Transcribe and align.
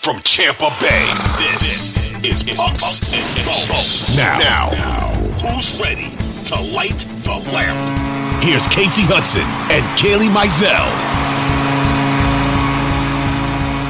From 0.00 0.18
Tampa 0.22 0.74
Bay, 0.80 1.06
this, 1.36 2.24
is 2.24 2.42
Pucks 2.56 3.12
and 3.12 3.68
Bolts. 3.68 4.16
Now, 4.16 4.38
now, 4.38 5.14
who's 5.42 5.78
ready 5.78 6.08
to 6.46 6.58
light 6.74 6.98
the 7.22 7.34
lamp? 7.52 8.42
Here's 8.42 8.66
Kasey 8.68 9.04
Hudson 9.04 9.42
and 9.70 9.84
Kailey 9.98 10.32
Mizelle. 10.32 11.29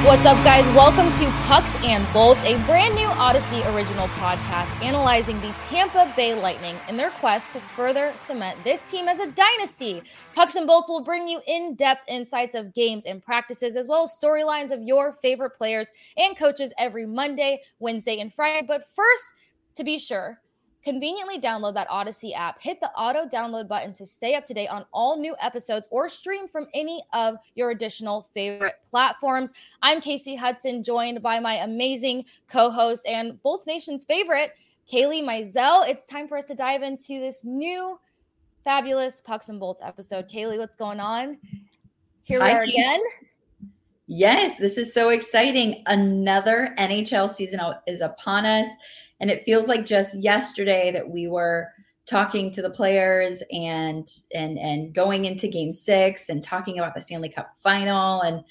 What's 0.03 0.25
up, 0.25 0.43
guys? 0.43 0.65
Welcome 0.75 1.13
to 1.19 1.31
Pucks 1.45 1.71
and 1.83 2.03
Bolts, 2.11 2.43
a 2.43 2.57
brand 2.65 2.95
new 2.95 3.05
Audacy 3.05 3.63
original 3.75 4.07
podcast 4.07 4.67
analyzing 4.81 5.39
the 5.41 5.53
Tampa 5.59 6.11
Bay 6.15 6.33
Lightning 6.33 6.75
in 6.89 6.97
their 6.97 7.11
quest 7.11 7.53
to 7.53 7.59
further 7.59 8.11
cement 8.15 8.57
this 8.63 8.89
team 8.89 9.07
as 9.07 9.19
a 9.19 9.29
dynasty. 9.29 10.01
Pucks 10.33 10.55
and 10.55 10.65
Bolts 10.65 10.89
will 10.89 11.03
bring 11.03 11.27
you 11.27 11.39
in 11.45 11.75
depth 11.75 12.01
insights 12.07 12.55
of 12.55 12.73
games 12.73 13.05
and 13.05 13.21
practices, 13.21 13.75
as 13.75 13.87
well 13.87 14.01
as 14.01 14.17
storylines 14.19 14.71
of 14.71 14.81
your 14.81 15.13
favorite 15.21 15.51
players 15.51 15.91
and 16.17 16.35
coaches 16.35 16.73
every 16.79 17.05
Monday, 17.05 17.61
Wednesday, 17.77 18.19
and 18.21 18.33
Friday. 18.33 18.65
But 18.67 18.89
first, 18.95 19.33
to 19.75 19.83
be 19.83 19.99
sure, 19.99 20.41
Conveniently 20.83 21.39
download 21.39 21.75
that 21.75 21.87
Audacy 21.89 22.35
app. 22.35 22.59
Hit 22.59 22.79
the 22.79 22.89
auto 22.91 23.27
download 23.27 23.67
button 23.67 23.93
to 23.93 24.05
stay 24.05 24.33
up 24.33 24.43
to 24.45 24.53
date 24.53 24.69
on 24.69 24.83
all 24.91 25.15
new 25.15 25.35
episodes 25.39 25.87
or 25.91 26.09
stream 26.09 26.47
from 26.47 26.67
any 26.73 27.03
of 27.13 27.35
your 27.53 27.69
additional 27.69 28.23
favorite 28.23 28.75
platforms. 28.89 29.53
I'm 29.83 30.01
Kasey 30.01 30.35
Hudson, 30.35 30.83
joined 30.83 31.21
by 31.21 31.39
my 31.39 31.63
amazing 31.63 32.25
co 32.49 32.71
host 32.71 33.05
and 33.07 33.41
Bolts 33.43 33.67
Nation's 33.67 34.05
favorite, 34.05 34.53
Kailey 34.91 35.23
Mizelle. 35.23 35.87
It's 35.87 36.07
time 36.07 36.27
for 36.27 36.37
us 36.37 36.47
to 36.47 36.55
dive 36.55 36.81
into 36.81 37.19
this 37.19 37.45
new 37.45 37.99
fabulous 38.63 39.21
Pucks 39.21 39.49
and 39.49 39.59
Bolts 39.59 39.81
episode. 39.83 40.27
Kailey, 40.27 40.57
what's 40.57 40.75
going 40.75 40.99
on? 40.99 41.37
Here 42.23 42.39
we 42.39 42.45
Hi, 42.49 42.57
are 42.57 42.63
again. 42.63 42.99
Yes, 44.07 44.57
this 44.57 44.77
is 44.77 44.93
so 44.93 45.09
exciting. 45.09 45.83
Another 45.85 46.73
NHL 46.79 47.33
season 47.33 47.59
is 47.87 48.01
upon 48.01 48.45
us. 48.45 48.67
And 49.21 49.29
it 49.29 49.43
feels 49.43 49.67
like 49.67 49.85
just 49.85 50.21
yesterday 50.21 50.91
that 50.91 51.09
we 51.09 51.27
were 51.27 51.69
talking 52.05 52.51
to 52.51 52.61
the 52.61 52.69
players 52.69 53.41
and 53.51 54.11
and 54.33 54.57
and 54.57 54.93
going 54.93 55.25
into 55.25 55.47
game 55.47 55.71
six 55.71 56.27
and 56.27 56.43
talking 56.43 56.79
about 56.79 56.93
the 56.93 56.99
Stanley 56.99 57.29
Cup 57.29 57.55
final. 57.63 58.21
And 58.21 58.43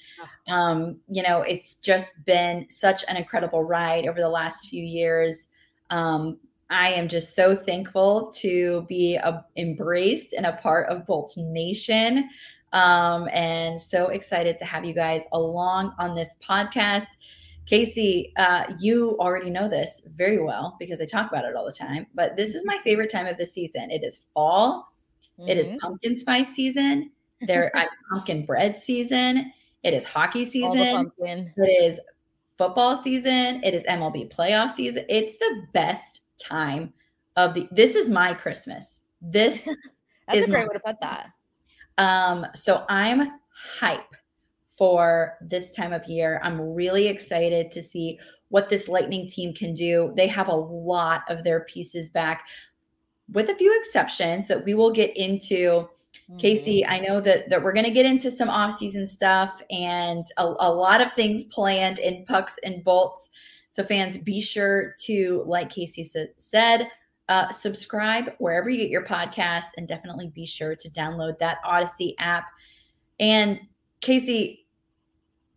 um, 0.47 0.97
you 1.09 1.21
know, 1.21 1.41
it's 1.41 1.75
just 1.75 2.13
been 2.25 2.65
such 2.69 3.03
an 3.07 3.17
incredible 3.17 3.63
ride 3.63 4.07
over 4.07 4.19
the 4.19 4.29
last 4.29 4.67
few 4.67 4.83
years. 4.83 5.49
Um, 5.91 6.39
I 6.71 6.93
am 6.93 7.09
just 7.09 7.35
so 7.35 7.53
thankful 7.53 8.31
to 8.37 8.85
be 8.87 9.15
a, 9.15 9.45
embraced 9.57 10.33
and 10.33 10.45
a 10.45 10.53
part 10.53 10.89
of 10.89 11.05
Bolts 11.05 11.35
Nation. 11.37 12.29
Um, 12.71 13.27
and 13.33 13.79
so 13.79 14.07
excited 14.07 14.57
to 14.59 14.65
have 14.65 14.85
you 14.85 14.93
guys 14.93 15.23
along 15.33 15.93
on 15.99 16.15
this 16.15 16.35
podcast. 16.41 17.17
Kasey, 17.69 18.31
uh, 18.37 18.65
you 18.79 19.17
already 19.19 19.49
know 19.49 19.69
this 19.69 20.01
very 20.15 20.41
well 20.41 20.75
because 20.79 21.01
I 21.01 21.05
talk 21.05 21.31
about 21.31 21.45
it 21.45 21.55
all 21.55 21.65
the 21.65 21.71
time, 21.71 22.07
but 22.13 22.35
this 22.35 22.55
is 22.55 22.65
my 22.65 22.77
favorite 22.83 23.11
time 23.11 23.27
of 23.27 23.37
the 23.37 23.45
season. 23.45 23.91
It 23.91 24.03
is 24.03 24.19
fall. 24.33 24.93
Mm-hmm. 25.39 25.49
It 25.49 25.57
is 25.57 25.67
mm-hmm. 25.67 25.77
pumpkin 25.77 26.17
spice 26.17 26.49
season. 26.49 27.11
There, 27.41 27.71
pumpkin 28.11 28.45
bread 28.45 28.79
season. 28.79 29.53
It 29.83 29.93
is 29.93 30.03
hockey 30.03 30.45
season. 30.45 31.11
It 31.17 31.53
is 31.57 31.99
football 32.57 32.95
season. 32.95 33.63
It 33.63 33.73
is 33.73 33.83
MLB 33.83 34.33
playoff 34.33 34.71
season. 34.71 35.05
It's 35.09 35.37
the 35.37 35.63
best 35.73 36.21
time 36.39 36.93
of 37.35 37.53
the. 37.53 37.67
This 37.71 37.95
is 37.95 38.09
my 38.09 38.33
Christmas. 38.33 39.01
This 39.21 39.65
That's 40.27 40.39
is 40.39 40.47
a 40.47 40.51
great 40.51 40.61
my, 40.61 40.67
way 40.67 40.73
to 40.73 40.79
put 40.79 41.01
that. 41.01 41.29
Um, 41.97 42.45
so 42.53 42.85
I'm 42.89 43.31
hype 43.79 44.15
for 44.81 45.37
this 45.41 45.69
time 45.73 45.93
of 45.93 46.03
year. 46.05 46.41
I'm 46.43 46.59
really 46.59 47.05
excited 47.07 47.69
to 47.69 47.83
see 47.83 48.17
what 48.49 48.67
this 48.67 48.87
Lightning 48.87 49.29
team 49.29 49.53
can 49.53 49.75
do. 49.75 50.11
They 50.17 50.25
have 50.25 50.47
a 50.47 50.55
lot 50.55 51.21
of 51.29 51.43
their 51.43 51.65
pieces 51.65 52.09
back, 52.09 52.45
with 53.31 53.49
a 53.49 53.55
few 53.55 53.77
exceptions 53.77 54.47
that 54.47 54.65
we 54.65 54.73
will 54.73 54.89
get 54.89 55.15
into. 55.15 55.87
Mm-hmm. 56.31 56.37
Kasey, 56.37 56.83
I 56.87 56.97
know 56.97 57.21
that 57.21 57.47
that 57.51 57.61
we're 57.61 57.73
going 57.73 57.85
to 57.85 57.91
get 57.91 58.07
into 58.07 58.31
some 58.31 58.49
off-season 58.49 59.05
stuff 59.05 59.61
and 59.69 60.25
a, 60.37 60.45
a 60.45 60.73
lot 60.73 60.99
of 60.99 61.13
things 61.13 61.43
planned 61.43 61.99
in 61.99 62.25
pucks 62.25 62.55
and 62.63 62.83
bolts. 62.83 63.29
So 63.69 63.83
fans, 63.83 64.17
be 64.17 64.41
sure 64.41 64.95
to, 65.03 65.43
like 65.45 65.69
Kasey 65.69 66.03
said, 66.39 66.87
uh, 67.29 67.51
subscribe 67.51 68.33
wherever 68.39 68.67
you 68.67 68.77
get 68.79 68.89
your 68.89 69.05
podcasts, 69.05 69.73
and 69.77 69.87
definitely 69.87 70.29
be 70.29 70.47
sure 70.47 70.75
to 70.75 70.89
download 70.89 71.37
that 71.37 71.59
Audacy 71.63 72.15
app. 72.17 72.45
And 73.19 73.59
Kasey, 74.01 74.60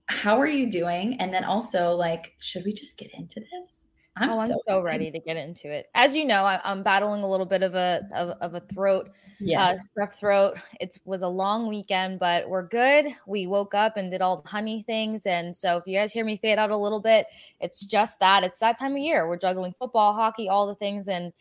how 0.06 0.38
are 0.38 0.46
you 0.46 0.70
doing? 0.70 1.16
And 1.20 1.32
then 1.32 1.44
also, 1.44 1.90
like, 1.92 2.34
should 2.38 2.64
we 2.64 2.72
just 2.72 2.96
get 2.98 3.10
into 3.14 3.40
this? 3.40 3.86
I'm, 4.16 4.30
oh, 4.30 4.40
I'm 4.40 4.48
so, 4.48 4.60
so 4.68 4.80
ready 4.80 5.10
to 5.10 5.18
get 5.18 5.36
into 5.36 5.68
it. 5.68 5.86
As 5.94 6.14
you 6.14 6.24
know, 6.24 6.44
I, 6.44 6.60
am 6.64 6.84
battling 6.84 7.22
a 7.22 7.28
little 7.28 7.46
bit 7.46 7.64
of 7.64 7.74
a 7.74 8.02
of, 8.14 8.36
of 8.40 8.54
a 8.54 8.60
throat, 8.60 9.08
uh, 9.08 9.12
yes. 9.40 9.84
uh, 9.84 10.00
strep 10.00 10.12
throat. 10.12 10.56
It 10.78 10.96
was 11.04 11.22
a 11.22 11.28
long 11.28 11.66
weekend, 11.68 12.20
but 12.20 12.48
we're 12.48 12.66
good. 12.68 13.06
We 13.26 13.48
woke 13.48 13.74
up 13.74 13.96
and 13.96 14.12
did 14.12 14.22
all 14.22 14.40
the 14.40 14.48
honey 14.48 14.82
things, 14.82 15.26
and 15.26 15.56
so 15.56 15.78
if 15.78 15.86
you 15.88 15.98
guys 15.98 16.12
hear 16.12 16.24
me 16.24 16.36
fade 16.36 16.58
out 16.58 16.70
a 16.70 16.76
little 16.76 17.00
bit, 17.00 17.26
it's 17.58 17.84
just 17.84 18.20
that. 18.20 18.44
It's 18.44 18.60
that 18.60 18.78
time 18.78 18.92
of 18.92 18.98
year. 18.98 19.28
We're 19.28 19.36
juggling 19.36 19.74
football, 19.80 20.14
hockey, 20.14 20.48
all 20.48 20.68
the 20.68 20.76
things, 20.76 21.08
and 21.08 21.32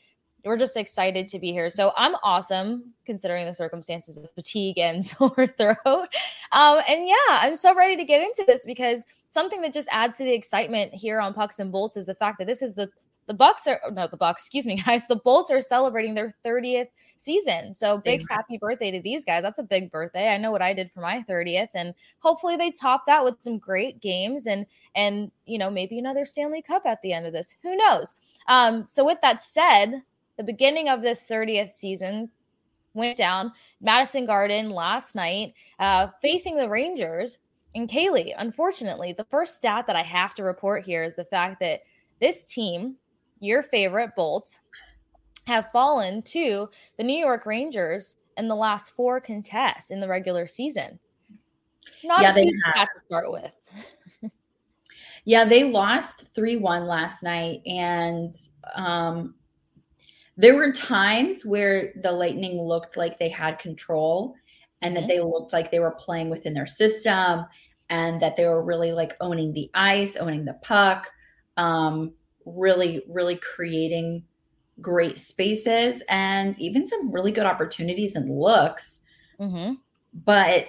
we're 0.44 0.58
just 0.58 0.78
excited 0.78 1.28
to 1.30 1.40
be 1.40 1.52
here. 1.52 1.70
So 1.70 1.94
I'm 1.96 2.16
awesome 2.24 2.94
considering 3.06 3.46
the 3.46 3.54
circumstances 3.54 4.18
of 4.18 4.30
fatigue 4.32 4.78
and 4.78 5.04
sore 5.06 5.48
throat. 5.58 6.08
Um, 6.52 6.80
and 6.88 7.08
yeah, 7.08 7.16
I'm 7.30 7.56
so 7.56 7.76
ready 7.76 7.96
to 7.98 8.04
get 8.04 8.22
into 8.22 8.44
this 8.46 8.66
because 8.66 9.06
something 9.32 9.62
that 9.62 9.74
just 9.74 9.90
adds 9.92 10.18
to 10.18 10.24
the 10.24 10.34
excitement 10.34 10.94
here 10.94 11.20
on 11.20 11.34
Pucks 11.34 11.60
and 11.60 11.72
Bolts 11.72 11.98
is 11.98 12.06
the 12.06 12.16
fact 12.16 12.40
that 12.40 12.48
this 12.48 12.62
is 12.62 12.74
the 12.74 12.90
the 13.26 13.34
Bucks 13.34 13.68
are 13.68 13.80
no 13.92 14.08
the 14.08 14.18
Bucks, 14.18 14.44
excuse 14.44 14.66
me, 14.66 14.76
guys. 14.86 15.08
The 15.08 15.16
Bolts 15.16 15.50
are 15.50 15.62
celebrating 15.62 16.14
their 16.14 16.36
30th 16.46 16.90
season. 17.18 17.74
So 17.74 18.00
big 18.00 18.26
happy 18.30 18.58
birthday 18.58 18.92
to 18.92 19.02
these 19.02 19.24
guys. 19.24 19.44
That's 19.44 19.60
a 19.60 19.64
big 19.64 19.92
birthday. 19.92 20.34
I 20.34 20.38
know 20.38 20.52
what 20.52 20.62
I 20.62 20.74
did 20.74 20.92
for 20.92 21.00
my 21.00 21.24
30th 21.30 21.70
and 21.74 21.94
hopefully 22.20 22.58
they 22.58 22.72
top 22.72 23.06
that 23.06 23.24
with 23.24 23.42
some 23.42 23.58
great 23.58 24.02
games 24.02 24.48
and 24.48 24.66
and 24.96 25.32
you 25.46 25.58
know, 25.58 25.70
maybe 25.70 26.00
another 26.00 26.26
Stanley 26.26 26.62
Cup 26.62 26.86
at 26.86 27.02
the 27.02 27.14
end 27.14 27.26
of 27.26 27.34
this. 27.34 27.56
Who 27.64 27.76
knows? 27.78 28.16
Um 28.48 28.86
so 28.90 29.06
with 29.06 29.22
that 29.22 29.42
said, 29.42 30.04
the 30.38 30.44
beginning 30.44 30.90
of 30.90 31.02
this 31.02 31.28
30th 31.28 31.72
season 31.72 32.30
went 32.94 33.18
down 33.18 33.52
Madison 33.82 34.26
Garden 34.26 34.70
last 34.70 35.16
night, 35.16 35.54
uh, 35.80 36.08
facing 36.22 36.58
the 36.58 36.70
Rangers. 36.70 37.40
And 37.76 37.90
Kailey, 37.90 38.34
unfortunately, 38.38 39.14
the 39.14 39.26
first 39.26 39.56
stat 39.56 39.88
that 39.88 39.96
I 39.96 40.04
have 40.04 40.36
to 40.36 40.44
report 40.44 40.86
here 40.86 41.04
is 41.04 41.16
the 41.16 41.26
fact 41.26 41.60
that 41.60 41.82
this 42.20 42.46
team, 42.46 42.96
your 43.40 43.64
favorite 43.64 44.16
Bolts, 44.16 44.60
have 45.48 45.72
fallen 45.72 46.22
to 46.22 46.70
the 46.98 47.04
New 47.04 47.18
York 47.18 47.46
Rangers 47.46 48.18
in 48.38 48.48
the 48.48 48.56
last 48.56 48.92
four 48.92 49.20
contests 49.20 49.92
in 49.92 50.00
the 50.00 50.08
regular 50.08 50.48
season. 50.48 51.00
Not 52.04 52.22
yeah, 52.22 52.32
a 52.36 52.40
huge 52.40 52.56
stat 52.72 52.90
to 52.96 53.06
start 53.06 53.32
with. 53.32 54.32
yeah, 55.26 55.46
they 55.46 55.64
lost 55.64 56.34
3 56.36 56.58
1 56.58 56.86
last 56.86 57.24
night. 57.24 57.62
And 57.66 58.36
um, 58.76 59.36
there 60.38 60.56
were 60.56 60.72
times 60.72 61.46
where 61.46 61.94
the 62.02 62.12
Lightning 62.12 62.62
looked 62.62 62.98
like 62.98 63.20
they 63.20 63.30
had 63.30 63.60
control 63.60 64.36
and 64.82 64.96
mm-hmm. 64.96 65.02
that 65.02 65.08
they 65.08 65.20
looked 65.20 65.54
like 65.54 65.72
they 65.72 65.80
were 65.80 65.92
playing 65.92 66.30
within 66.30 66.54
their 66.54 66.68
system. 66.68 67.46
and 67.90 68.22
that 68.22 68.36
they 68.36 68.46
were 68.46 68.64
really 68.64 68.92
like 68.92 69.16
owning 69.22 69.54
the 69.54 69.70
ice, 69.76 70.16
owning 70.16 70.46
the 70.46 70.58
puck, 70.64 71.08
um, 71.58 72.14
really, 72.46 73.04
really 73.08 73.36
creating 73.36 74.24
great 74.82 75.18
spaces 75.18 76.02
and 76.10 76.58
even 76.60 76.88
some 76.88 77.12
really 77.12 77.32
good 77.32 77.46
opportunities 77.46 78.16
and 78.16 78.30
looks. 78.30 79.02
Mm-hmm. 79.40 79.74
But 80.26 80.68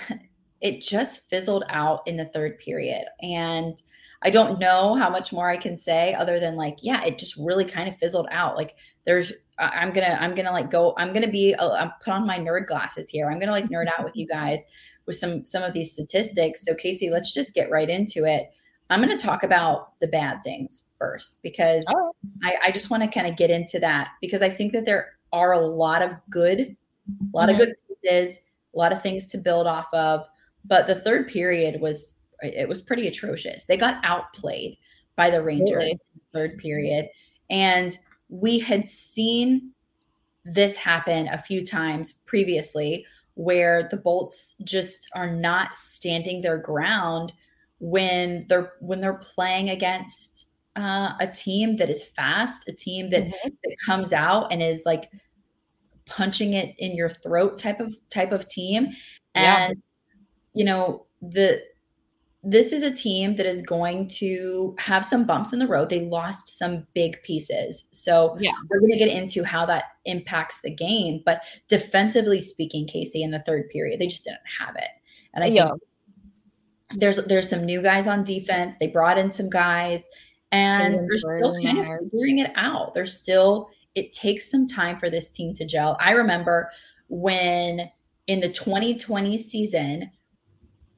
it 0.60 0.80
just 0.80 1.28
fizzled 1.28 1.64
out 1.68 2.06
in 2.06 2.16
the 2.16 2.26
third 2.26 2.58
period. 2.58 3.04
And 3.20 3.80
I 4.22 4.30
don't 4.30 4.60
know 4.60 4.94
how 4.94 5.10
much 5.10 5.32
more 5.32 5.50
I 5.50 5.56
can 5.56 5.76
say 5.76 6.14
other 6.14 6.38
than 6.38 6.54
like, 6.54 6.78
yeah, 6.80 7.02
it 7.04 7.18
just 7.18 7.36
really 7.36 7.64
kind 7.64 7.88
of 7.88 7.98
fizzled 7.98 8.28
out. 8.30 8.56
Like 8.56 8.76
there's, 9.04 9.32
I'm 9.58 9.92
gonna, 9.92 10.18
I'm 10.20 10.34
gonna 10.34 10.52
like 10.52 10.70
go, 10.70 10.94
I'm 10.96 11.12
gonna 11.12 11.30
be, 11.30 11.54
uh, 11.54 11.72
I'm 11.72 11.92
put 12.02 12.12
on 12.12 12.26
my 12.26 12.38
nerd 12.38 12.66
glasses 12.66 13.08
here. 13.08 13.30
I'm 13.30 13.38
gonna 13.38 13.52
like 13.52 13.68
nerd 13.68 13.86
out 13.86 14.04
with 14.04 14.16
you 14.16 14.26
guys 14.26 14.60
with 15.06 15.16
some 15.16 15.44
some 15.44 15.62
of 15.62 15.72
these 15.72 15.92
statistics. 15.92 16.64
So 16.64 16.74
Kasey, 16.74 17.10
let's 17.10 17.32
just 17.32 17.54
get 17.54 17.70
right 17.70 17.88
into 17.88 18.24
it. 18.24 18.50
I'm 18.90 19.06
to 19.08 19.16
talk 19.16 19.42
about 19.42 19.98
the 20.00 20.06
bad 20.06 20.42
things 20.44 20.84
first 20.98 21.40
because 21.42 21.84
oh. 21.88 22.14
I, 22.44 22.56
I, 22.66 22.72
just 22.72 22.90
want 22.90 23.02
to 23.02 23.08
kind 23.08 23.26
of 23.26 23.38
get 23.38 23.50
into 23.50 23.78
that 23.78 24.08
because 24.20 24.42
I 24.42 24.50
think 24.50 24.72
that 24.72 24.84
there 24.84 25.14
are 25.32 25.52
a 25.52 25.66
lot 25.66 26.02
of 26.02 26.10
good, 26.28 26.60
a 26.60 26.76
lot 27.32 27.48
mm-hmm. 27.48 27.52
of 27.52 27.58
good 27.58 27.74
pieces, 27.88 28.36
a 28.74 28.78
lot 28.78 28.92
of 28.92 29.02
things 29.02 29.24
to 29.28 29.38
build 29.38 29.66
off 29.66 29.86
of. 29.94 30.26
But 30.66 30.86
the 30.86 30.96
third 30.96 31.28
period 31.28 31.80
was 31.80 32.12
it 32.42 32.68
was 32.68 32.82
pretty 32.82 33.08
atrocious. 33.08 33.64
They 33.64 33.78
got 33.78 34.04
outplayed 34.04 34.76
by 35.16 35.30
the 35.30 35.42
Rangers 35.42 35.76
really? 35.76 35.98
the 36.14 36.38
third 36.38 36.58
period, 36.58 37.08
and 37.48 37.96
we 38.32 38.58
had 38.58 38.88
seen 38.88 39.72
this 40.44 40.74
happen 40.76 41.28
a 41.28 41.38
few 41.38 41.64
times 41.64 42.14
previously 42.24 43.04
where 43.34 43.88
the 43.90 43.96
Bolts 43.96 44.54
just 44.64 45.06
are 45.14 45.30
not 45.30 45.74
standing 45.74 46.40
their 46.40 46.56
ground 46.56 47.32
when 47.78 48.46
they're 48.48 48.72
when 48.80 49.00
they're 49.00 49.20
playing 49.34 49.68
against 49.68 50.48
uh, 50.76 51.12
a 51.20 51.26
team 51.26 51.76
that 51.76 51.90
is 51.90 52.04
fast, 52.16 52.66
a 52.68 52.72
team 52.72 53.10
that, 53.10 53.24
mm-hmm. 53.24 53.48
that 53.64 53.76
comes 53.84 54.14
out 54.14 54.50
and 54.50 54.62
is 54.62 54.84
like 54.86 55.10
punching 56.06 56.54
it 56.54 56.74
in 56.78 56.96
your 56.96 57.10
throat 57.10 57.58
type 57.58 57.80
of 57.80 57.94
type 58.08 58.32
of 58.32 58.48
team. 58.48 58.88
And 59.34 59.76
yeah. 59.76 60.14
you 60.54 60.64
know, 60.64 61.06
the 61.20 61.62
this 62.44 62.72
is 62.72 62.82
a 62.82 62.90
team 62.90 63.36
that 63.36 63.46
is 63.46 63.62
going 63.62 64.08
to 64.08 64.74
have 64.78 65.06
some 65.06 65.24
bumps 65.24 65.52
in 65.52 65.60
the 65.60 65.66
road. 65.66 65.88
They 65.88 66.06
lost 66.06 66.58
some 66.58 66.84
big 66.92 67.22
pieces. 67.22 67.84
So 67.92 68.36
yeah. 68.40 68.50
we're 68.68 68.80
going 68.80 68.92
to 68.92 68.98
get 68.98 69.08
into 69.08 69.44
how 69.44 69.64
that 69.66 69.84
impacts 70.06 70.60
the 70.60 70.74
game. 70.74 71.22
But 71.24 71.40
defensively 71.68 72.40
speaking, 72.40 72.86
Kasey, 72.86 73.22
in 73.22 73.30
the 73.30 73.44
third 73.46 73.68
period, 73.70 74.00
they 74.00 74.08
just 74.08 74.24
didn't 74.24 74.40
have 74.58 74.74
it. 74.74 74.88
And 75.34 75.44
I 75.44 75.48
yeah. 75.48 75.68
think 75.68 75.82
there's 76.96 77.16
there's 77.24 77.48
some 77.48 77.64
new 77.64 77.80
guys 77.80 78.08
on 78.08 78.24
defense. 78.24 78.74
They 78.80 78.88
brought 78.88 79.18
in 79.18 79.30
some 79.30 79.48
guys 79.48 80.04
and 80.50 81.08
they're 81.08 81.18
still 81.18 81.54
kind 81.62 81.78
of 81.78 81.86
figuring 82.10 82.40
it 82.40 82.52
out. 82.56 82.92
They're 82.92 83.06
still, 83.06 83.70
it 83.94 84.12
takes 84.12 84.50
some 84.50 84.66
time 84.66 84.98
for 84.98 85.08
this 85.08 85.30
team 85.30 85.54
to 85.54 85.64
gel. 85.64 85.96
I 86.00 86.10
remember 86.10 86.70
when 87.08 87.90
in 88.26 88.40
the 88.40 88.50
2020 88.50 89.38
season, 89.38 90.10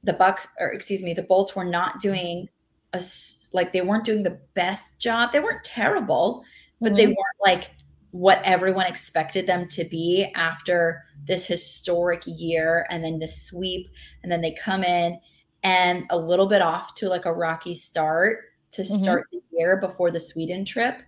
the 0.05 0.12
Buck, 0.12 0.49
or 0.59 0.69
excuse 0.69 1.03
me, 1.03 1.15
the 1.15 1.23
Bolts 1.23 1.56
were 1.56 1.65
not 1.65 2.01
doing 2.01 2.49
a 2.93 3.03
like 3.53 3.73
they 3.73 3.83
weren't 3.83 4.05
doing 4.05 4.23
the 4.23 4.39
best 4.55 4.99
job. 4.99 5.33
They 5.33 5.41
weren't 5.41 5.65
terrible, 5.65 6.45
but 6.81 6.89
mm-hmm. 6.89 6.97
they 6.97 7.06
weren't 7.06 7.41
like 7.45 7.71
what 8.11 8.41
everyone 8.45 8.87
expected 8.87 9.47
them 9.47 9.69
to 9.69 9.85
be 9.85 10.31
after 10.35 11.05
this 11.27 11.47
historic 11.47 12.23
year 12.27 12.87
and 12.91 13.03
then 13.03 13.19
the 13.19 13.27
sweep. 13.27 13.89
And 14.23 14.31
then 14.31 14.41
they 14.41 14.53
come 14.53 14.85
in 14.85 15.19
and 15.62 16.05
a 16.11 16.19
little 16.19 16.47
bit 16.47 16.62
off 16.62 16.95
to 16.97 17.09
like 17.09 17.25
a 17.25 17.33
rocky 17.33 17.75
start 17.75 18.39
to 18.73 18.83
mm-hmm. 18.83 19.03
start 19.03 19.23
mm-hmm. 19.23 19.39
the 19.51 19.59
year 19.59 19.77
before 19.79 20.11
the 20.11 20.21
Sweden 20.21 20.65
trip. 20.65 21.01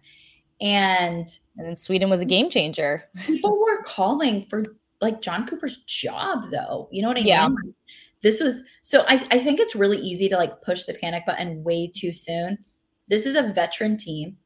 And 0.60 1.28
and 1.58 1.78
Sweden 1.78 2.10
was 2.10 2.20
a 2.20 2.24
game 2.24 2.48
changer. 2.48 3.04
People 3.26 3.60
were 3.60 3.82
calling 3.82 4.46
for 4.48 4.64
like 5.00 5.20
Jon 5.20 5.46
Cooper's 5.46 5.78
job 5.86 6.50
though. 6.50 6.88
You 6.90 7.02
know 7.02 7.08
what 7.08 7.18
I 7.18 7.20
yeah. 7.20 7.48
mean? 7.48 7.74
This 8.22 8.40
was 8.40 8.62
so 8.82 9.04
I, 9.08 9.26
I 9.30 9.38
think 9.38 9.60
it's 9.60 9.74
really 9.74 9.98
easy 9.98 10.28
to 10.28 10.36
like 10.36 10.62
push 10.62 10.84
the 10.84 10.94
panic 10.94 11.24
button 11.26 11.62
way 11.62 11.90
too 11.94 12.12
soon. 12.12 12.58
This 13.08 13.26
is 13.26 13.36
a 13.36 13.52
veteran 13.52 13.96
team. 13.96 14.36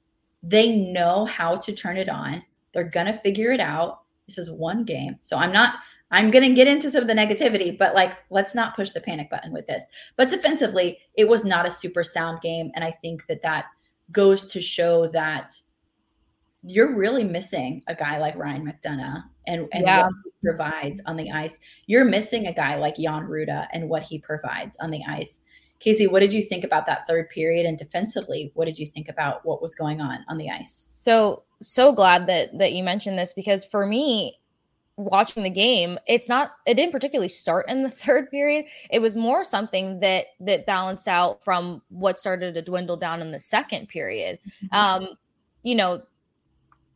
They 0.42 0.74
know 0.74 1.24
how 1.24 1.56
to 1.56 1.72
turn 1.72 1.96
it 1.96 2.08
on. 2.08 2.42
They're 2.72 2.84
gonna 2.84 3.18
figure 3.18 3.52
it 3.52 3.60
out. 3.60 4.02
This 4.26 4.38
is 4.38 4.50
one 4.50 4.84
game. 4.84 5.16
So 5.20 5.36
I'm 5.36 5.52
not 5.52 5.74
I'm 6.12 6.30
to 6.30 6.54
get 6.54 6.66
into 6.66 6.90
some 6.90 7.02
of 7.02 7.08
the 7.08 7.14
negativity, 7.14 7.76
but 7.76 7.94
like, 7.94 8.16
let's 8.30 8.54
not 8.54 8.74
push 8.74 8.90
the 8.90 9.00
panic 9.00 9.30
button 9.30 9.52
with 9.52 9.66
this. 9.66 9.84
But 10.16 10.28
defensively, 10.28 10.98
it 11.14 11.28
was 11.28 11.44
not 11.44 11.66
a 11.66 11.70
super 11.70 12.02
sound 12.02 12.40
game. 12.40 12.72
And 12.74 12.82
I 12.82 12.90
think 12.90 13.26
that 13.28 13.42
that 13.42 13.66
goes 14.10 14.46
to 14.46 14.60
show 14.60 15.06
that 15.08 15.54
you're 16.62 16.94
really 16.94 17.24
missing 17.24 17.82
a 17.86 17.94
guy 17.94 18.18
like 18.18 18.36
Ryan 18.36 18.66
McDonagh 18.66 19.22
and, 19.46 19.66
and 19.72 19.84
yeah. 19.84 20.02
what 20.02 20.12
he 20.24 20.30
provides 20.42 21.00
on 21.06 21.16
the 21.16 21.30
ice. 21.30 21.58
You're 21.86 22.04
missing 22.04 22.46
a 22.46 22.52
guy 22.52 22.76
like 22.76 22.96
Jan 22.96 23.26
Rutta 23.26 23.66
and 23.72 23.88
what 23.88 24.02
he 24.02 24.18
provides 24.18 24.76
on 24.78 24.90
the 24.90 25.02
ice. 25.08 25.40
Kasey, 25.80 26.10
what 26.10 26.20
did 26.20 26.32
you 26.32 26.42
think 26.42 26.64
about 26.64 26.84
that 26.86 27.06
third 27.06 27.30
period 27.30 27.64
and 27.64 27.78
defensively? 27.78 28.52
What 28.54 28.66
did 28.66 28.78
you 28.78 28.86
think 28.86 29.08
about 29.08 29.44
what 29.46 29.62
was 29.62 29.74
going 29.74 30.02
on 30.02 30.24
on 30.28 30.36
the 30.36 30.50
ice? 30.50 30.86
So, 30.90 31.44
so 31.62 31.92
glad 31.92 32.26
that 32.26 32.50
that 32.58 32.72
you 32.72 32.82
mentioned 32.82 33.18
this 33.18 33.32
because 33.32 33.64
for 33.64 33.86
me, 33.86 34.38
watching 34.96 35.42
the 35.42 35.50
game 35.50 35.98
it's 36.06 36.28
not 36.28 36.52
it 36.66 36.74
didn't 36.74 36.92
particularly 36.92 37.28
start 37.28 37.66
in 37.70 37.82
the 37.82 37.90
third 37.90 38.30
period 38.30 38.66
it 38.90 38.98
was 38.98 39.16
more 39.16 39.42
something 39.42 39.98
that 40.00 40.26
that 40.40 40.66
balanced 40.66 41.08
out 41.08 41.42
from 41.42 41.80
what 41.88 42.18
started 42.18 42.52
to 42.52 42.60
dwindle 42.60 42.98
down 42.98 43.22
in 43.22 43.32
the 43.32 43.38
second 43.38 43.88
period 43.88 44.38
mm-hmm. 44.62 44.76
um 44.76 45.08
you 45.62 45.74
know 45.74 46.02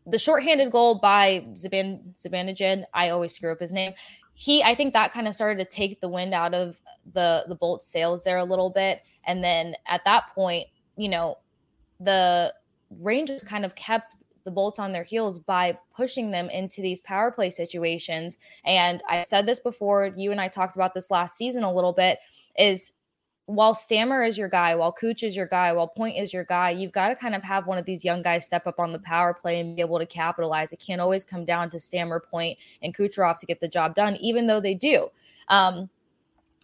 the 0.07 0.19
shorthanded 0.19 0.71
goal 0.71 0.97
by 0.97 1.47
Zaban 1.53 2.15
Zibanejad, 2.15 2.85
I 2.93 3.11
always 3.11 3.35
screw 3.35 3.53
up 3.53 3.61
his 3.61 3.73
name. 3.73 3.93
He, 4.35 4.63
I 4.63 4.75
think 4.75 4.93
that 4.95 5.13
kind 5.13 5.29
of 5.29 5.35
started 5.35 5.59
to 5.59 5.77
take 5.77 6.01
the 6.01 6.09
wind 6.09 6.35
out 6.35 6.55
of 6.55 6.81
the 7.13 7.45
the 7.49 7.55
Bolts 7.55 7.87
sails 7.87 8.25
there 8.25 8.39
a 8.39 8.45
little 8.45 8.71
bit, 8.71 9.03
and 9.27 9.43
then 9.43 9.77
at 9.87 10.05
that 10.05 10.29
point, 10.35 10.67
you 10.97 11.09
know, 11.09 11.39
the 12.01 12.53
Rangers 13.01 13.43
kind 13.43 13.65
of 13.65 13.75
kept 13.75 14.17
the 14.45 14.51
bolts 14.51 14.79
on 14.79 14.93
their 14.93 15.05
heels 15.05 15.39
by 15.39 15.77
pushing 15.97 16.31
them 16.31 16.51
into 16.51 16.83
these 16.83 17.01
power 17.01 17.31
play 17.31 17.49
situations. 17.49 18.37
And 18.65 19.03
I 19.09 19.23
said 19.23 19.47
this 19.47 19.59
before, 19.59 20.13
you 20.17 20.33
and 20.33 20.41
I 20.41 20.49
talked 20.49 20.77
about 20.77 20.93
this 20.95 21.11
last 21.11 21.37
season 21.37 21.65
a 21.65 21.73
little 21.73 21.95
bit, 21.95 22.19
is 22.59 22.93
while 23.47 23.75
Stammer 23.75 24.23
is 24.23 24.39
your 24.39 24.49
guy, 24.49 24.75
while 24.75 24.93
Cooch 24.93 25.23
is 25.23 25.37
your 25.37 25.47
guy, 25.47 25.73
while 25.73 25.89
Point 25.89 26.17
is 26.17 26.33
your 26.33 26.45
guy, 26.45 26.71
you've 26.71 26.93
got 26.93 27.09
to 27.09 27.15
kind 27.15 27.35
of 27.35 27.43
have 27.43 27.67
one 27.67 27.77
of 27.77 27.85
these 27.85 28.05
young 28.05 28.23
guys 28.23 28.47
step 28.47 28.67
up 28.67 28.81
on 28.81 28.93
the 28.93 28.99
power 28.99 29.35
play 29.35 29.61
and 29.61 29.77
be 29.77 29.83
able 29.83 29.99
to 29.99 30.07
capitalize. 30.07 30.73
It 30.73 30.81
can't 30.81 31.01
always 31.01 31.25
come 31.25 31.45
down 31.45 31.69
to 31.71 31.81
Stammer, 31.81 32.21
Point, 32.21 32.59
and 32.83 32.97
Kucherov 32.97 33.39
to 33.41 33.47
get 33.47 33.61
the 33.61 33.69
job 33.69 33.95
done, 33.95 34.17
even 34.17 34.47
though 34.47 34.61
they 34.61 34.75
do. 34.75 35.09
Um, 35.49 35.91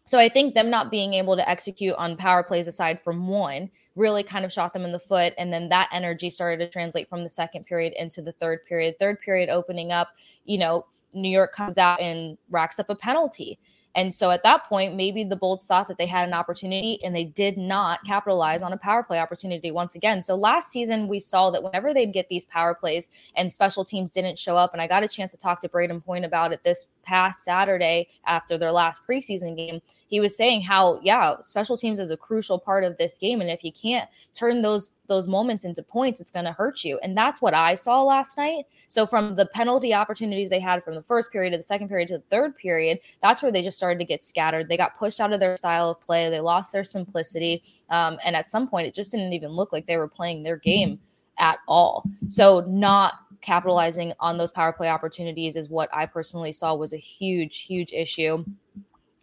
so 0.04 0.18
I 0.18 0.30
think 0.30 0.54
them 0.54 0.70
not 0.70 0.90
being 0.90 1.12
able 1.14 1.36
to 1.36 1.48
execute 1.48 1.94
on 1.96 2.16
power 2.16 2.42
plays 2.42 2.66
aside 2.66 3.02
from 3.04 3.28
one 3.28 3.70
really 3.94 4.22
kind 4.22 4.46
of 4.46 4.52
shot 4.52 4.72
them 4.72 4.84
in 4.84 4.92
the 4.92 4.98
foot. 4.98 5.34
And 5.36 5.52
then 5.52 5.68
that 5.68 5.90
energy 5.92 6.30
started 6.30 6.64
to 6.64 6.70
translate 6.70 7.08
from 7.10 7.22
the 7.22 7.28
second 7.28 7.66
period 7.66 7.92
into 7.96 8.22
the 8.22 8.32
third 8.32 8.64
period. 8.64 8.98
Third 8.98 9.20
period 9.20 9.50
opening 9.50 9.92
up, 9.92 10.08
you 10.44 10.56
know, 10.56 10.86
New 11.12 11.28
York 11.28 11.52
comes 11.52 11.76
out 11.76 12.00
and 12.00 12.38
racks 12.48 12.78
up 12.78 12.88
a 12.88 12.94
penalty. 12.94 13.58
And 13.94 14.14
so 14.14 14.30
at 14.30 14.42
that 14.44 14.64
point, 14.68 14.94
maybe 14.94 15.24
the 15.24 15.36
Bolts 15.36 15.66
thought 15.66 15.88
that 15.88 15.98
they 15.98 16.06
had 16.06 16.26
an 16.26 16.34
opportunity 16.34 17.00
and 17.02 17.14
they 17.14 17.24
did 17.24 17.58
not 17.58 18.04
capitalize 18.04 18.62
on 18.62 18.72
a 18.72 18.76
power 18.76 19.02
play 19.02 19.18
opportunity 19.18 19.70
once 19.70 19.96
again. 19.96 20.22
So 20.22 20.36
last 20.36 20.70
season, 20.70 21.08
we 21.08 21.18
saw 21.18 21.50
that 21.50 21.62
whenever 21.62 21.92
they'd 21.92 22.12
get 22.12 22.28
these 22.28 22.44
power 22.44 22.74
plays 22.74 23.10
and 23.36 23.52
special 23.52 23.84
teams 23.84 24.12
didn't 24.12 24.38
show 24.38 24.56
up, 24.56 24.72
and 24.72 24.80
I 24.80 24.86
got 24.86 25.02
a 25.02 25.08
chance 25.08 25.32
to 25.32 25.38
talk 25.38 25.60
to 25.62 25.68
Brayden 25.68 26.04
Point 26.04 26.24
about 26.24 26.52
it 26.52 26.62
this 26.62 26.92
past 27.02 27.42
Saturday 27.42 28.08
after 28.26 28.56
their 28.56 28.72
last 28.72 29.02
preseason 29.08 29.56
game. 29.56 29.82
He 30.10 30.20
was 30.20 30.36
saying 30.36 30.62
how, 30.62 31.00
yeah, 31.02 31.36
special 31.40 31.76
teams 31.76 32.00
is 32.00 32.10
a 32.10 32.16
crucial 32.16 32.58
part 32.58 32.82
of 32.82 32.98
this 32.98 33.16
game. 33.16 33.40
And 33.40 33.48
if 33.48 33.62
you 33.64 33.72
can't 33.72 34.10
turn 34.34 34.60
those 34.60 34.92
those 35.06 35.26
moments 35.26 35.64
into 35.64 35.82
points, 35.82 36.20
it's 36.20 36.30
going 36.30 36.44
to 36.44 36.52
hurt 36.52 36.84
you. 36.84 36.98
And 37.02 37.16
that's 37.16 37.40
what 37.40 37.54
I 37.54 37.74
saw 37.74 38.02
last 38.02 38.36
night. 38.36 38.66
So 38.88 39.06
from 39.06 39.36
the 39.36 39.46
penalty 39.46 39.94
opportunities 39.94 40.50
they 40.50 40.60
had 40.60 40.84
from 40.84 40.96
the 40.96 41.02
first 41.02 41.30
period 41.30 41.52
to 41.52 41.56
the 41.56 41.62
second 41.62 41.88
period 41.88 42.08
to 42.08 42.18
the 42.18 42.24
third 42.28 42.56
period, 42.56 42.98
that's 43.22 43.42
where 43.42 43.52
they 43.52 43.62
just 43.62 43.76
started 43.76 44.00
to 44.00 44.04
get 44.04 44.24
scattered. 44.24 44.68
They 44.68 44.76
got 44.76 44.98
pushed 44.98 45.20
out 45.20 45.32
of 45.32 45.40
their 45.40 45.56
style 45.56 45.90
of 45.90 46.00
play. 46.00 46.28
They 46.28 46.40
lost 46.40 46.72
their 46.72 46.84
simplicity. 46.84 47.62
Um, 47.88 48.18
and 48.24 48.34
at 48.34 48.48
some 48.48 48.68
point, 48.68 48.88
it 48.88 48.94
just 48.94 49.12
didn't 49.12 49.32
even 49.32 49.50
look 49.50 49.72
like 49.72 49.86
they 49.86 49.96
were 49.96 50.08
playing 50.08 50.42
their 50.42 50.56
game 50.56 50.98
at 51.38 51.58
all. 51.68 52.04
So 52.28 52.60
not 52.68 53.14
capitalizing 53.40 54.12
on 54.20 54.38
those 54.38 54.52
power 54.52 54.72
play 54.72 54.88
opportunities 54.88 55.56
is 55.56 55.68
what 55.68 55.88
I 55.92 56.06
personally 56.06 56.52
saw 56.52 56.74
was 56.74 56.92
a 56.92 56.98
huge, 56.98 57.58
huge 57.62 57.92
issue. 57.92 58.44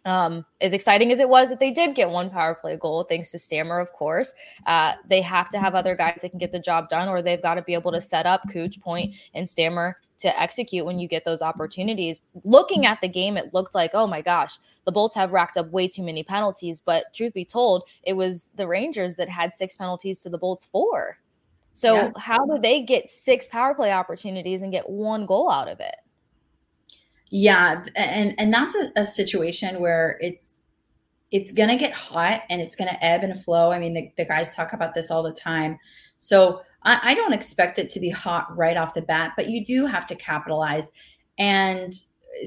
Um, 0.08 0.46
as 0.62 0.72
exciting 0.72 1.12
as 1.12 1.20
it 1.20 1.28
was 1.28 1.50
that 1.50 1.60
they 1.60 1.70
did 1.70 1.94
get 1.94 2.08
one 2.08 2.30
power 2.30 2.54
play 2.54 2.78
goal, 2.78 3.04
thanks 3.04 3.30
to 3.32 3.38
Stammer, 3.38 3.78
of 3.78 3.92
course, 3.92 4.32
uh, 4.66 4.94
they 5.06 5.20
have 5.20 5.50
to 5.50 5.58
have 5.58 5.74
other 5.74 5.94
guys 5.94 6.20
that 6.22 6.30
can 6.30 6.38
get 6.38 6.50
the 6.50 6.58
job 6.58 6.88
done, 6.88 7.10
or 7.10 7.20
they've 7.20 7.42
got 7.42 7.56
to 7.56 7.62
be 7.62 7.74
able 7.74 7.92
to 7.92 8.00
set 8.00 8.24
up 8.24 8.40
Cooch, 8.50 8.80
Point, 8.80 9.14
and 9.34 9.46
Stammer 9.46 9.98
to 10.20 10.40
execute 10.40 10.86
when 10.86 10.98
you 10.98 11.08
get 11.08 11.26
those 11.26 11.42
opportunities. 11.42 12.22
Looking 12.44 12.86
at 12.86 13.02
the 13.02 13.08
game, 13.08 13.36
it 13.36 13.52
looked 13.52 13.74
like, 13.74 13.90
oh 13.92 14.06
my 14.06 14.22
gosh, 14.22 14.56
the 14.86 14.92
Bolts 14.92 15.14
have 15.14 15.32
racked 15.32 15.58
up 15.58 15.70
way 15.72 15.86
too 15.88 16.02
many 16.02 16.22
penalties. 16.22 16.80
But 16.80 17.12
truth 17.12 17.34
be 17.34 17.44
told, 17.44 17.82
it 18.02 18.14
was 18.14 18.50
the 18.56 18.66
Rangers 18.66 19.16
that 19.16 19.28
had 19.28 19.54
six 19.54 19.76
penalties 19.76 20.22
to 20.22 20.30
the 20.30 20.38
Bolts 20.38 20.64
four. 20.64 21.18
So 21.74 21.94
yeah. 21.94 22.10
how 22.16 22.46
do 22.46 22.58
they 22.58 22.82
get 22.82 23.10
six 23.10 23.46
power 23.46 23.74
play 23.74 23.92
opportunities 23.92 24.62
and 24.62 24.72
get 24.72 24.88
one 24.88 25.26
goal 25.26 25.50
out 25.50 25.68
of 25.68 25.80
it? 25.80 25.96
Yeah, 27.30 27.84
and 27.94 28.34
and 28.38 28.52
that's 28.52 28.74
a, 28.74 28.90
a 28.96 29.04
situation 29.04 29.80
where 29.80 30.18
it's 30.20 30.64
it's 31.30 31.52
gonna 31.52 31.76
get 31.76 31.92
hot 31.92 32.42
and 32.48 32.60
it's 32.60 32.74
gonna 32.74 32.96
ebb 33.00 33.22
and 33.22 33.42
flow. 33.42 33.70
I 33.70 33.78
mean, 33.78 33.94
the, 33.94 34.10
the 34.16 34.24
guys 34.24 34.54
talk 34.54 34.72
about 34.72 34.94
this 34.94 35.10
all 35.10 35.22
the 35.22 35.32
time. 35.32 35.78
So 36.18 36.62
I, 36.82 37.00
I 37.02 37.14
don't 37.14 37.32
expect 37.32 37.78
it 37.78 37.90
to 37.90 38.00
be 38.00 38.10
hot 38.10 38.56
right 38.56 38.76
off 38.76 38.94
the 38.94 39.02
bat, 39.02 39.32
but 39.36 39.48
you 39.48 39.64
do 39.64 39.86
have 39.86 40.06
to 40.08 40.16
capitalize. 40.16 40.90
And 41.38 41.94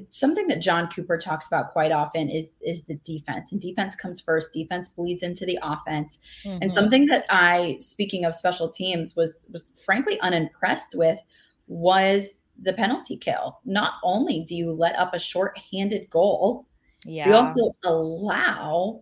something 0.10 0.48
that 0.48 0.60
Jon 0.60 0.88
Cooper 0.90 1.18
talks 1.18 1.48
about 1.48 1.72
quite 1.72 1.92
often 1.92 2.30
is 2.30 2.52
is 2.62 2.84
the 2.84 2.96
defense. 3.06 3.52
And 3.52 3.62
defense 3.62 3.96
comes 3.96 4.20
first. 4.20 4.54
Defense 4.54 4.90
bleeds 4.90 5.24
into 5.24 5.46
the 5.46 5.60
offense. 5.62 6.20
Mm-hmm. 6.46 6.60
And 6.62 6.72
something 6.72 7.06
that 7.08 7.26
I, 7.30 7.78
speaking 7.80 8.26
of 8.26 8.34
special 8.34 8.70
teams, 8.70 9.16
was 9.16 9.46
was 9.52 9.72
frankly 9.84 10.20
unimpressed 10.22 10.96
with 10.96 11.20
was 11.68 12.34
the 12.62 12.74
penalty 12.74 13.18
kill. 13.18 13.60
Not 13.66 13.94
only 14.04 14.44
do 14.48 14.56
you 14.56 14.72
let 14.72 14.96
up 14.96 15.14
a 15.14 15.20
short-handed 15.20 16.10
goal, 16.10 16.68
yeah. 17.06 17.28
you 17.28 17.36
also 17.36 17.76
allow, 17.84 19.02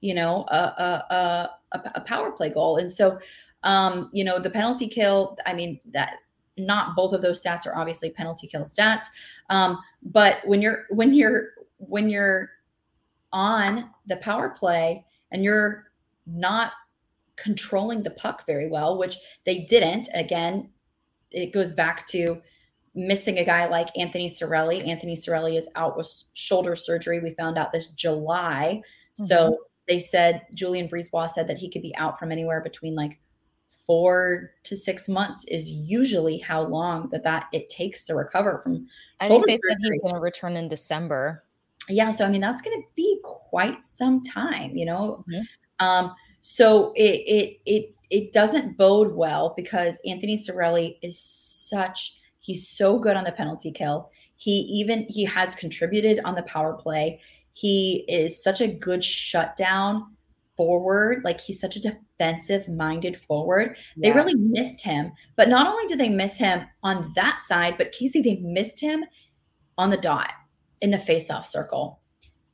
you 0.00 0.14
know, 0.14 0.44
a 0.48 0.56
a, 0.56 1.50
a, 1.74 1.92
a 1.96 2.00
power 2.02 2.30
play 2.30 2.50
goal. 2.50 2.78
And 2.78 2.90
so 2.90 3.18
um, 3.62 4.10
you 4.12 4.24
know, 4.24 4.38
the 4.38 4.50
penalty 4.50 4.88
kill, 4.88 5.36
I 5.46 5.54
mean, 5.54 5.80
that 5.92 6.16
not 6.56 6.96
both 6.96 7.12
of 7.12 7.22
those 7.22 7.40
stats 7.40 7.66
are 7.66 7.76
obviously 7.76 8.10
penalty 8.10 8.46
kill 8.46 8.62
stats. 8.62 9.06
Um, 9.50 9.78
but 10.02 10.38
when 10.44 10.62
you're 10.62 10.86
when 10.90 11.12
you're 11.12 11.48
when 11.78 12.08
you're 12.08 12.50
on 13.32 13.90
the 14.06 14.16
power 14.16 14.50
play 14.50 15.04
and 15.30 15.44
you're 15.44 15.92
not 16.26 16.72
controlling 17.36 18.02
the 18.02 18.10
puck 18.10 18.44
very 18.46 18.68
well, 18.68 18.98
which 18.98 19.16
they 19.44 19.60
didn't. 19.60 20.08
Again, 20.14 20.70
it 21.30 21.52
goes 21.52 21.72
back 21.72 22.06
to 22.08 22.40
missing 22.94 23.38
a 23.38 23.44
guy 23.44 23.66
like 23.68 23.88
Anthony 23.96 24.28
Cirelli. 24.28 24.86
Anthony 24.86 25.16
Cirelli 25.16 25.56
is 25.56 25.68
out 25.76 25.96
with 25.96 26.10
shoulder 26.34 26.76
surgery. 26.76 27.20
We 27.20 27.34
found 27.34 27.58
out 27.58 27.72
this 27.72 27.88
July. 27.88 28.82
Mm-hmm. 29.18 29.26
So 29.26 29.58
they 29.88 29.98
said 29.98 30.42
Julien 30.54 30.88
BriseBois 30.88 31.30
said 31.30 31.48
that 31.48 31.58
he 31.58 31.70
could 31.70 31.82
be 31.82 31.94
out 31.96 32.18
from 32.18 32.30
anywhere 32.30 32.60
between 32.60 32.94
like 32.94 33.18
four 33.86 34.52
to 34.64 34.76
six 34.76 35.08
months 35.08 35.44
is 35.48 35.70
usually 35.70 36.38
how 36.38 36.62
long 36.62 37.08
that 37.10 37.24
that 37.24 37.46
it 37.52 37.68
takes 37.70 38.04
to 38.04 38.14
recover 38.14 38.60
from. 38.62 38.86
I 39.18 39.28
think 39.28 39.46
they 39.46 39.54
surgery. 39.54 39.76
said 39.80 39.92
he's 39.92 40.02
going 40.02 40.14
to 40.14 40.20
return 40.20 40.56
in 40.56 40.68
December. 40.68 41.42
Yeah, 41.88 42.10
so 42.10 42.26
I 42.26 42.28
mean 42.28 42.42
that's 42.42 42.60
going 42.60 42.80
to 42.80 42.86
be 42.94 43.18
quite 43.24 43.84
some 43.84 44.22
time, 44.22 44.76
you 44.76 44.84
know. 44.84 45.24
Mm-hmm. 45.28 45.86
Um, 45.86 46.14
so 46.42 46.92
it 46.96 47.02
it 47.02 47.60
it 47.64 47.94
it 48.10 48.32
doesn't 48.32 48.76
bode 48.76 49.12
well 49.12 49.54
because 49.56 49.98
Anthony 50.06 50.36
Cirelli 50.36 50.98
is 51.02 51.18
such 51.18 52.17
he's 52.48 52.66
so 52.66 52.98
good 52.98 53.14
on 53.14 53.24
the 53.24 53.32
penalty 53.32 53.70
kill. 53.70 54.10
He 54.36 54.52
even 54.52 55.04
he 55.08 55.24
has 55.24 55.54
contributed 55.54 56.20
on 56.24 56.34
the 56.34 56.42
power 56.44 56.72
play. 56.72 57.20
He 57.52 58.06
is 58.08 58.42
such 58.42 58.62
a 58.62 58.66
good 58.66 59.04
shutdown 59.04 60.16
forward. 60.56 61.22
Like 61.24 61.40
he's 61.40 61.60
such 61.60 61.76
a 61.76 61.80
defensive 61.80 62.66
minded 62.68 63.20
forward. 63.20 63.76
They 63.98 64.12
really 64.12 64.34
missed 64.34 64.80
him. 64.80 65.12
But 65.36 65.50
not 65.50 65.66
only 65.66 65.86
did 65.86 66.00
they 66.00 66.08
miss 66.08 66.36
him 66.36 66.64
on 66.82 67.12
that 67.16 67.40
side, 67.40 67.76
but 67.76 67.92
Kasey, 67.92 68.24
they 68.24 68.36
missed 68.36 68.80
him 68.80 69.04
on 69.76 69.90
the 69.90 69.96
dot 69.98 70.32
in 70.80 70.90
the 70.90 70.96
faceoff 70.96 71.44
circle. 71.44 72.00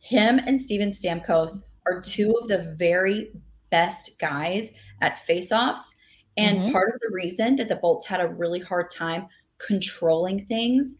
Him 0.01 0.39
and 0.39 0.61
Steven 0.61 0.91
Stamkos 0.91 1.63
are 1.87 2.01
two 2.01 2.33
of 2.43 2.49
the 2.49 2.75
very 2.77 3.33
best 3.71 4.19
guys 4.19 4.71
at 5.03 5.25
faceoffs. 5.29 5.83
And 6.37 6.59
mm-hmm. 6.59 6.73
part 6.73 6.93
of 6.93 7.01
the 7.01 7.15
reason 7.15 7.55
that 7.57 7.69
the 7.69 7.77
Bolts 7.77 8.07
had 8.07 8.21
a 8.21 8.27
really 8.27 8.59
hard 8.59 8.91
time 8.91 9.29
controlling 9.59 10.45
things 10.47 10.97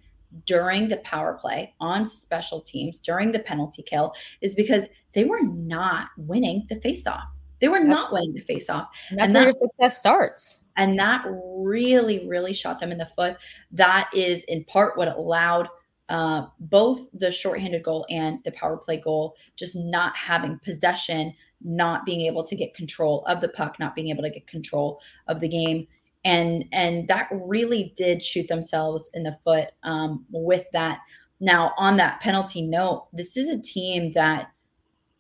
during 0.47 0.89
the 0.89 0.97
power 0.99 1.35
play 1.35 1.75
on 1.81 2.07
special 2.07 2.61
teams 2.61 2.99
during 2.99 3.33
the 3.33 3.39
penalty 3.39 3.83
kill 3.83 4.13
is 4.41 4.55
because 4.55 4.85
they 5.13 5.25
were 5.25 5.43
not 5.43 6.09
winning 6.17 6.67
the 6.69 6.77
faceoff. 6.77 7.23
They 7.61 7.69
were 7.69 7.79
yep. 7.79 7.87
not 7.87 8.13
winning 8.13 8.35
the 8.35 8.43
faceoff. 8.43 8.89
And 9.11 9.19
that's 9.19 9.29
and 9.29 9.35
where 9.35 9.45
that, 9.47 9.57
your 9.61 9.71
success 9.71 9.99
starts. 9.99 10.61
And 10.77 10.99
that 10.99 11.25
really, 11.27 12.27
really 12.27 12.53
shot 12.53 12.81
them 12.81 12.91
in 12.91 12.99
the 12.99 13.07
foot. 13.17 13.37
That 13.71 14.11
is 14.13 14.43
in 14.45 14.65
part 14.65 14.99
what 14.99 15.09
allowed 15.09 15.69
uh, 16.09 16.47
both 16.61 17.07
the 17.15 17.33
shorthanded 17.33 17.83
goal 17.83 18.07
and 18.11 18.41
the 18.45 18.51
power 18.53 18.77
play 18.77 18.99
goal, 18.99 19.37
just 19.57 19.77
not 19.77 20.15
having 20.17 20.59
possession, 20.65 21.33
not 21.63 22.05
being 22.05 22.23
able 22.23 22.45
to 22.45 22.57
get 22.57 22.75
control 22.75 23.25
of 23.27 23.41
the 23.41 23.49
puck, 23.49 23.79
not 23.79 23.95
being 23.95 24.09
able 24.09 24.23
to 24.23 24.31
get 24.31 24.47
control 24.47 25.01
of 25.29 25.41
the 25.41 25.49
game. 25.49 25.87
And 26.25 26.65
and 26.73 27.07
that 27.09 27.29
really 27.31 27.93
did 27.97 28.23
shoot 28.23 28.49
themselves 28.49 29.11
in 29.13 29.25
the 29.25 29.39
foot 29.45 29.69
um, 29.83 30.25
with 30.31 30.65
that. 30.73 31.01
Now, 31.41 31.73
on 31.77 31.97
that 31.99 32.21
penalty 32.21 32.63
note, 32.63 33.09
this 33.13 33.37
is 33.37 33.51
a 33.51 33.61
team 33.61 34.13
that 34.13 34.51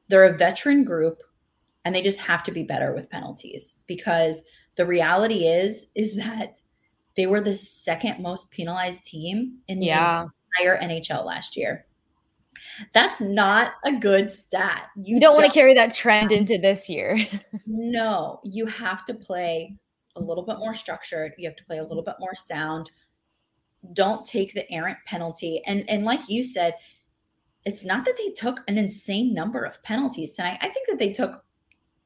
they're 0.08 0.24
a 0.24 0.36
veteran 0.36 0.84
group 0.84 1.18
and 1.84 1.94
they 1.94 2.02
just 2.02 2.18
have 2.18 2.42
to 2.44 2.52
be 2.52 2.62
better 2.62 2.94
with 2.94 3.10
penalties 3.10 3.74
because 3.86 4.42
the 4.76 4.86
reality 4.86 5.46
is 5.46 5.86
is 5.94 6.16
that 6.16 6.60
they 7.16 7.26
were 7.26 7.40
the 7.40 7.52
second 7.52 8.20
most 8.20 8.50
penalized 8.50 9.04
team 9.04 9.58
in 9.68 9.78
the 9.78 9.86
yeah. 9.86 10.26
entire 10.58 10.80
NHL 10.80 11.24
last 11.24 11.56
year. 11.56 11.86
That's 12.92 13.20
not 13.20 13.72
a 13.84 13.92
good 13.92 14.30
stat. 14.30 14.86
You, 14.96 15.16
you 15.16 15.20
don't, 15.20 15.34
don't 15.34 15.42
want 15.42 15.52
to 15.52 15.58
carry 15.58 15.74
that 15.74 15.94
trend 15.94 16.32
into 16.32 16.58
this 16.58 16.88
year. 16.88 17.16
no, 17.66 18.40
you 18.42 18.66
have 18.66 19.04
to 19.06 19.14
play 19.14 19.76
a 20.16 20.20
little 20.20 20.44
bit 20.44 20.58
more 20.58 20.74
structured. 20.74 21.34
You 21.38 21.48
have 21.48 21.56
to 21.56 21.64
play 21.64 21.78
a 21.78 21.84
little 21.84 22.02
bit 22.02 22.16
more 22.20 22.34
sound. 22.36 22.90
Don't 23.92 24.24
take 24.24 24.54
the 24.54 24.70
errant 24.72 24.98
penalty. 25.06 25.62
And 25.66 25.88
and 25.88 26.04
like 26.04 26.28
you 26.28 26.42
said, 26.42 26.74
it's 27.64 27.84
not 27.84 28.04
that 28.04 28.16
they 28.16 28.30
took 28.30 28.60
an 28.68 28.78
insane 28.78 29.34
number 29.34 29.64
of 29.64 29.82
penalties 29.82 30.32
tonight. 30.32 30.58
I 30.60 30.68
think 30.68 30.86
that 30.88 30.98
they 30.98 31.12
took 31.12 31.44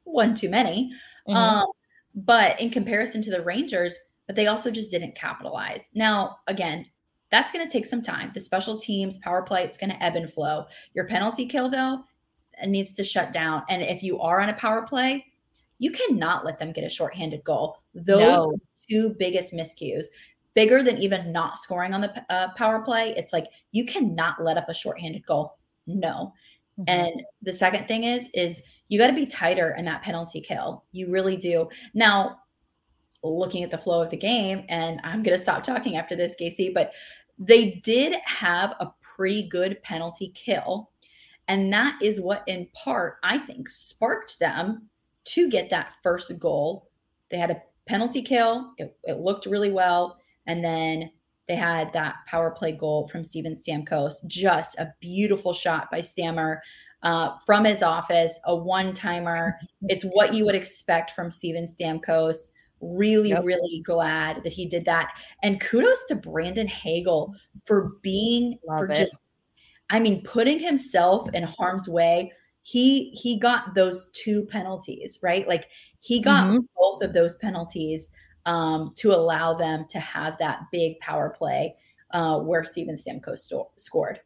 one 0.05 0.35
too 0.35 0.49
many. 0.49 0.93
Mm-hmm. 1.29 1.37
Um, 1.37 1.67
but 2.15 2.59
in 2.61 2.71
comparison 2.71 3.23
to 3.23 3.31
the 3.31 3.43
Rangers, 3.43 3.97
but 4.27 4.37
they 4.37 4.47
also 4.47 4.71
just 4.71 4.91
didn't 4.91 5.17
capitalize. 5.17 5.89
Now, 5.95 6.39
again, 6.47 6.87
that's 7.31 7.53
going 7.53 7.65
to 7.65 7.71
take 7.71 7.87
some 7.87 8.03
time. 8.03 8.31
The 8.35 8.41
special 8.41 8.79
teams, 8.79 9.19
power 9.19 9.43
play, 9.43 9.63
it's 9.63 9.79
going 9.79 9.91
to 9.91 10.03
ebb 10.03 10.17
and 10.17 10.33
flow. 10.33 10.67
Your 10.95 11.07
penalty 11.07 11.47
kill, 11.47 11.69
though, 11.69 12.05
needs 12.67 12.93
to 12.95 13.05
shut 13.05 13.33
down. 13.33 13.63
And 13.69 13.83
if 13.83 14.03
you 14.03 14.19
are 14.21 14.41
on 14.41 14.49
a 14.49 14.55
power 14.55 14.83
play, 14.83 15.27
you 15.79 15.91
cannot 15.91 16.45
let 16.45 16.59
them 16.59 16.73
get 16.73 16.85
a 16.85 16.89
shorthanded 16.89 17.45
goal. 17.45 17.79
Those 17.95 18.21
no. 18.21 18.57
two 18.89 19.15
biggest 19.19 19.53
miscues, 19.53 20.07
bigger 20.55 20.83
than 20.83 20.99
even 20.99 21.33
not 21.33 21.59
scoring 21.59 21.95
on 21.95 22.01
the 22.01 22.25
uh, 22.31 22.49
power 22.55 22.81
play. 22.81 23.15
It's 23.17 23.33
like 23.33 23.47
you 23.73 23.85
cannot 23.85 24.43
let 24.43 24.57
up 24.57 24.69
a 24.69 24.75
shorthanded 24.75 25.25
goal. 25.27 25.57
No. 25.87 26.33
Mm-hmm. 26.79 26.85
And 26.89 27.23
the 27.43 27.53
second 27.53 27.87
thing 27.89 28.05
is, 28.05 28.29
is 28.35 28.63
you 28.89 28.99
got 28.99 29.09
to 29.09 29.13
be 29.13 29.27
tighter 29.27 29.75
in 29.77 29.85
that 29.85 30.03
penalty 30.03 30.41
kill. 30.41 30.85
You 30.93 31.11
really 31.11 31.37
do. 31.37 31.69
Now, 31.95 32.41
looking 33.23 33.65
at 33.65 33.71
the 33.71 33.79
flow 33.79 34.03
of 34.03 34.11
the 34.11 34.17
game, 34.17 34.65
and 34.69 35.01
I'm 35.05 35.23
going 35.23 35.37
to 35.37 35.43
stop 35.43 35.63
talking 35.63 35.97
after 35.97 36.17
this, 36.17 36.35
Kasey, 36.41 36.73
but 36.73 36.93
they 37.39 37.81
did 37.85 38.17
have 38.25 38.71
a 38.81 38.93
pretty 39.01 39.49
good 39.49 39.83
penalty 39.83 40.33
kill. 40.35 40.91
And 41.49 41.73
that 41.73 42.01
is 42.03 42.21
what, 42.21 42.45
in 42.47 42.69
part, 42.75 43.17
I 43.23 43.39
think 43.39 43.69
sparked 43.69 44.39
them 44.39 44.89
to 45.29 45.49
get 45.49 45.71
that 45.71 45.95
first 46.03 46.39
goal. 46.39 46.91
They 47.31 47.39
had 47.39 47.51
a 47.51 47.63
penalty 47.87 48.23
kill, 48.23 48.73
it, 48.79 48.97
it 49.05 49.19
looked 49.19 49.47
really 49.47 49.71
well. 49.71 50.19
And 50.47 50.65
then 50.65 51.11
they 51.47 51.57
had 51.57 51.93
that 51.95 52.17
power 52.27 52.51
play 52.51 52.73
goal 52.73 53.09
from 53.09 53.25
Steven 53.25 53.55
Stamkos, 53.55 54.25
just 54.27 54.79
a 54.79 54.93
beautiful 55.01 55.53
shot 55.53 55.91
by 55.91 56.01
Stammer 56.01 56.63
uh, 57.03 57.39
from 57.47 57.65
his 57.65 57.83
office, 57.83 58.39
a 58.45 58.55
one 58.55 58.93
timer. 58.93 59.59
It's 59.83 60.05
what 60.05 60.35
you 60.35 60.45
would 60.45 60.55
expect 60.55 61.13
from 61.13 61.31
Steven 61.31 61.67
Stamkos. 61.67 62.49
Really, 62.81 63.31
yep. 63.31 63.45
really 63.45 63.81
glad 63.81 64.43
that 64.45 64.53
he 64.53 64.67
did 64.67 64.85
that. 64.85 65.13
And 65.43 65.61
kudos 65.61 66.05
to 66.09 66.15
Brandon 66.15 66.69
Hagel 66.69 67.35
for 67.65 67.93
being, 68.03 68.59
Love 68.67 68.81
for 68.81 68.87
it. 68.87 68.97
just, 68.97 69.17
I 69.91 69.99
mean, 69.99 70.23
putting 70.23 70.59
himself 70.59 71.29
in 71.35 71.43
harm's 71.43 71.89
way. 71.89 72.33
He 72.69 73.09
he 73.15 73.39
got 73.39 73.75
those 73.75 74.09
two 74.13 74.45
penalties, 74.45 75.21
right? 75.23 75.49
Like 75.49 75.69
he 76.01 76.21
got 76.21 76.49
mm-hmm. 76.49 76.59
both 76.77 77.03
of 77.03 77.15
those 77.15 77.37
penalties 77.37 78.11
um, 78.45 78.93
to 78.97 79.13
allow 79.13 79.55
them 79.55 79.87
to 79.89 79.99
have 79.99 80.37
that 80.39 80.65
big 80.71 81.01
power 81.01 81.31
play 81.31 81.75
uh, 82.11 82.39
where 82.41 82.65
Steven 82.65 82.95
Stamkos 82.95 83.39
sto- 83.39 83.71
scored. 83.79 84.21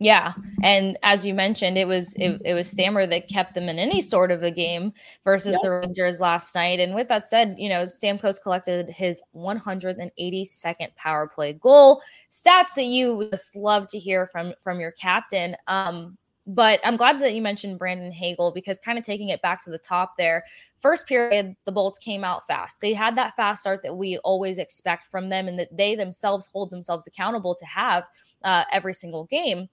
Yeah, 0.00 0.34
and 0.62 0.98
as 1.02 1.24
you 1.24 1.32
mentioned, 1.32 1.78
it 1.78 1.88
was 1.88 2.14
it, 2.18 2.42
it 2.44 2.52
was 2.52 2.70
Stammer 2.70 3.06
that 3.06 3.26
kept 3.30 3.54
them 3.54 3.70
in 3.70 3.78
any 3.78 4.02
sort 4.02 4.30
of 4.30 4.42
a 4.42 4.50
game 4.50 4.92
versus 5.24 5.52
yep. 5.52 5.62
the 5.62 5.70
Rangers 5.70 6.20
last 6.20 6.54
night. 6.54 6.80
And 6.80 6.94
with 6.94 7.08
that 7.08 7.26
said, 7.26 7.56
you 7.56 7.70
know 7.70 7.86
Stamkos 7.86 8.42
collected 8.42 8.90
his 8.90 9.22
182nd 9.34 10.94
power 10.94 11.26
play 11.26 11.54
goal. 11.54 12.02
Stats 12.30 12.74
that 12.76 12.84
you 12.84 13.28
just 13.30 13.56
love 13.56 13.86
to 13.88 13.98
hear 13.98 14.26
from 14.26 14.52
from 14.60 14.78
your 14.78 14.92
captain. 14.92 15.56
Um, 15.68 16.18
but 16.48 16.80
I'm 16.82 16.96
glad 16.96 17.18
that 17.18 17.34
you 17.34 17.42
mentioned 17.42 17.78
Brandon 17.78 18.10
Hagel 18.10 18.52
because 18.54 18.78
kind 18.78 18.98
of 18.98 19.04
taking 19.04 19.28
it 19.28 19.42
back 19.42 19.62
to 19.64 19.70
the 19.70 19.76
top 19.78 20.16
there. 20.16 20.44
First 20.80 21.06
period, 21.06 21.54
the 21.66 21.72
Bolts 21.72 21.98
came 21.98 22.24
out 22.24 22.46
fast. 22.46 22.80
They 22.80 22.94
had 22.94 23.18
that 23.18 23.36
fast 23.36 23.60
start 23.60 23.82
that 23.82 23.94
we 23.94 24.16
always 24.24 24.56
expect 24.56 25.04
from 25.04 25.28
them 25.28 25.46
and 25.46 25.58
that 25.58 25.76
they 25.76 25.94
themselves 25.94 26.46
hold 26.46 26.70
themselves 26.70 27.06
accountable 27.06 27.54
to 27.54 27.66
have 27.66 28.04
uh, 28.44 28.64
every 28.72 28.94
single 28.94 29.26
game. 29.26 29.68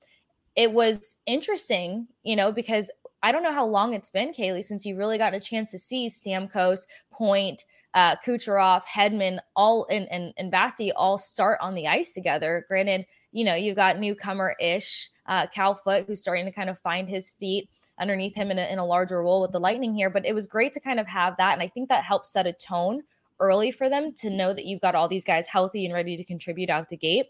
It 0.57 0.69
was 0.69 1.19
interesting, 1.25 2.07
you 2.23 2.35
know, 2.35 2.51
because 2.51 2.91
I 3.23 3.31
don't 3.31 3.43
know 3.43 3.53
how 3.53 3.65
long 3.65 3.93
it's 3.93 4.09
been, 4.09 4.33
Kailey, 4.33 4.63
since 4.63 4.85
you 4.85 4.97
really 4.97 5.17
got 5.17 5.33
a 5.33 5.39
chance 5.39 5.71
to 5.71 5.79
see 5.79 6.09
Stamkos, 6.09 6.87
Point, 7.09 7.63
uh, 7.93 8.17
Kucherov, 8.17 8.83
Hedman, 8.83 9.39
all 9.55 9.87
and 9.89 10.07
and 10.11 10.33
and 10.37 10.51
Vasi 10.51 10.91
all 10.93 11.17
start 11.17 11.57
on 11.61 11.73
the 11.73 11.87
ice 11.87 12.13
together. 12.13 12.65
Granted, 12.67 13.05
you 13.35 13.43
know 13.43 13.53
you've 13.53 13.75
got 13.75 13.99
newcomer 13.99 14.55
ish 14.61 15.09
uh, 15.27 15.45
Cal 15.47 15.75
Foote 15.75 16.05
who's 16.07 16.21
starting 16.21 16.45
to 16.45 16.51
kind 16.51 16.69
of 16.69 16.79
find 16.79 17.09
his 17.09 17.31
feet 17.31 17.69
underneath 17.99 18.35
him 18.35 18.49
in 18.49 18.57
a, 18.57 18.71
in 18.71 18.79
a 18.79 18.85
larger 18.85 19.21
role 19.21 19.41
with 19.41 19.51
the 19.51 19.59
Lightning 19.59 19.93
here. 19.93 20.09
But 20.09 20.25
it 20.25 20.33
was 20.33 20.47
great 20.47 20.71
to 20.73 20.79
kind 20.79 20.99
of 20.99 21.07
have 21.07 21.35
that, 21.37 21.53
and 21.53 21.61
I 21.61 21.67
think 21.67 21.89
that 21.89 22.05
helps 22.05 22.31
set 22.31 22.47
a 22.47 22.53
tone 22.53 23.01
early 23.41 23.71
for 23.71 23.89
them 23.89 24.13
to 24.13 24.29
know 24.29 24.53
that 24.53 24.63
you've 24.63 24.81
got 24.81 24.95
all 24.95 25.09
these 25.09 25.25
guys 25.25 25.47
healthy 25.47 25.85
and 25.85 25.93
ready 25.93 26.15
to 26.15 26.23
contribute 26.23 26.69
out 26.69 26.87
the 26.87 26.95
gate. 26.95 27.27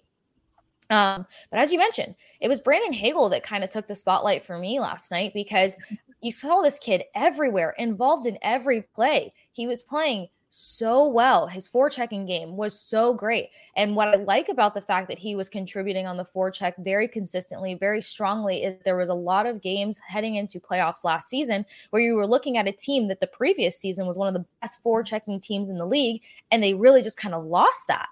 Um, 0.91 1.25
but 1.49 1.59
as 1.59 1.73
you 1.73 1.79
mentioned, 1.79 2.13
it 2.39 2.47
was 2.47 2.61
Brandon 2.61 2.93
Hagel 2.93 3.29
that 3.29 3.41
kind 3.41 3.63
of 3.63 3.71
took 3.71 3.87
the 3.87 3.95
spotlight 3.95 4.45
for 4.45 4.59
me 4.59 4.79
last 4.79 5.09
night 5.09 5.31
because 5.33 5.75
you 6.21 6.31
saw 6.31 6.61
this 6.61 6.77
kid 6.77 7.03
everywhere, 7.15 7.73
involved 7.79 8.27
in 8.27 8.37
every 8.43 8.83
play. 8.93 9.33
He 9.51 9.65
was 9.65 9.81
playing 9.81 10.27
so 10.57 11.05
well. 11.09 11.47
His 11.47 11.67
forechecking 11.67 12.27
game 12.27 12.55
was 12.55 12.79
so 12.79 13.13
great. 13.13 13.49
And 13.75 13.93
what 13.93 14.07
I 14.07 14.15
like 14.15 14.47
about 14.47 14.73
the 14.73 14.79
fact 14.79 15.09
that 15.09 15.19
he 15.19 15.35
was 15.35 15.49
contributing 15.49 16.07
on 16.07 16.15
the 16.15 16.23
forecheck 16.23 16.81
very 16.81 17.09
consistently, 17.09 17.75
very 17.75 18.01
strongly, 18.01 18.63
is 18.63 18.81
there 18.85 18.95
was 18.95 19.09
a 19.09 19.13
lot 19.13 19.45
of 19.45 19.61
games 19.61 19.99
heading 20.07 20.35
into 20.35 20.61
playoffs 20.61 21.03
last 21.03 21.27
season 21.27 21.65
where 21.89 22.01
you 22.01 22.15
were 22.15 22.25
looking 22.25 22.55
at 22.55 22.69
a 22.69 22.71
team 22.71 23.09
that 23.09 23.19
the 23.19 23.27
previous 23.27 23.77
season 23.77 24.07
was 24.07 24.17
one 24.17 24.29
of 24.29 24.33
the 24.33 24.45
best 24.61 24.81
forechecking 24.81 25.41
teams 25.41 25.67
in 25.67 25.77
the 25.77 25.85
league, 25.85 26.21
and 26.51 26.63
they 26.63 26.73
really 26.73 27.01
just 27.01 27.17
kind 27.17 27.35
of 27.35 27.43
lost 27.43 27.87
that 27.89 28.07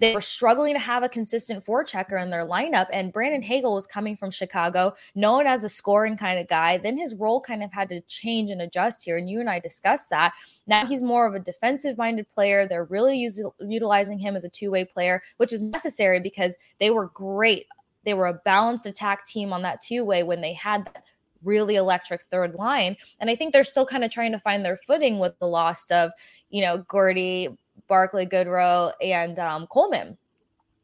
they 0.00 0.14
were 0.14 0.20
struggling 0.20 0.74
to 0.74 0.80
have 0.80 1.02
a 1.02 1.08
consistent 1.08 1.64
forechecker 1.64 2.22
in 2.22 2.30
their 2.30 2.46
lineup. 2.46 2.86
And 2.92 3.12
Brandon 3.12 3.42
Hagel 3.42 3.74
was 3.74 3.86
coming 3.86 4.16
from 4.16 4.30
Chicago, 4.30 4.94
known 5.14 5.46
as 5.46 5.64
a 5.64 5.68
scoring 5.68 6.16
kind 6.16 6.38
of 6.38 6.48
guy. 6.48 6.78
Then 6.78 6.96
his 6.96 7.14
role 7.14 7.40
kind 7.40 7.62
of 7.62 7.72
had 7.72 7.88
to 7.90 8.00
change 8.02 8.50
and 8.50 8.62
adjust 8.62 9.04
here. 9.04 9.18
And 9.18 9.28
you 9.28 9.40
and 9.40 9.50
I 9.50 9.58
discussed 9.58 10.10
that. 10.10 10.34
Now 10.66 10.86
he's 10.86 11.02
more 11.02 11.26
of 11.26 11.34
a 11.34 11.40
defensive 11.40 11.98
minded 11.98 12.30
player. 12.30 12.66
They're 12.66 12.84
really 12.84 13.18
using, 13.18 13.50
utilizing 13.60 14.18
him 14.18 14.36
as 14.36 14.44
a 14.44 14.48
two 14.48 14.70
way 14.70 14.84
player, 14.84 15.22
which 15.38 15.52
is 15.52 15.62
necessary 15.62 16.20
because 16.20 16.56
they 16.78 16.90
were 16.90 17.08
great. 17.08 17.66
They 18.04 18.14
were 18.14 18.28
a 18.28 18.40
balanced 18.44 18.86
attack 18.86 19.26
team 19.26 19.52
on 19.52 19.62
that 19.62 19.80
two 19.80 20.04
way 20.04 20.22
when 20.22 20.40
they 20.40 20.52
had 20.52 20.86
that 20.86 21.02
really 21.42 21.76
electric 21.76 22.22
third 22.22 22.54
line. 22.54 22.96
And 23.20 23.30
I 23.30 23.36
think 23.36 23.52
they're 23.52 23.64
still 23.64 23.86
kind 23.86 24.04
of 24.04 24.10
trying 24.10 24.32
to 24.32 24.38
find 24.38 24.64
their 24.64 24.76
footing 24.76 25.18
with 25.18 25.38
the 25.38 25.46
loss 25.46 25.90
of, 25.90 26.10
you 26.50 26.62
know, 26.62 26.78
Gourdy, 26.88 27.56
Barclay 27.88 28.26
Goodrow, 28.26 28.92
and 29.02 29.38
um, 29.38 29.66
Coleman. 29.66 30.16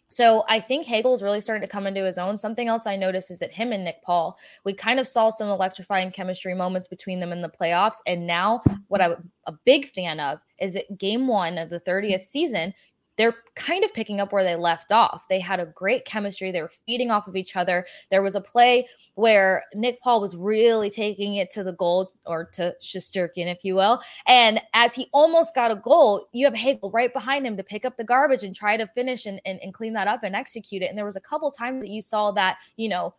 So 0.09 0.45
I 0.49 0.61
think 0.61 0.87
Hagel's 0.87 1.25
really 1.25 1.41
starting 1.41 1.67
to 1.67 1.73
come 1.73 1.89
into 1.89 2.05
his 2.05 2.19
own. 2.19 2.39
Something 2.39 2.69
else 2.69 2.87
I 2.87 2.95
noticed 2.95 3.33
is 3.33 3.41
that 3.41 3.51
him 3.51 3.73
and 3.73 3.83
Nick 3.83 4.01
Paul, 4.03 4.39
we 4.65 4.73
kind 4.73 5.01
of 5.01 5.09
saw 5.09 5.29
some 5.29 5.49
electrifying 5.49 6.13
chemistry 6.13 6.55
moments 6.55 6.87
between 6.87 7.19
them 7.19 7.33
in 7.33 7.43
the 7.43 7.49
playoffs. 7.49 7.97
And 8.07 8.25
now, 8.25 8.63
what 8.87 9.01
I'm 9.01 9.31
a 9.47 9.53
big 9.65 9.87
fan 9.87 10.21
of 10.21 10.39
is 10.61 10.73
that 10.75 10.99
game 10.99 11.27
one 11.27 11.59
of 11.59 11.69
the 11.69 11.81
30th 11.81 12.23
season, 12.23 12.73
they're 13.17 13.35
kind 13.55 13.85
of 13.85 13.95
picking 13.95 14.21
up 14.21 14.33
where 14.33 14.45
they 14.45 14.57
left 14.57 14.91
off. 14.91 15.27
They 15.29 15.39
had 15.39 15.61
a 15.61 15.67
great 15.67 16.05
chemistry. 16.05 16.51
They 16.51 16.63
were 16.63 16.73
feeding 16.87 17.11
off 17.11 17.29
of 17.29 17.37
each 17.37 17.57
other. 17.57 17.87
There 18.11 18.23
was 18.23 18.35
a 18.35 18.41
play 18.41 18.89
where 19.15 19.65
Nick 19.75 20.01
Paul 20.01 20.21
was 20.21 20.37
really 20.37 20.91
taking 20.91 21.37
it 21.37 21.51
to 21.53 21.63
the 21.63 21.73
goal 21.75 22.13
or 22.27 22.47
to 22.55 22.75
Shesterkin, 22.83 23.47
if 23.47 23.65
you 23.65 23.75
will. 23.77 24.01
And 24.27 24.61
as 24.73 24.95
he 24.95 25.09
almost 25.13 25.55
got 25.55 25.71
a 25.71 25.77
goal, 25.77 26.29
you 26.33 26.45
have 26.47 26.57
Hagel 26.57 26.91
right 26.91 27.13
behind 27.13 27.47
him 27.47 27.57
to 27.57 27.63
pick 27.63 27.85
up 27.85 27.97
the 27.97 28.05
garbage 28.05 28.43
and 28.43 28.55
try 28.55 28.77
to 28.77 28.87
finish 28.87 29.27
and, 29.27 29.41
and, 29.45 29.61
and 29.63 29.73
clean 29.73 29.93
that 29.93 30.09
up 30.09 30.23
and 30.25 30.35
execute 30.35 30.83
it. 30.83 30.87
And 30.87 30.99
there 30.99 31.05
was 31.05 31.17
a 31.17 31.21
couple 31.21 31.51
times 31.51 31.83
that 31.83 31.91
you 31.91 32.03
saw 32.03 32.33
that, 32.33 32.59
you 32.77 32.89
know, 32.89 33.15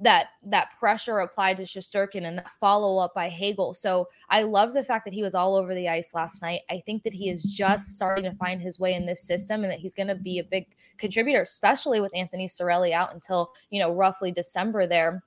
that 0.00 0.28
that 0.44 0.70
pressure 0.78 1.18
applied 1.18 1.58
to 1.58 1.64
Shesterkin 1.64 2.26
and 2.26 2.38
that 2.38 2.48
follow 2.48 2.98
up 2.98 3.14
by 3.14 3.28
Hagel. 3.28 3.74
So 3.74 4.08
I 4.30 4.42
love 4.42 4.72
the 4.72 4.82
fact 4.82 5.04
that 5.04 5.12
he 5.12 5.22
was 5.22 5.34
all 5.34 5.54
over 5.54 5.74
the 5.74 5.88
ice 5.88 6.14
last 6.14 6.40
night. 6.40 6.62
I 6.70 6.82
think 6.86 7.02
that 7.02 7.12
he 7.12 7.28
is 7.28 7.42
just 7.44 7.96
starting 7.96 8.24
to 8.24 8.36
find 8.36 8.62
his 8.62 8.80
way 8.80 8.94
in 8.94 9.04
this 9.04 9.22
system 9.22 9.62
and 9.62 9.70
that 9.70 9.78
he's 9.78 9.94
going 9.94 10.08
to 10.08 10.14
be 10.14 10.38
a 10.38 10.44
big 10.44 10.68
contributor, 10.96 11.42
especially 11.42 12.00
with 12.00 12.16
Anthony 12.16 12.48
Cirelli 12.48 12.92
out 12.92 13.12
until 13.12 13.52
you 13.68 13.80
know 13.80 13.94
roughly 13.94 14.32
December 14.32 14.86
there. 14.86 15.22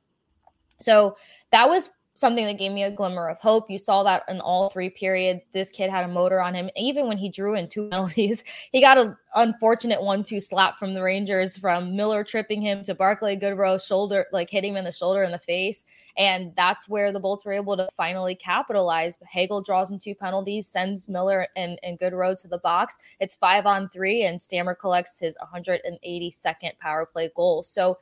So 0.79 1.15
that 1.51 1.69
was 1.69 1.91
something 2.15 2.45
that 2.45 2.59
gave 2.59 2.71
me 2.71 2.83
a 2.83 2.91
glimmer 2.91 3.27
of 3.27 3.39
hope. 3.39 3.69
You 3.69 3.77
saw 3.77 4.03
that 4.03 4.23
in 4.27 4.39
all 4.39 4.69
three 4.69 4.89
periods. 4.89 5.45
This 5.51 5.71
kid 5.71 5.89
had 5.89 6.05
a 6.05 6.07
motor 6.07 6.41
on 6.41 6.53
him. 6.53 6.69
Even 6.75 7.07
when 7.07 7.17
he 7.17 7.29
drew 7.29 7.55
in 7.55 7.67
two 7.67 7.89
penalties, 7.91 8.43
he 8.71 8.81
got 8.81 8.97
an 8.97 9.17
unfortunate 9.35 10.01
one-two 10.01 10.39
slap 10.39 10.77
from 10.77 10.93
the 10.93 11.01
Rangers 11.01 11.57
from 11.57 11.95
Miller 11.95 12.23
tripping 12.23 12.61
him 12.61 12.83
to 12.83 12.93
Barclay 12.93 13.37
Goodrow 13.37 13.83
shoulder, 13.83 14.27
like 14.31 14.49
hitting 14.49 14.73
him 14.73 14.77
in 14.77 14.85
the 14.85 14.91
shoulder 14.91 15.23
in 15.23 15.31
the 15.31 15.39
face. 15.39 15.83
And 16.15 16.53
that's 16.55 16.87
where 16.87 17.11
the 17.11 17.19
Bolts 17.19 17.45
were 17.45 17.53
able 17.53 17.75
to 17.77 17.87
finally 17.97 18.35
capitalize. 18.35 19.17
Hagel 19.27 19.63
draws 19.63 19.89
in 19.89 19.97
two 19.97 20.13
penalties, 20.13 20.67
sends 20.67 21.09
Miller 21.09 21.47
and, 21.55 21.79
and 21.81 21.99
Goodrow 21.99 22.39
to 22.41 22.47
the 22.47 22.59
box. 22.59 22.99
It's 23.19 23.35
five 23.35 23.65
on 23.65 23.89
three, 23.89 24.23
and 24.23 24.39
Stammer 24.39 24.75
collects 24.75 25.17
his 25.17 25.35
182nd 25.41 26.77
power 26.79 27.07
play 27.07 27.31
goal. 27.35 27.63
So 27.63 27.97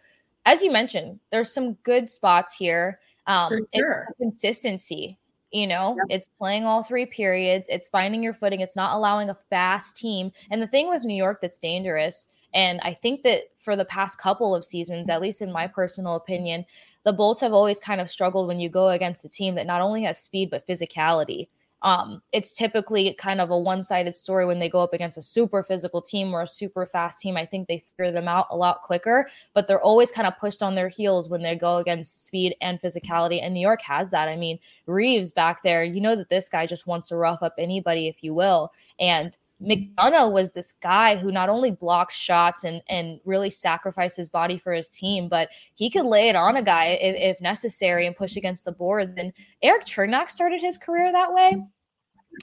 as 0.45 0.63
you 0.63 0.71
mentioned, 0.71 1.19
there's 1.31 1.53
some 1.53 1.73
good 1.83 2.09
spots 2.09 2.55
here. 2.55 2.99
Um, 3.31 3.53
sure. 3.73 4.07
It's 4.09 4.17
consistency. 4.17 5.17
You 5.51 5.67
know, 5.67 5.97
yep. 5.97 6.05
it's 6.09 6.29
playing 6.39 6.63
all 6.63 6.81
three 6.81 7.05
periods. 7.05 7.67
It's 7.69 7.89
finding 7.89 8.23
your 8.23 8.33
footing. 8.33 8.61
It's 8.61 8.77
not 8.77 8.95
allowing 8.95 9.29
a 9.29 9.35
fast 9.35 9.97
team. 9.97 10.31
And 10.49 10.61
the 10.61 10.67
thing 10.67 10.87
with 10.87 11.03
New 11.03 11.15
York 11.15 11.41
that's 11.41 11.59
dangerous, 11.59 12.27
and 12.53 12.79
I 12.83 12.93
think 12.93 13.23
that 13.23 13.43
for 13.57 13.75
the 13.75 13.83
past 13.85 14.17
couple 14.17 14.55
of 14.55 14.63
seasons, 14.63 15.09
at 15.09 15.21
least 15.21 15.41
in 15.41 15.51
my 15.51 15.67
personal 15.67 16.15
opinion, 16.15 16.65
the 17.03 17.11
Bolts 17.11 17.41
have 17.41 17.51
always 17.51 17.79
kind 17.81 17.99
of 17.99 18.09
struggled 18.09 18.47
when 18.47 18.59
you 18.59 18.69
go 18.69 18.89
against 18.89 19.25
a 19.25 19.29
team 19.29 19.55
that 19.55 19.65
not 19.65 19.81
only 19.81 20.03
has 20.03 20.21
speed 20.21 20.49
but 20.49 20.65
physicality. 20.67 21.47
Um, 21.83 22.21
it's 22.31 22.55
typically 22.55 23.13
kind 23.15 23.41
of 23.41 23.49
a 23.49 23.57
one 23.57 23.83
sided 23.83 24.15
story 24.15 24.45
when 24.45 24.59
they 24.59 24.69
go 24.69 24.81
up 24.81 24.93
against 24.93 25.17
a 25.17 25.21
super 25.21 25.63
physical 25.63 26.01
team 26.01 26.33
or 26.33 26.43
a 26.43 26.47
super 26.47 26.85
fast 26.85 27.21
team. 27.21 27.37
I 27.37 27.45
think 27.45 27.67
they 27.67 27.83
figure 27.97 28.11
them 28.11 28.27
out 28.27 28.47
a 28.51 28.57
lot 28.57 28.83
quicker, 28.83 29.27
but 29.53 29.67
they're 29.67 29.81
always 29.81 30.11
kind 30.11 30.27
of 30.27 30.37
pushed 30.37 30.61
on 30.61 30.75
their 30.75 30.89
heels 30.89 31.29
when 31.29 31.41
they 31.41 31.55
go 31.55 31.77
against 31.77 32.27
speed 32.27 32.55
and 32.61 32.81
physicality. 32.81 33.41
And 33.41 33.53
New 33.53 33.59
York 33.59 33.81
has 33.81 34.11
that. 34.11 34.27
I 34.27 34.35
mean, 34.35 34.59
Reaves 34.85 35.31
back 35.31 35.63
there, 35.63 35.83
you 35.83 36.01
know 36.01 36.15
that 36.15 36.29
this 36.29 36.49
guy 36.49 36.65
just 36.65 36.87
wants 36.87 37.07
to 37.09 37.15
rough 37.15 37.41
up 37.41 37.55
anybody, 37.57 38.07
if 38.07 38.23
you 38.23 38.33
will. 38.33 38.71
And 38.99 39.35
McDonagh 39.61 40.31
was 40.31 40.51
this 40.51 40.71
guy 40.71 41.15
who 41.15 41.31
not 41.31 41.49
only 41.49 41.71
blocks 41.71 42.15
shots 42.15 42.63
and 42.63 42.81
and 42.89 43.19
really 43.25 43.49
sacrificed 43.49 44.17
his 44.17 44.29
body 44.29 44.57
for 44.57 44.73
his 44.73 44.89
team, 44.89 45.29
but 45.29 45.49
he 45.75 45.89
could 45.89 46.05
lay 46.05 46.29
it 46.29 46.35
on 46.35 46.57
a 46.57 46.63
guy 46.63 46.85
if, 46.85 47.37
if 47.37 47.41
necessary 47.41 48.05
and 48.05 48.15
push 48.15 48.35
against 48.35 48.65
the 48.65 48.71
board. 48.71 49.15
Then 49.15 49.33
Erik 49.61 49.85
Cernak 49.85 50.29
started 50.29 50.61
his 50.61 50.77
career 50.77 51.11
that 51.11 51.33
way 51.33 51.63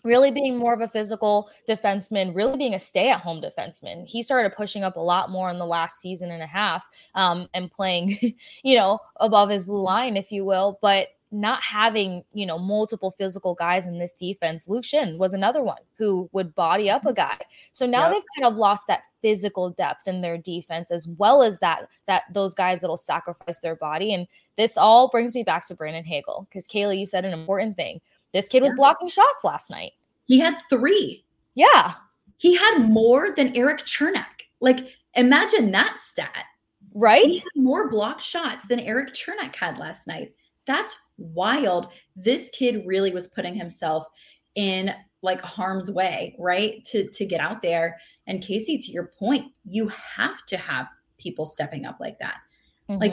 really 0.05 0.31
being 0.31 0.57
more 0.57 0.75
of 0.75 0.81
a 0.81 0.89
physical 0.89 1.51
defenseman, 1.69 2.35
really 2.35 2.57
being 2.57 2.75
a 2.75 2.79
stay 2.79 3.11
at 3.11 3.21
home 3.21 3.43
defenseman. 3.43 4.07
He 4.07 4.23
started 4.23 4.55
pushing 4.57 4.83
up 4.83 4.97
a 4.97 5.01
lot 5.01 5.31
more 5.31 5.51
in 5.51 5.59
the 5.59 5.67
last 5.67 6.01
season 6.01 6.31
and 6.31 6.43
a 6.43 6.47
half 6.47 6.89
um, 7.15 7.49
and 7.55 7.71
playing, 7.71 8.17
you 8.63 8.77
know, 8.77 8.99
above 9.17 9.51
his 9.51 9.65
blue 9.65 9.81
line, 9.81 10.17
if 10.17 10.31
you 10.31 10.45
will. 10.45 10.79
But 10.83 11.09
not 11.31 11.63
having, 11.63 12.25
you 12.33 12.47
know, 12.47 12.59
multiple 12.59 13.11
physical 13.11 13.55
guys 13.55 13.87
in 13.87 13.99
this 13.99 14.13
defense, 14.13 14.69
Luke 14.69 14.85
Schenn 14.85 15.19
was 15.19 15.33
another 15.33 15.63
one 15.63 15.83
who 15.97 16.29
would 16.33 16.55
body 16.55 16.89
up 16.89 17.05
a 17.05 17.09
mm-hmm. 17.09 17.17
guy. 17.17 17.39
So 17.73 17.87
now 17.87 18.05
yep. 18.05 18.13
they've 18.13 18.23
kind 18.39 18.53
of 18.53 18.59
lost 18.59 18.85
that 18.89 19.03
physical 19.21 19.71
depth 19.71 20.07
in 20.07 20.21
their 20.21 20.39
defense 20.39 20.91
as 20.91 21.09
well 21.09 21.43
as 21.43 21.59
that 21.59 21.89
that 22.07 22.23
those 22.33 22.55
guys 22.55 22.81
that'll 22.81 22.97
sacrifice 22.97 23.59
their 23.59 23.77
body. 23.77 24.15
And 24.15 24.27
this 24.57 24.77
all 24.77 25.09
brings 25.09 25.35
me 25.35 25.43
back 25.43 25.67
to 25.69 25.75
Brandon 25.75 26.05
Hagel 26.05 26.47
because 26.49 26.67
Kayla, 26.67 26.99
you 26.99 27.07
said 27.07 27.25
an 27.25 27.39
important 27.39 27.77
thing. 27.77 28.01
This 28.33 28.49
kid 28.49 28.63
was 28.63 28.73
blocking 28.75 29.09
shots 29.09 29.45
last 29.45 29.71
night. 29.71 29.93
He 30.27 30.39
had 30.39 30.59
three. 30.69 31.25
Yeah. 31.55 31.95
He 32.37 32.55
had 32.55 32.89
more 32.89 33.35
than 33.35 33.57
Erik 33.57 33.81
Cernak. 33.81 34.47
Like, 34.61 34.89
imagine 35.15 35.73
that 35.73 35.99
stat. 35.99 36.45
Right? 36.95 37.43
more 37.55 37.89
block 37.91 38.21
shots 38.21 38.67
than 38.67 38.81
Erik 38.81 39.15
Cernak 39.15 39.55
had 39.55 39.79
last 39.79 40.07
night. 40.07 40.33
That's 40.69 40.97
wild. 41.17 41.89
This 42.15 42.51
kid 42.51 42.85
really 42.87 43.11
was 43.11 43.27
putting 43.27 43.57
himself 43.57 44.05
in 44.55 44.95
like 45.23 45.41
harm's 45.41 45.91
way, 45.91 46.37
right? 46.39 46.85
To 46.85 47.09
to 47.09 47.25
get 47.25 47.41
out 47.41 47.63
there. 47.63 47.99
And 48.29 48.41
Kasey, 48.41 48.85
to 48.85 48.93
your 48.93 49.13
point, 49.19 49.47
you 49.65 49.89
have 49.89 50.45
to 50.47 50.57
have 50.57 50.87
people 51.19 51.47
stepping 51.47 51.87
up 51.87 51.97
like 51.99 52.19
that. 52.21 52.37
Mm-hmm. 52.89 53.01
Like 53.01 53.13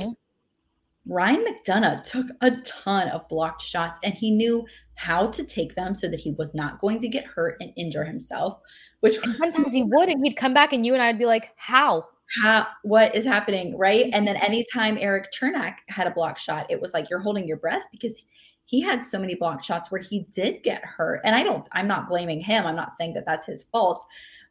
Ryan 1.08 1.46
McDonagh 1.46 2.04
took 2.04 2.28
a 2.42 2.52
ton 2.62 3.08
of 3.10 3.28
blocked 3.30 3.62
shots 3.62 4.00
and 4.04 4.14
he 4.14 4.32
knew 4.32 4.66
how 4.96 5.28
to 5.28 5.44
take 5.44 5.76
them 5.76 5.96
so 5.96 6.08
that 6.08 6.20
he 6.20 6.32
was 6.32 6.54
not 6.54 6.80
going 6.80 7.00
to 7.00 7.08
get 7.08 7.26
hurt 7.26 7.58
and 7.62 7.72
injure 7.78 8.04
himself. 8.04 8.60
Which 9.00 9.18
sometimes 9.38 9.72
he 9.72 9.84
would, 9.84 10.10
and 10.10 10.26
he'd 10.26 10.36
come 10.36 10.54
back, 10.54 10.74
and 10.74 10.86
you 10.86 10.94
and 10.94 11.02
I'd 11.02 11.20
be 11.20 11.26
like, 11.26 11.52
"How? 11.58 12.06
How? 12.42 12.68
What 12.84 13.16
is 13.16 13.26
happening?" 13.26 13.78
Right? 13.78 14.06
Mm-hmm. 14.06 14.16
And 14.16 14.28
then 14.28 14.38
anytime 14.38 14.98
Erik 15.00 15.32
Cernak 15.32 15.76
had 15.90 16.08
a 16.08 16.12
block 16.12 16.38
shot, 16.38 16.66
it 16.70 16.82
was 16.82 16.94
like 16.94 17.10
you're 17.10 17.20
holding 17.20 17.48
your 17.48 17.58
breath 17.58 17.84
because 17.92 18.22
he 18.66 18.82
had 18.82 19.04
so 19.04 19.20
many 19.20 19.36
block 19.36 19.64
shots 19.64 19.92
where 19.92 20.02
he 20.02 20.22
did 20.32 20.64
get 20.64 20.84
hurt. 20.84 21.22
And 21.24 21.36
I 21.36 21.44
don't, 21.44 21.68
I'm 21.72 21.88
not 21.88 22.10
blaming 22.10 22.42
him. 22.42 22.66
I'm 22.66 22.76
not 22.76 22.96
saying 22.96 23.14
that 23.14 23.26
that's 23.26 23.46
his 23.46 23.64
fault, 23.64 24.04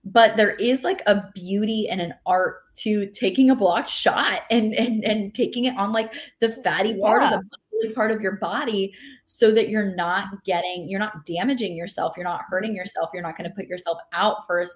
but 0.04 0.36
there 0.36 0.52
is 0.52 0.84
like 0.84 1.02
a 1.06 1.30
beauty 1.34 1.88
and 1.88 2.00
an 2.00 2.14
art 2.24 2.72
to 2.76 3.06
taking 3.06 3.50
a 3.50 3.56
block 3.56 3.88
shot 3.88 4.42
and 4.50 4.74
and 4.74 5.04
and 5.04 5.34
taking 5.34 5.64
it 5.64 5.76
on 5.76 5.92
like 5.92 6.12
the 6.40 6.48
fatty 6.48 6.98
part 7.00 7.22
yeah. 7.22 7.34
of 7.34 7.40
the 7.40 7.58
part 7.94 8.10
of 8.10 8.20
your 8.20 8.36
body 8.36 8.92
so 9.24 9.50
that 9.50 9.68
you're 9.68 9.94
not 9.94 10.42
getting 10.44 10.88
you're 10.88 11.00
not 11.00 11.24
damaging 11.26 11.76
yourself 11.76 12.14
you're 12.16 12.24
not 12.24 12.42
hurting 12.48 12.74
yourself 12.74 13.10
you're 13.12 13.22
not 13.22 13.36
going 13.36 13.48
to 13.48 13.54
put 13.54 13.66
yourself 13.66 13.98
out 14.12 14.46
for 14.46 14.60
a, 14.60 14.66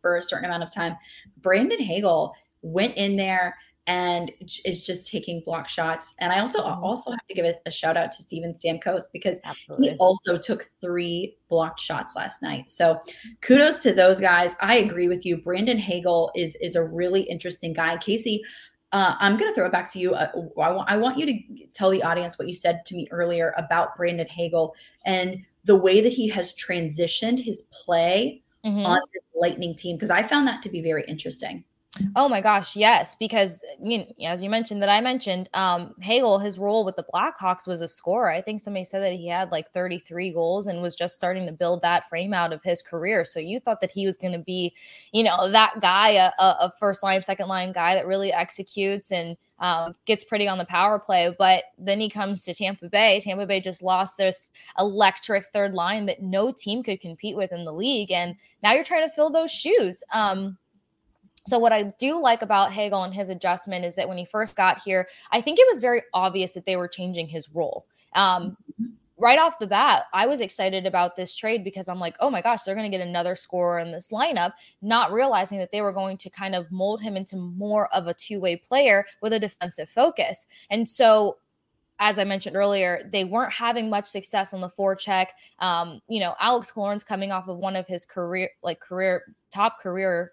for 0.00 0.16
a 0.16 0.22
certain 0.22 0.44
amount 0.44 0.62
of 0.62 0.72
time 0.72 0.96
brandon 1.40 1.80
hagel 1.80 2.32
went 2.62 2.94
in 2.96 3.16
there 3.16 3.56
and 3.90 4.30
is 4.64 4.84
just 4.84 5.10
taking 5.10 5.42
block 5.44 5.68
shots. 5.68 6.14
And 6.20 6.32
I 6.32 6.38
also 6.38 6.60
mm-hmm. 6.60 6.84
also 6.84 7.10
have 7.10 7.26
to 7.28 7.34
give 7.34 7.44
a, 7.44 7.54
a, 7.66 7.72
shout 7.72 7.96
out 7.96 8.12
to 8.12 8.22
Steven 8.22 8.52
Stamkos 8.52 9.04
because 9.12 9.40
Absolutely. 9.44 9.90
he 9.90 9.96
also 9.96 10.38
took 10.38 10.70
three 10.80 11.36
blocked 11.48 11.80
shots 11.80 12.14
last 12.14 12.40
night. 12.40 12.70
So 12.70 13.00
kudos 13.40 13.76
to 13.82 13.92
those 13.92 14.20
guys. 14.20 14.52
I 14.60 14.76
agree 14.76 15.08
with 15.08 15.26
you. 15.26 15.38
Brandon 15.38 15.78
Hagel 15.78 16.30
is 16.36 16.56
is 16.60 16.76
a 16.76 16.84
really 16.84 17.22
interesting 17.22 17.72
guy. 17.72 17.96
Kasey, 17.96 18.38
uh, 18.92 19.14
I'm 19.18 19.36
going 19.36 19.50
to 19.50 19.54
throw 19.54 19.66
it 19.66 19.72
back 19.72 19.90
to 19.92 19.98
you. 19.98 20.14
Uh, 20.14 20.30
I, 20.60 20.70
want, 20.70 20.90
I 20.90 20.96
want 20.96 21.18
you 21.18 21.26
to 21.26 21.66
tell 21.72 21.90
the 21.90 22.02
audience 22.02 22.38
what 22.38 22.48
you 22.48 22.54
said 22.54 22.84
to 22.86 22.94
me 22.94 23.08
earlier 23.10 23.54
about 23.56 23.96
Brandon 23.96 24.26
Hagel 24.26 24.74
and 25.06 25.38
the 25.64 25.76
way 25.76 26.00
that 26.00 26.12
he 26.12 26.28
has 26.28 26.54
transitioned 26.54 27.38
his 27.42 27.62
play 27.70 28.42
mm-hmm. 28.64 28.84
on 28.84 29.00
this 29.12 29.22
Lightning 29.34 29.74
team 29.74 29.96
because 29.96 30.10
I 30.10 30.22
found 30.22 30.46
that 30.48 30.62
to 30.62 30.68
be 30.68 30.82
very 30.82 31.04
interesting. 31.06 31.64
Oh 32.16 32.28
my 32.28 32.40
gosh, 32.40 32.76
yes, 32.76 33.14
because 33.14 33.62
you 33.80 33.98
know, 33.98 34.04
as 34.22 34.42
you 34.42 34.50
mentioned 34.50 34.82
that 34.82 34.88
I 34.88 35.00
mentioned, 35.00 35.48
um, 35.54 35.94
Hagel, 36.00 36.38
his 36.38 36.58
role 36.58 36.84
with 36.84 36.96
the 36.96 37.06
Blackhawks 37.12 37.66
was 37.66 37.80
a 37.80 37.88
scorer. 37.88 38.30
I 38.30 38.40
think 38.40 38.60
somebody 38.60 38.84
said 38.84 39.02
that 39.02 39.12
he 39.12 39.28
had 39.28 39.50
like 39.50 39.70
33 39.72 40.32
goals 40.32 40.66
and 40.66 40.82
was 40.82 40.96
just 40.96 41.16
starting 41.16 41.46
to 41.46 41.52
build 41.52 41.82
that 41.82 42.08
frame 42.08 42.32
out 42.34 42.52
of 42.52 42.62
his 42.62 42.82
career. 42.82 43.24
So 43.24 43.40
you 43.40 43.60
thought 43.60 43.80
that 43.80 43.90
he 43.90 44.06
was 44.06 44.16
going 44.16 44.32
to 44.32 44.38
be, 44.38 44.74
you 45.12 45.22
know, 45.22 45.50
that 45.50 45.80
guy, 45.80 46.10
a, 46.10 46.30
a, 46.38 46.72
first 46.78 47.02
line, 47.02 47.22
second 47.22 47.48
line 47.48 47.72
guy 47.72 47.94
that 47.94 48.06
really 48.06 48.32
executes 48.32 49.12
and 49.12 49.36
um, 49.60 49.94
gets 50.06 50.24
pretty 50.24 50.48
on 50.48 50.58
the 50.58 50.64
power 50.64 50.98
play. 50.98 51.34
But 51.38 51.64
then 51.78 52.00
he 52.00 52.08
comes 52.08 52.44
to 52.44 52.54
Tampa 52.54 52.88
Bay. 52.88 53.20
Tampa 53.20 53.46
Bay 53.46 53.60
just 53.60 53.82
lost 53.82 54.16
this 54.16 54.48
electric 54.78 55.46
third 55.52 55.74
line 55.74 56.06
that 56.06 56.22
no 56.22 56.52
team 56.52 56.82
could 56.82 57.00
compete 57.00 57.36
with 57.36 57.52
in 57.52 57.64
the 57.64 57.72
league, 57.72 58.10
and 58.10 58.36
now 58.62 58.72
you're 58.72 58.84
trying 58.84 59.06
to 59.06 59.14
fill 59.14 59.30
those 59.30 59.50
shoes. 59.50 60.02
Um, 60.12 60.56
so, 61.46 61.58
what 61.58 61.72
I 61.72 61.92
do 61.98 62.20
like 62.20 62.42
about 62.42 62.72
Hagel 62.72 63.02
and 63.02 63.14
his 63.14 63.28
adjustment 63.28 63.84
is 63.84 63.94
that 63.96 64.08
when 64.08 64.18
he 64.18 64.24
first 64.24 64.56
got 64.56 64.80
here, 64.82 65.08
I 65.32 65.40
think 65.40 65.58
it 65.58 65.66
was 65.70 65.80
very 65.80 66.02
obvious 66.12 66.52
that 66.52 66.64
they 66.64 66.76
were 66.76 66.88
changing 66.88 67.28
his 67.28 67.48
role. 67.54 67.86
Um, 68.14 68.56
right 69.16 69.38
off 69.38 69.58
the 69.58 69.66
bat, 69.66 70.04
I 70.12 70.26
was 70.26 70.40
excited 70.40 70.86
about 70.86 71.16
this 71.16 71.34
trade 71.34 71.62
because 71.64 71.88
I'm 71.88 71.98
like, 71.98 72.16
oh 72.20 72.30
my 72.30 72.42
gosh, 72.42 72.62
they're 72.62 72.74
going 72.74 72.90
to 72.90 72.96
get 72.96 73.06
another 73.06 73.36
scorer 73.36 73.78
in 73.78 73.92
this 73.92 74.10
lineup, 74.10 74.52
not 74.82 75.12
realizing 75.12 75.58
that 75.58 75.72
they 75.72 75.82
were 75.82 75.92
going 75.92 76.16
to 76.18 76.30
kind 76.30 76.54
of 76.54 76.70
mold 76.72 77.00
him 77.00 77.16
into 77.16 77.36
more 77.36 77.92
of 77.94 78.06
a 78.06 78.14
two 78.14 78.40
way 78.40 78.56
player 78.56 79.04
with 79.22 79.32
a 79.32 79.40
defensive 79.40 79.88
focus. 79.88 80.46
And 80.70 80.88
so, 80.88 81.38
as 82.02 82.18
I 82.18 82.24
mentioned 82.24 82.56
earlier, 82.56 83.06
they 83.12 83.24
weren't 83.24 83.52
having 83.52 83.90
much 83.90 84.06
success 84.06 84.54
on 84.54 84.62
the 84.62 84.70
forecheck. 84.70 85.26
Um, 85.58 86.00
you 86.08 86.20
know, 86.20 86.34
Alex 86.40 86.72
Killorn's 86.72 87.04
coming 87.04 87.30
off 87.30 87.48
of 87.48 87.58
one 87.58 87.76
of 87.76 87.86
his 87.86 88.06
career, 88.06 88.48
like 88.62 88.80
career 88.80 89.34
top 89.52 89.80
career 89.80 90.32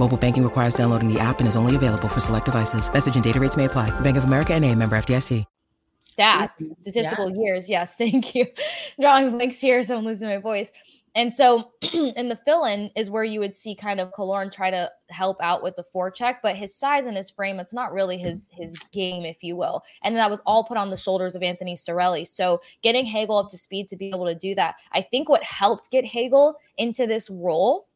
Mobile 0.00 0.16
banking 0.16 0.42
requires 0.42 0.72
downloading 0.72 1.12
the 1.12 1.20
app 1.20 1.40
and 1.40 1.46
is 1.46 1.56
only 1.56 1.76
available 1.76 2.08
for 2.08 2.20
select 2.20 2.46
devices. 2.46 2.90
Message 2.90 3.16
and 3.16 3.22
data 3.22 3.38
rates 3.38 3.54
may 3.54 3.66
apply. 3.66 3.90
Bank 4.00 4.16
of 4.16 4.24
America 4.24 4.54
and 4.54 4.64
a 4.64 4.74
member 4.74 4.96
FDIC. 4.96 5.44
Stats, 6.00 6.62
statistical 6.80 7.28
yeah. 7.28 7.42
years. 7.42 7.68
Yes, 7.68 7.96
thank 7.98 8.34
you. 8.34 8.46
Drawing 8.98 9.30
blanks 9.32 9.60
here, 9.60 9.82
so 9.82 9.98
I'm 9.98 10.06
losing 10.06 10.28
my 10.28 10.38
voice. 10.38 10.72
And 11.14 11.30
so 11.30 11.72
in 11.92 12.30
the 12.30 12.36
fill-in 12.36 12.90
is 12.96 13.10
where 13.10 13.24
you 13.24 13.40
would 13.40 13.54
see 13.54 13.74
kind 13.74 14.00
of 14.00 14.10
Killorn 14.12 14.50
try 14.50 14.70
to 14.70 14.88
help 15.10 15.36
out 15.42 15.62
with 15.62 15.76
the 15.76 15.84
forecheck, 15.94 16.36
but 16.42 16.56
his 16.56 16.74
size 16.74 17.04
and 17.04 17.14
his 17.14 17.28
frame, 17.28 17.60
it's 17.60 17.74
not 17.74 17.92
really 17.92 18.16
his 18.16 18.48
his 18.54 18.74
game, 18.92 19.26
if 19.26 19.42
you 19.42 19.54
will. 19.54 19.82
And 20.02 20.16
that 20.16 20.30
was 20.30 20.40
all 20.46 20.64
put 20.64 20.78
on 20.78 20.88
the 20.88 20.96
shoulders 20.96 21.34
of 21.34 21.42
Anthony 21.42 21.74
Cirelli. 21.74 22.26
So 22.26 22.62
getting 22.80 23.04
Hagel 23.04 23.36
up 23.36 23.50
to 23.50 23.58
speed 23.58 23.86
to 23.88 23.96
be 23.96 24.08
able 24.08 24.26
to 24.26 24.34
do 24.34 24.54
that, 24.54 24.76
I 24.92 25.02
think 25.02 25.28
what 25.28 25.44
helped 25.44 25.90
get 25.90 26.06
Hagel 26.06 26.54
into 26.78 27.06
this 27.06 27.28
role 27.28 27.86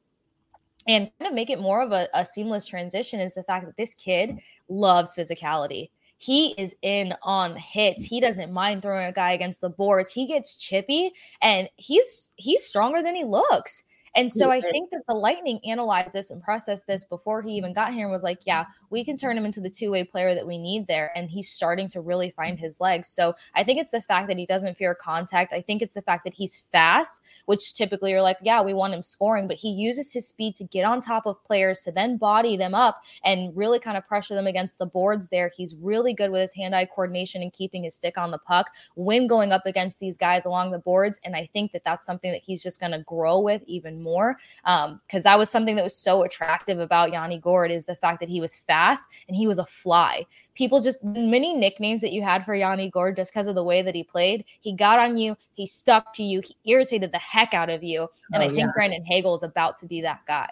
and 0.87 1.11
kind 1.19 1.29
of 1.29 1.35
make 1.35 1.51
it 1.51 1.61
more 1.61 1.83
of 1.83 1.93
a, 1.93 2.09
a 2.15 2.25
seamless 2.25 2.67
transition 2.67 3.21
is 3.21 3.35
the 3.35 3.43
fact 3.43 3.67
that 3.67 3.77
this 3.77 3.95
kid 3.95 4.39
loves 4.69 5.15
physicality. 5.15 5.91
He 6.19 6.55
is 6.57 6.75
in 6.83 7.15
on 7.23 7.57
hits. 7.57 8.05
He 8.05 8.21
doesn't 8.21 8.53
mind 8.53 8.83
throwing 8.83 9.07
a 9.07 9.13
guy 9.13 9.33
against 9.33 9.61
the 9.61 9.69
boards. 9.69 10.13
He 10.13 10.27
gets 10.27 10.57
chippy 10.57 11.13
and 11.43 11.69
he's 11.77 12.33
he's 12.37 12.65
stronger 12.65 13.03
than 13.03 13.15
he 13.15 13.25
looks. 13.25 13.85
And 14.17 14.33
so 14.33 14.51
I 14.51 14.61
think 14.61 14.91
that 14.91 15.03
the 15.09 15.15
Lightning 15.15 15.59
analyzed 15.67 16.13
this 16.13 16.31
and 16.31 16.43
processed 16.43 16.87
this 16.87 17.05
before 17.05 17.43
he 17.43 17.53
even 17.53 17.73
got 17.73 17.93
here 17.93 18.05
and 18.05 18.13
was 18.13 18.23
like, 18.23 18.41
yeah, 18.45 18.67
we 18.91 19.05
can 19.05 19.17
turn 19.17 19.37
him 19.37 19.45
into 19.45 19.61
the 19.61 19.69
two 19.71 19.91
way 19.91 20.05
player 20.05 20.37
that 20.37 20.47
we 20.47 20.57
need 20.57 20.87
there. 20.87 21.11
And 21.17 21.29
he's 21.29 21.51
starting 21.51 21.89
to 21.89 22.01
really 22.01 22.31
find 22.31 22.59
his 22.59 22.81
legs. 22.81 23.09
So 23.09 23.35
I 23.57 23.65
think 23.65 23.81
it's 23.81 23.91
the 23.91 24.01
fact 24.01 24.29
that 24.29 24.39
he 24.39 24.47
doesn't 24.47 24.77
fear 24.77 24.95
contact. 24.95 25.53
I 25.53 25.61
think 25.61 25.83
it's 25.83 25.95
the 25.95 26.03
fact 26.03 26.23
that 26.25 26.35
he's 26.35 26.63
fast, 26.71 27.23
which 27.47 27.75
typically 27.75 28.13
you're 28.13 28.23
like, 28.23 28.37
yeah, 28.41 28.63
we 28.63 28.73
want 28.73 28.95
him 28.95 29.03
scoring, 29.03 29.49
but 29.49 29.57
he 29.57 29.71
uses 29.71 30.13
his 30.13 30.29
speed 30.29 30.55
to 30.57 30.65
get 30.65 30.85
on 30.85 31.01
top 31.01 31.27
of 31.27 31.43
players 31.43 31.83
to 31.83 31.91
then 31.91 32.17
body 32.17 32.57
them 32.57 32.75
up 32.75 33.03
and 33.25 33.57
really 33.57 33.81
kind 33.81 33.97
of 33.97 34.07
pressure 34.07 34.37
them 34.37 34.47
against 34.47 34.79
the 34.79 34.87
boards 34.87 35.29
there. 35.29 35.51
He's 35.57 35.75
really 35.75 36.15
good 36.15 36.31
with 36.31 36.43
his 36.43 36.55
hand 36.55 36.77
eye 36.77 36.87
coordination 36.87 37.43
and 37.43 37.53
keeping 37.53 37.83
his 37.83 37.97
stick 37.97 38.17
on 38.17 38.31
the 38.31 38.39
puck 38.39 38.71
when 38.95 39.27
going 39.27 39.51
up 39.51 39.67
against 39.67 39.99
these 39.99 40.17
guys 40.17 40.45
along 40.45 40.71
the 40.71 40.79
boards. 40.79 41.19
And 41.25 41.35
I 41.35 41.49
think 41.53 41.73
that 41.73 41.83
that's 41.85 42.07
something 42.07 42.31
that 42.31 42.45
he's 42.45 42.63
just 42.63 42.79
going 42.79 42.93
to 42.93 43.01
grow 43.01 43.41
with 43.41 43.63
even 43.67 44.04
more 44.05 44.37
because 44.63 44.93
um, 44.93 45.01
that 45.25 45.39
was 45.39 45.51
something 45.51 45.75
that 45.75 45.83
was 45.83 45.97
so 45.97 46.23
attractive 46.23 46.79
about 46.79 47.11
Yanni 47.11 47.39
Gourde 47.39 47.73
is 47.73 47.87
the 47.87 47.97
fact 47.97 48.21
that 48.21 48.29
he 48.29 48.41
was 48.41 48.59
fast 48.59 49.09
and 49.27 49.37
he 49.37 49.47
was 49.47 49.59
a 49.59 49.65
fly. 49.65 50.27
People 50.55 50.81
just 50.81 51.03
many 51.03 51.53
nicknames 51.53 52.01
that 52.01 52.13
you 52.13 52.23
had 52.23 52.45
for 52.45 52.55
Yanni 52.55 52.91
Gourde 52.91 53.17
just 53.17 53.33
because 53.33 53.49
of 53.49 53.57
the 53.57 53.65
way 53.65 53.83
that 53.83 53.95
he 53.95 54.05
played. 54.05 54.45
He 54.61 54.73
got 54.73 55.01
on 55.01 55.19
you, 55.19 55.37
he 55.55 55.67
stuck 55.67 56.13
to 56.15 56.23
you, 56.23 56.41
he 56.41 56.57
irritated 56.71 57.11
the 57.11 57.19
heck 57.19 57.55
out 57.55 57.71
of 57.71 57.83
you, 57.83 58.09
and 58.33 58.43
oh, 58.43 58.47
I 58.47 58.49
think 58.49 58.61
yeah. 58.61 58.73
Brandon 58.75 59.05
Hagel 59.05 59.35
is 59.35 59.43
about 59.43 59.77
to 59.79 59.87
be 59.87 60.01
that 60.03 60.21
guy. 60.27 60.49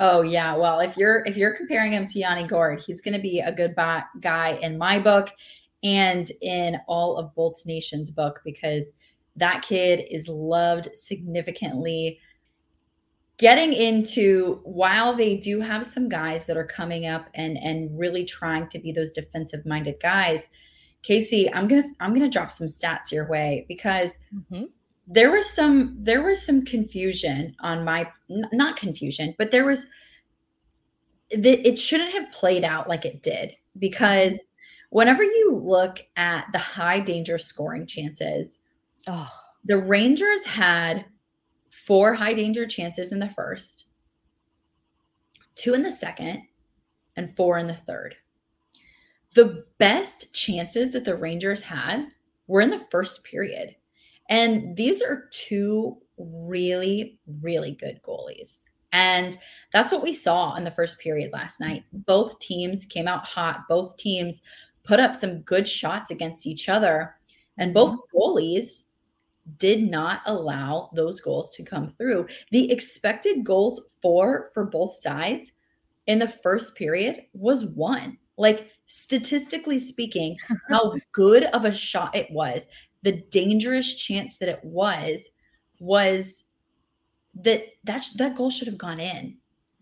Oh 0.00 0.22
yeah, 0.22 0.56
well 0.56 0.80
if 0.80 0.96
you're 0.96 1.24
if 1.26 1.36
you're 1.36 1.54
comparing 1.54 1.92
him 1.92 2.06
to 2.06 2.18
Yanni 2.20 2.46
Gourde, 2.46 2.80
he's 2.80 3.02
going 3.02 3.14
to 3.14 3.20
be 3.20 3.40
a 3.40 3.52
good 3.52 3.74
guy 4.20 4.58
in 4.62 4.78
my 4.78 4.98
book 4.98 5.30
and 5.82 6.30
in 6.40 6.78
all 6.86 7.16
of 7.16 7.34
Bolts 7.34 7.66
Nation's 7.66 8.10
book 8.10 8.40
because 8.44 8.90
that 9.36 9.62
kid 9.62 10.04
is 10.10 10.28
loved 10.28 10.88
significantly 10.94 12.18
getting 13.38 13.72
into 13.72 14.60
while 14.64 15.14
they 15.14 15.36
do 15.36 15.60
have 15.60 15.86
some 15.86 16.08
guys 16.08 16.44
that 16.46 16.56
are 16.56 16.66
coming 16.66 17.06
up 17.06 17.28
and 17.34 17.56
and 17.58 17.96
really 17.98 18.24
trying 18.24 18.68
to 18.68 18.78
be 18.78 18.92
those 18.92 19.12
defensive 19.12 19.64
minded 19.64 19.94
guys 20.02 20.48
kasey 21.02 21.48
i'm 21.54 21.68
gonna 21.68 21.84
i'm 22.00 22.12
gonna 22.12 22.28
drop 22.28 22.50
some 22.50 22.66
stats 22.66 23.12
your 23.12 23.28
way 23.28 23.64
because 23.68 24.18
mm-hmm. 24.34 24.64
there 25.06 25.30
was 25.30 25.48
some 25.48 25.96
there 26.00 26.22
was 26.22 26.44
some 26.44 26.64
confusion 26.64 27.54
on 27.60 27.84
my 27.84 28.08
not 28.28 28.76
confusion, 28.76 29.34
but 29.38 29.50
there 29.50 29.64
was 29.64 29.86
it 31.30 31.78
shouldn't 31.78 32.12
have 32.12 32.30
played 32.32 32.64
out 32.64 32.88
like 32.88 33.04
it 33.04 33.22
did 33.22 33.54
because 33.78 34.46
whenever 34.90 35.22
you 35.22 35.60
look 35.62 35.98
at 36.16 36.46
the 36.52 36.58
high 36.58 37.00
danger 37.00 37.36
scoring 37.36 37.86
chances, 37.86 38.58
oh. 39.06 39.30
the 39.66 39.76
Rangers 39.76 40.44
had 40.44 41.04
four 41.88 42.12
high 42.12 42.34
danger 42.34 42.66
chances 42.66 43.12
in 43.12 43.18
the 43.18 43.30
first, 43.30 43.86
two 45.54 45.72
in 45.72 45.82
the 45.82 45.90
second, 45.90 46.42
and 47.16 47.34
four 47.34 47.56
in 47.56 47.66
the 47.66 47.72
third. 47.72 48.14
The 49.34 49.64
best 49.78 50.30
chances 50.34 50.92
that 50.92 51.06
the 51.06 51.16
Rangers 51.16 51.62
had 51.62 52.08
were 52.46 52.60
in 52.60 52.68
the 52.68 52.86
first 52.90 53.24
period. 53.24 53.74
And 54.28 54.76
these 54.76 55.00
are 55.00 55.30
two 55.30 55.96
really, 56.18 57.18
really 57.40 57.70
good 57.70 58.00
goalies. 58.06 58.58
And 58.92 59.38
that's 59.72 59.90
what 59.90 60.02
we 60.02 60.12
saw 60.12 60.56
in 60.56 60.64
the 60.64 60.70
first 60.70 60.98
period 60.98 61.30
last 61.32 61.58
night. 61.58 61.84
Both 61.94 62.38
teams 62.38 62.84
came 62.84 63.08
out 63.08 63.26
hot. 63.26 63.62
Both 63.66 63.96
teams 63.96 64.42
put 64.84 65.00
up 65.00 65.16
some 65.16 65.40
good 65.40 65.66
shots 65.66 66.10
against 66.10 66.46
each 66.46 66.68
other. 66.68 67.14
And 67.56 67.72
both 67.72 67.92
mm-hmm. 67.92 68.18
goalies 68.18 68.87
did 69.56 69.88
not 69.90 70.20
allow 70.26 70.90
those 70.94 71.20
goals 71.20 71.50
to 71.52 71.62
come 71.62 71.88
through. 71.96 72.26
The 72.50 72.70
expected 72.70 73.44
goals 73.44 73.80
for 74.02 74.50
for 74.52 74.64
both 74.64 74.96
sides 74.96 75.52
in 76.06 76.18
the 76.18 76.28
first 76.28 76.74
period 76.74 77.22
was 77.32 77.64
one. 77.64 78.18
Like 78.36 78.70
statistically 78.86 79.78
speaking, 79.78 80.36
how 80.68 80.94
good 81.12 81.44
of 81.44 81.64
a 81.64 81.72
shot 81.72 82.14
it 82.14 82.30
was, 82.30 82.68
the 83.02 83.12
dangerous 83.30 83.94
chance 83.94 84.38
that 84.38 84.48
it 84.48 84.60
was 84.62 85.30
was 85.80 86.44
that 87.34 87.64
that 87.84 88.04
that 88.16 88.36
goal 88.36 88.50
should 88.50 88.66
have 88.66 88.78
gone 88.78 89.00
in 89.00 89.36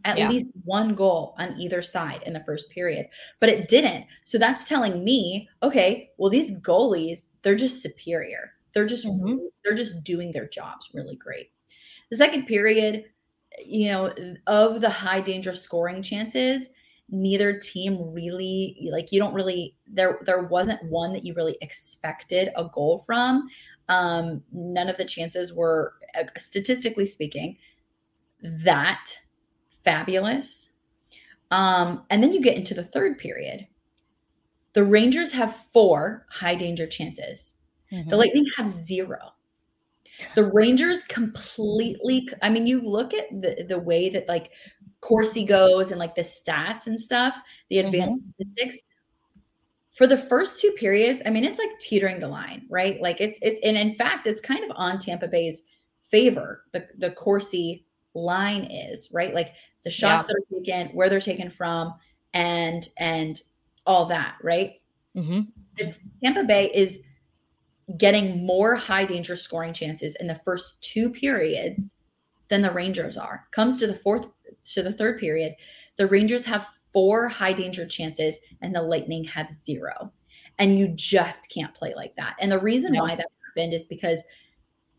at 0.04 0.18
yeah. 0.18 0.28
least 0.28 0.50
one 0.64 0.94
goal 0.94 1.34
on 1.38 1.58
either 1.58 1.82
side 1.82 2.22
in 2.26 2.32
the 2.32 2.44
first 2.44 2.68
period 2.70 3.06
but 3.40 3.48
it 3.48 3.68
didn't 3.68 4.04
so 4.24 4.36
that's 4.36 4.64
telling 4.64 5.02
me 5.02 5.48
okay 5.62 6.10
well 6.18 6.30
these 6.30 6.52
goalies 6.60 7.24
they're 7.42 7.54
just 7.54 7.80
superior 7.80 8.52
they're 8.76 8.84
just 8.84 9.06
mm-hmm. 9.06 9.38
they're 9.64 9.74
just 9.74 10.04
doing 10.04 10.30
their 10.32 10.46
jobs 10.46 10.90
really 10.92 11.16
great. 11.16 11.50
The 12.10 12.16
second 12.16 12.46
period 12.46 13.04
you 13.64 13.90
know 13.90 14.12
of 14.46 14.82
the 14.82 14.90
high 14.90 15.22
danger 15.22 15.54
scoring 15.54 16.02
chances 16.02 16.68
neither 17.08 17.58
team 17.58 18.12
really 18.12 18.86
like 18.92 19.12
you 19.12 19.18
don't 19.18 19.32
really 19.32 19.74
there 19.90 20.18
there 20.26 20.42
wasn't 20.42 20.84
one 20.90 21.14
that 21.14 21.24
you 21.24 21.32
really 21.32 21.56
expected 21.62 22.50
a 22.54 22.64
goal 22.64 23.02
from. 23.06 23.48
Um 23.88 24.42
none 24.52 24.90
of 24.90 24.98
the 24.98 25.06
chances 25.06 25.54
were 25.54 25.94
uh, 26.14 26.24
statistically 26.36 27.06
speaking 27.06 27.56
that 28.42 29.16
fabulous. 29.70 30.68
Um 31.50 32.04
and 32.10 32.22
then 32.22 32.34
you 32.34 32.42
get 32.42 32.56
into 32.56 32.74
the 32.74 32.84
third 32.84 33.16
period. 33.16 33.68
The 34.74 34.84
rangers 34.84 35.32
have 35.32 35.64
four 35.72 36.26
high 36.28 36.56
danger 36.56 36.86
chances 36.86 37.54
mm-hmm. 37.92 38.08
the 38.10 38.16
lightning 38.16 38.46
have 38.56 38.68
zero 38.68 39.32
the 40.34 40.44
rangers 40.44 41.02
completely 41.04 42.28
i 42.42 42.48
mean 42.48 42.66
you 42.66 42.80
look 42.80 43.12
at 43.12 43.28
the 43.42 43.64
the 43.68 43.78
way 43.78 44.08
that 44.08 44.26
like 44.28 44.50
Corsi 45.06 45.44
goes 45.44 45.92
and 45.92 46.00
like 46.00 46.16
the 46.16 46.22
stats 46.22 46.88
and 46.88 47.00
stuff, 47.00 47.36
the 47.70 47.78
advanced 47.78 48.22
mm-hmm. 48.22 48.30
statistics. 48.42 48.78
For 49.92 50.06
the 50.06 50.16
first 50.16 50.60
two 50.60 50.72
periods, 50.72 51.22
I 51.24 51.30
mean, 51.30 51.44
it's 51.44 51.60
like 51.60 51.78
teetering 51.78 52.18
the 52.18 52.28
line, 52.28 52.66
right? 52.68 53.00
Like 53.00 53.20
it's 53.20 53.38
it's 53.40 53.60
and 53.64 53.78
in 53.78 53.94
fact, 53.94 54.26
it's 54.26 54.40
kind 54.40 54.64
of 54.64 54.72
on 54.74 54.98
Tampa 54.98 55.28
Bay's 55.28 55.62
favor. 56.10 56.64
The 56.72 56.88
the 56.98 57.12
Corsi 57.12 57.86
line 58.14 58.64
is 58.64 59.10
right, 59.12 59.32
like 59.32 59.54
the 59.84 59.90
shots 59.90 60.28
yeah. 60.28 60.34
that 60.34 60.36
are 60.36 60.58
taken, 60.60 60.94
where 60.94 61.08
they're 61.08 61.20
taken 61.20 61.50
from, 61.50 61.94
and 62.34 62.88
and 62.98 63.40
all 63.86 64.06
that, 64.06 64.36
right? 64.42 64.80
Mm-hmm. 65.16 65.42
It's 65.78 66.00
Tampa 66.22 66.42
Bay 66.42 66.70
is 66.74 67.00
getting 67.98 68.44
more 68.44 68.74
high 68.74 69.04
danger 69.04 69.36
scoring 69.36 69.72
chances 69.72 70.16
in 70.16 70.26
the 70.26 70.40
first 70.44 70.80
two 70.80 71.08
periods 71.10 71.94
than 72.48 72.62
the 72.62 72.70
Rangers 72.70 73.16
are. 73.16 73.46
Comes 73.52 73.78
to 73.78 73.86
the 73.86 73.94
fourth 73.94 74.26
to 74.64 74.82
the 74.82 74.92
third 74.92 75.18
period, 75.18 75.54
the 75.96 76.06
Rangers 76.06 76.44
have 76.44 76.68
four 76.92 77.28
high 77.28 77.52
danger 77.52 77.86
chances 77.86 78.36
and 78.62 78.74
the 78.74 78.82
Lightning 78.82 79.24
have 79.24 79.50
zero. 79.50 80.12
And 80.58 80.78
you 80.78 80.88
just 80.88 81.50
can't 81.50 81.74
play 81.74 81.94
like 81.94 82.16
that. 82.16 82.36
And 82.40 82.50
the 82.50 82.58
reason 82.58 82.92
no. 82.92 83.02
why 83.02 83.14
that 83.14 83.26
happened 83.48 83.74
is 83.74 83.84
because 83.84 84.20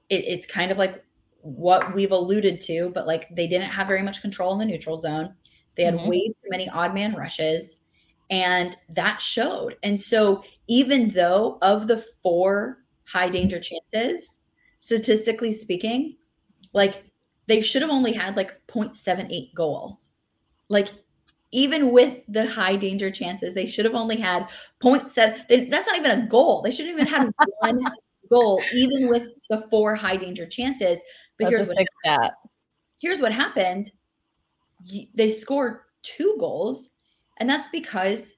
it, 0.09 0.23
it's 0.25 0.45
kind 0.45 0.71
of 0.71 0.77
like 0.77 1.03
what 1.41 1.95
we've 1.95 2.11
alluded 2.11 2.61
to, 2.61 2.91
but 2.93 3.07
like 3.07 3.27
they 3.35 3.47
didn't 3.47 3.69
have 3.69 3.87
very 3.87 4.03
much 4.03 4.21
control 4.21 4.53
in 4.53 4.59
the 4.59 4.65
neutral 4.65 5.01
zone. 5.01 5.33
They 5.75 5.83
had 5.83 5.95
mm-hmm. 5.95 6.09
way 6.09 6.27
too 6.27 6.49
many 6.49 6.69
odd 6.69 6.93
man 6.93 7.15
rushes, 7.15 7.77
and 8.29 8.75
that 8.89 9.21
showed. 9.21 9.77
And 9.83 9.99
so, 9.99 10.43
even 10.67 11.09
though 11.09 11.57
of 11.61 11.87
the 11.87 12.03
four 12.21 12.79
high 13.05 13.29
danger 13.29 13.59
chances, 13.59 14.39
statistically 14.79 15.53
speaking, 15.53 16.17
like 16.73 17.03
they 17.47 17.61
should 17.61 17.81
have 17.81 17.91
only 17.91 18.13
had 18.13 18.35
like 18.35 18.53
0.78 18.67 19.53
goals. 19.53 20.11
Like 20.69 20.89
even 21.51 21.91
with 21.91 22.19
the 22.27 22.47
high 22.47 22.75
danger 22.75 23.09
chances, 23.09 23.53
they 23.53 23.65
should 23.65 23.85
have 23.85 23.95
only 23.95 24.17
had 24.17 24.47
0.7. 24.83 25.47
They, 25.47 25.65
that's 25.65 25.87
not 25.87 25.97
even 25.97 26.11
a 26.11 26.27
goal. 26.27 26.61
They 26.61 26.71
shouldn't 26.71 26.93
even 26.93 27.07
have 27.07 27.31
one 27.59 27.81
goal, 28.29 28.61
even 28.73 29.07
with 29.07 29.23
the 29.49 29.65
four 29.69 29.95
high 29.95 30.17
danger 30.17 30.45
chances. 30.45 30.99
But 31.39 31.49
here's 31.49 31.69
what, 32.03 32.33
here's 32.99 33.21
what 33.21 33.31
happened. 33.31 33.91
They 35.13 35.29
scored 35.29 35.79
two 36.03 36.35
goals, 36.39 36.89
and 37.39 37.49
that's 37.49 37.69
because 37.69 38.33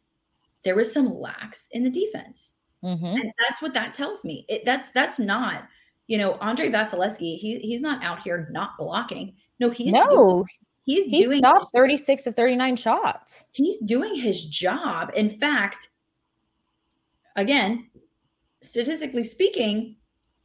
there 0.63 0.75
was 0.75 0.91
some 0.91 1.13
lacks 1.13 1.67
in 1.71 1.83
the 1.83 1.89
defense. 1.89 2.53
Mm-hmm. 2.83 3.05
And 3.05 3.31
that's 3.47 3.61
what 3.61 3.73
that 3.73 3.93
tells 3.93 4.23
me. 4.23 4.45
It, 4.47 4.63
that's 4.65 4.89
that's 4.91 5.19
not 5.19 5.63
you 6.09 6.17
know, 6.17 6.33
Andrei 6.41 6.71
Vasilevskiy, 6.71 7.37
he 7.37 7.59
he's 7.59 7.81
not 7.81 8.03
out 8.03 8.23
here 8.23 8.49
not 8.51 8.71
blocking. 8.79 9.35
No, 9.59 9.69
he's 9.69 9.93
no, 9.93 10.09
doing, 10.09 10.45
he's, 10.83 11.05
he's 11.05 11.27
doing 11.27 11.39
stopped 11.39 11.71
36 11.71 12.25
of 12.25 12.35
39 12.35 12.75
shots. 12.77 13.45
He's 13.51 13.77
doing 13.85 14.15
his 14.15 14.43
job. 14.45 15.11
In 15.15 15.29
fact, 15.29 15.89
again, 17.35 17.91
statistically 18.63 19.23
speaking, 19.23 19.97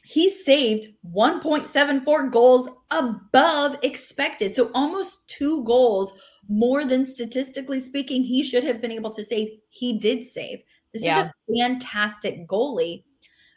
he 0.05 0.29
saved 0.29 0.89
1.74 1.11 2.31
goals 2.31 2.69
above 2.91 3.79
expected. 3.83 4.55
So 4.55 4.71
almost 4.75 5.27
two 5.29 5.65
goals 5.65 6.13
more 6.49 6.85
than 6.85 7.07
statistically 7.07 7.81
speaking 7.81 8.23
he 8.23 8.43
should 8.43 8.65
have 8.65 8.81
been 8.81 8.93
able 8.93 9.11
to 9.13 9.25
save. 9.25 9.59
He 9.69 9.99
did 9.99 10.25
save. 10.25 10.61
This 10.93 11.05
yeah. 11.05 11.25
is 11.25 11.27
a 11.27 11.63
fantastic 11.63 12.47
goalie. 12.47 13.05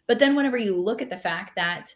But 0.07 0.19
then 0.19 0.35
whenever 0.35 0.57
you 0.57 0.81
look 0.81 1.01
at 1.01 1.09
the 1.09 1.17
fact 1.17 1.55
that 1.55 1.93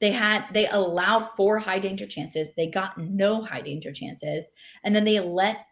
they 0.00 0.12
had 0.12 0.44
they 0.52 0.68
allowed 0.68 1.28
four 1.36 1.58
high 1.58 1.78
danger 1.78 2.06
chances, 2.06 2.50
they 2.56 2.66
got 2.68 2.98
no 2.98 3.42
high 3.42 3.62
danger 3.62 3.92
chances, 3.92 4.44
and 4.84 4.94
then 4.94 5.04
they 5.04 5.18
let 5.20 5.66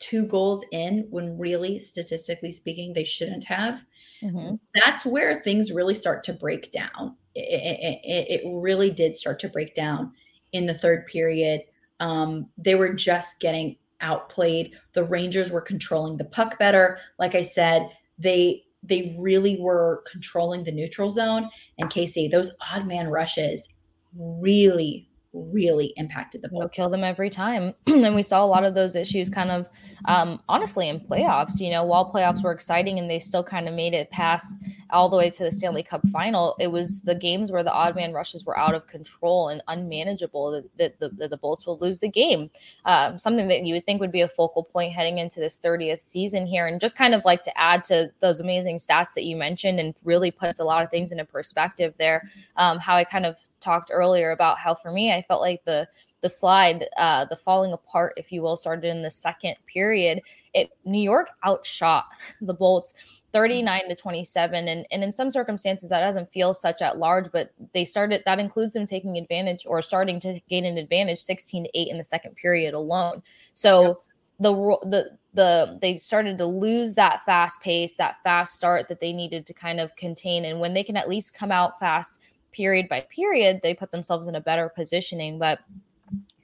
two 0.00 0.24
goals 0.26 0.64
in 0.72 1.06
when 1.10 1.38
really 1.38 1.78
statistically 1.78 2.50
speaking 2.50 2.92
they 2.92 3.04
shouldn't 3.04 3.44
have. 3.44 3.84
Mm-hmm. 4.22 4.56
That's 4.82 5.06
where 5.06 5.40
things 5.42 5.70
really 5.70 5.94
start 5.94 6.24
to 6.24 6.32
break 6.32 6.72
down. 6.72 7.16
It, 7.34 8.00
it, 8.02 8.40
it, 8.42 8.42
really 8.44 8.90
did 8.90 9.16
start 9.16 9.38
to 9.40 9.48
break 9.48 9.74
down 9.74 10.12
in 10.52 10.66
the 10.66 10.74
third 10.74 11.06
period. 11.06 11.62
Um, 12.00 12.48
they 12.58 12.74
were 12.74 12.92
just 12.92 13.38
getting 13.40 13.76
outplayed. 14.00 14.72
The 14.94 15.04
Rangers 15.04 15.50
were 15.50 15.60
controlling 15.60 16.16
the 16.16 16.24
puck 16.24 16.58
better. 16.58 16.98
Like 17.18 17.34
I 17.34 17.42
said, 17.42 17.90
they 18.18 18.64
they 18.82 19.14
really 19.18 19.58
were 19.60 20.02
controlling 20.10 20.64
the 20.64 20.72
neutral 20.72 21.10
zone. 21.10 21.50
And 21.78 21.90
Kasey, 21.90 22.30
those 22.30 22.50
odd 22.72 22.86
man 22.86 23.08
rushes 23.08 23.68
really, 24.16 25.09
really 25.32 25.92
impacted 25.96 26.42
the 26.42 26.48
Bolts. 26.48 26.60
We'll 26.60 26.68
kill 26.68 26.90
them 26.90 27.04
every 27.04 27.30
time. 27.30 27.74
and 27.86 28.14
we 28.14 28.22
saw 28.22 28.44
a 28.44 28.46
lot 28.46 28.64
of 28.64 28.74
those 28.74 28.96
issues 28.96 29.30
kind 29.30 29.50
of 29.50 29.66
um, 30.06 30.42
honestly 30.48 30.88
in 30.88 30.98
playoffs, 31.00 31.60
you 31.60 31.70
know, 31.70 31.84
while 31.84 32.10
playoffs 32.10 32.42
were 32.42 32.52
exciting 32.52 32.98
and 32.98 33.08
they 33.08 33.18
still 33.18 33.44
kind 33.44 33.68
of 33.68 33.74
made 33.74 33.94
it 33.94 34.10
past 34.10 34.60
all 34.90 35.08
the 35.08 35.16
way 35.16 35.30
to 35.30 35.44
the 35.44 35.52
Stanley 35.52 35.82
Cup 35.82 36.06
final, 36.08 36.56
it 36.58 36.66
was 36.66 37.02
the 37.02 37.14
games 37.14 37.52
where 37.52 37.62
the 37.62 37.72
odd 37.72 37.94
man 37.94 38.12
rushes 38.12 38.44
were 38.44 38.58
out 38.58 38.74
of 38.74 38.86
control 38.88 39.48
and 39.48 39.62
unmanageable 39.68 40.50
that, 40.50 40.76
that, 40.78 40.98
the, 40.98 41.08
that 41.10 41.30
the 41.30 41.36
Bolts 41.36 41.66
will 41.66 41.78
lose 41.78 42.00
the 42.00 42.08
game. 42.08 42.50
Um, 42.84 43.18
something 43.18 43.46
that 43.48 43.62
you 43.62 43.74
would 43.74 43.86
think 43.86 44.00
would 44.00 44.12
be 44.12 44.22
a 44.22 44.28
focal 44.28 44.64
point 44.64 44.92
heading 44.92 45.18
into 45.18 45.38
this 45.38 45.60
30th 45.62 46.00
season 46.00 46.46
here. 46.46 46.66
And 46.66 46.80
just 46.80 46.96
kind 46.96 47.14
of 47.14 47.24
like 47.24 47.42
to 47.42 47.58
add 47.58 47.84
to 47.84 48.08
those 48.20 48.40
amazing 48.40 48.78
stats 48.78 49.14
that 49.14 49.24
you 49.24 49.36
mentioned 49.36 49.78
and 49.78 49.94
really 50.04 50.30
puts 50.30 50.58
a 50.58 50.64
lot 50.64 50.82
of 50.82 50.90
things 50.90 51.12
into 51.12 51.24
perspective 51.24 51.94
there. 51.98 52.28
Um, 52.56 52.78
how 52.78 52.96
I 52.96 53.04
kind 53.04 53.26
of 53.26 53.36
talked 53.60 53.90
earlier 53.92 54.30
about 54.32 54.58
how 54.58 54.74
for 54.74 54.90
me, 54.90 55.12
I 55.12 55.19
felt 55.22 55.40
like 55.40 55.64
the 55.64 55.88
the 56.22 56.28
slide, 56.28 56.86
uh, 56.98 57.24
the 57.24 57.36
falling 57.36 57.72
apart, 57.72 58.12
if 58.18 58.30
you 58.30 58.42
will, 58.42 58.56
started 58.56 58.84
in 58.84 59.02
the 59.02 59.10
second 59.10 59.56
period. 59.66 60.20
It 60.52 60.70
New 60.84 61.00
York 61.00 61.30
outshot 61.44 62.06
the 62.40 62.52
Bolts 62.52 62.94
39 63.32 63.88
to 63.88 63.94
27 63.94 64.68
and, 64.68 64.86
and 64.90 65.04
in 65.04 65.12
some 65.12 65.30
circumstances 65.30 65.88
that 65.88 66.00
doesn't 66.00 66.30
feel 66.32 66.52
such 66.52 66.82
at 66.82 66.98
large 66.98 67.30
but 67.32 67.52
they 67.74 67.84
started 67.84 68.22
that 68.26 68.38
includes 68.38 68.72
them 68.72 68.86
taking 68.86 69.16
advantage 69.16 69.64
or 69.66 69.80
starting 69.82 70.18
to 70.18 70.40
gain 70.48 70.64
an 70.64 70.78
advantage 70.78 71.20
16 71.20 71.64
to 71.64 71.70
8 71.78 71.88
in 71.88 71.98
the 71.98 72.04
second 72.04 72.34
period 72.36 72.74
alone 72.74 73.22
so 73.54 73.86
yep. 73.86 73.96
the 74.40 74.52
the 74.88 75.18
the 75.34 75.78
they 75.80 75.96
started 75.96 76.38
to 76.38 76.46
lose 76.46 76.94
that 76.94 77.24
fast 77.24 77.62
pace 77.62 77.94
that 77.96 78.16
fast 78.24 78.56
start 78.56 78.88
that 78.88 79.00
they 79.00 79.12
needed 79.12 79.46
to 79.46 79.54
kind 79.54 79.78
of 79.78 79.94
contain 79.96 80.44
and 80.44 80.58
when 80.58 80.74
they 80.74 80.82
can 80.82 80.96
at 80.96 81.08
least 81.08 81.36
come 81.36 81.52
out 81.52 81.78
fast 81.78 82.20
period 82.52 82.88
by 82.88 83.00
period 83.10 83.60
they 83.62 83.74
put 83.74 83.90
themselves 83.90 84.28
in 84.28 84.34
a 84.34 84.40
better 84.40 84.68
positioning 84.68 85.38
but 85.38 85.60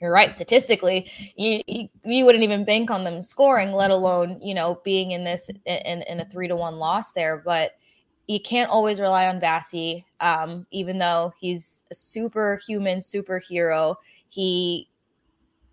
you're 0.01 0.13
right 0.13 0.33
statistically 0.33 1.11
you, 1.37 1.89
you, 2.05 2.25
wouldn't 2.25 2.45
even 2.45 2.65
bank 2.65 2.91
on 2.91 3.05
them 3.05 3.23
scoring 3.23 3.73
let 3.73 3.91
alone 3.91 4.39
you 4.41 4.55
know 4.55 4.81
being 4.85 5.13
in 5.13 5.25
this 5.25 5.51
in, 5.65 6.03
in 6.03 6.21
a 6.21 6.25
three 6.27 6.49
to 6.49 6.57
one 6.57 6.77
loss 6.77 7.13
there 7.13 7.43
but 7.45 7.73
you 8.27 8.41
can't 8.41 8.71
always 8.71 9.01
rely 9.01 9.29
on 9.29 9.41
Vasi, 9.41 10.05
um, 10.21 10.67
even 10.71 10.99
though 10.99 11.33
he's 11.41 11.85
a 11.91 11.95
superhuman 11.95 12.99
superhero. 12.99 13.97
He 14.29 14.89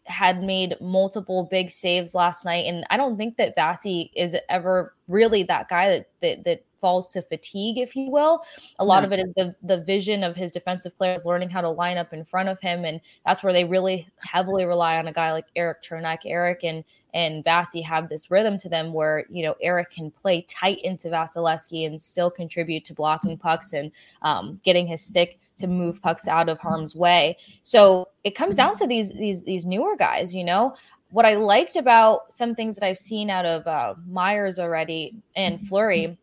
had 0.05 0.43
made 0.43 0.75
multiple 0.79 1.47
big 1.49 1.71
saves 1.71 2.13
last 2.13 2.45
night, 2.45 2.65
and 2.65 2.85
I 2.89 2.97
don't 2.97 3.17
think 3.17 3.37
that 3.37 3.55
Vasi 3.55 4.11
is 4.15 4.35
ever 4.49 4.93
really 5.07 5.43
that 5.43 5.67
guy 5.67 5.89
that 5.89 6.05
that, 6.21 6.43
that 6.45 6.65
falls 6.83 7.13
to 7.13 7.21
fatigue, 7.21 7.77
if 7.77 7.95
you 7.95 8.11
will. 8.11 8.43
A 8.79 8.83
lot 8.83 9.03
yeah. 9.03 9.07
of 9.07 9.13
it 9.13 9.19
is 9.21 9.33
the 9.37 9.55
the 9.63 9.81
vision 9.83 10.21
of 10.21 10.35
his 10.35 10.51
defensive 10.51 10.97
players 10.97 11.25
learning 11.25 11.49
how 11.49 11.61
to 11.61 11.69
line 11.69 11.95
up 11.95 12.11
in 12.11 12.25
front 12.25 12.49
of 12.49 12.59
him, 12.59 12.83
and 12.83 12.99
that's 13.25 13.41
where 13.41 13.53
they 13.53 13.63
really 13.63 14.05
heavily 14.17 14.65
rely 14.65 14.97
on 14.97 15.07
a 15.07 15.13
guy 15.13 15.31
like 15.31 15.45
Erik 15.55 15.81
Cernak. 15.81 16.19
Erik 16.25 16.65
and 16.65 16.83
and 17.13 17.45
Vasi 17.45 17.81
have 17.83 18.09
this 18.09 18.29
rhythm 18.29 18.57
to 18.57 18.67
them 18.67 18.91
where 18.91 19.25
you 19.29 19.43
know 19.43 19.55
Erik 19.61 19.91
can 19.91 20.11
play 20.11 20.45
tight 20.49 20.79
into 20.83 21.07
Vasilevskiy 21.07 21.87
and 21.87 22.01
still 22.01 22.29
contribute 22.29 22.83
to 22.85 22.93
blocking 22.93 23.37
pucks 23.37 23.71
and 23.71 23.89
um, 24.23 24.59
getting 24.65 24.85
his 24.85 25.01
stick 25.01 25.39
to 25.55 25.67
move 25.67 26.01
pucks 26.01 26.27
out 26.27 26.49
of 26.49 26.59
harm's 26.59 26.95
way. 26.95 27.37
So 27.61 28.09
it 28.25 28.35
comes 28.35 28.57
down 28.57 28.75
to 28.75 28.87
these 28.87 29.13
these 29.13 29.43
these 29.43 29.65
newer 29.65 29.95
guys, 29.95 30.35
you 30.35 30.43
know. 30.43 30.75
What 31.11 31.25
I 31.27 31.35
liked 31.35 31.75
about 31.75 32.33
some 32.33 32.55
things 32.55 32.75
that 32.75 32.85
I've 32.85 32.97
seen 32.97 33.29
out 33.29 33.45
of 33.45 33.67
uh, 33.67 33.93
Myers 34.07 34.57
already 34.57 35.15
and 35.35 35.61
Fleury 35.67 36.17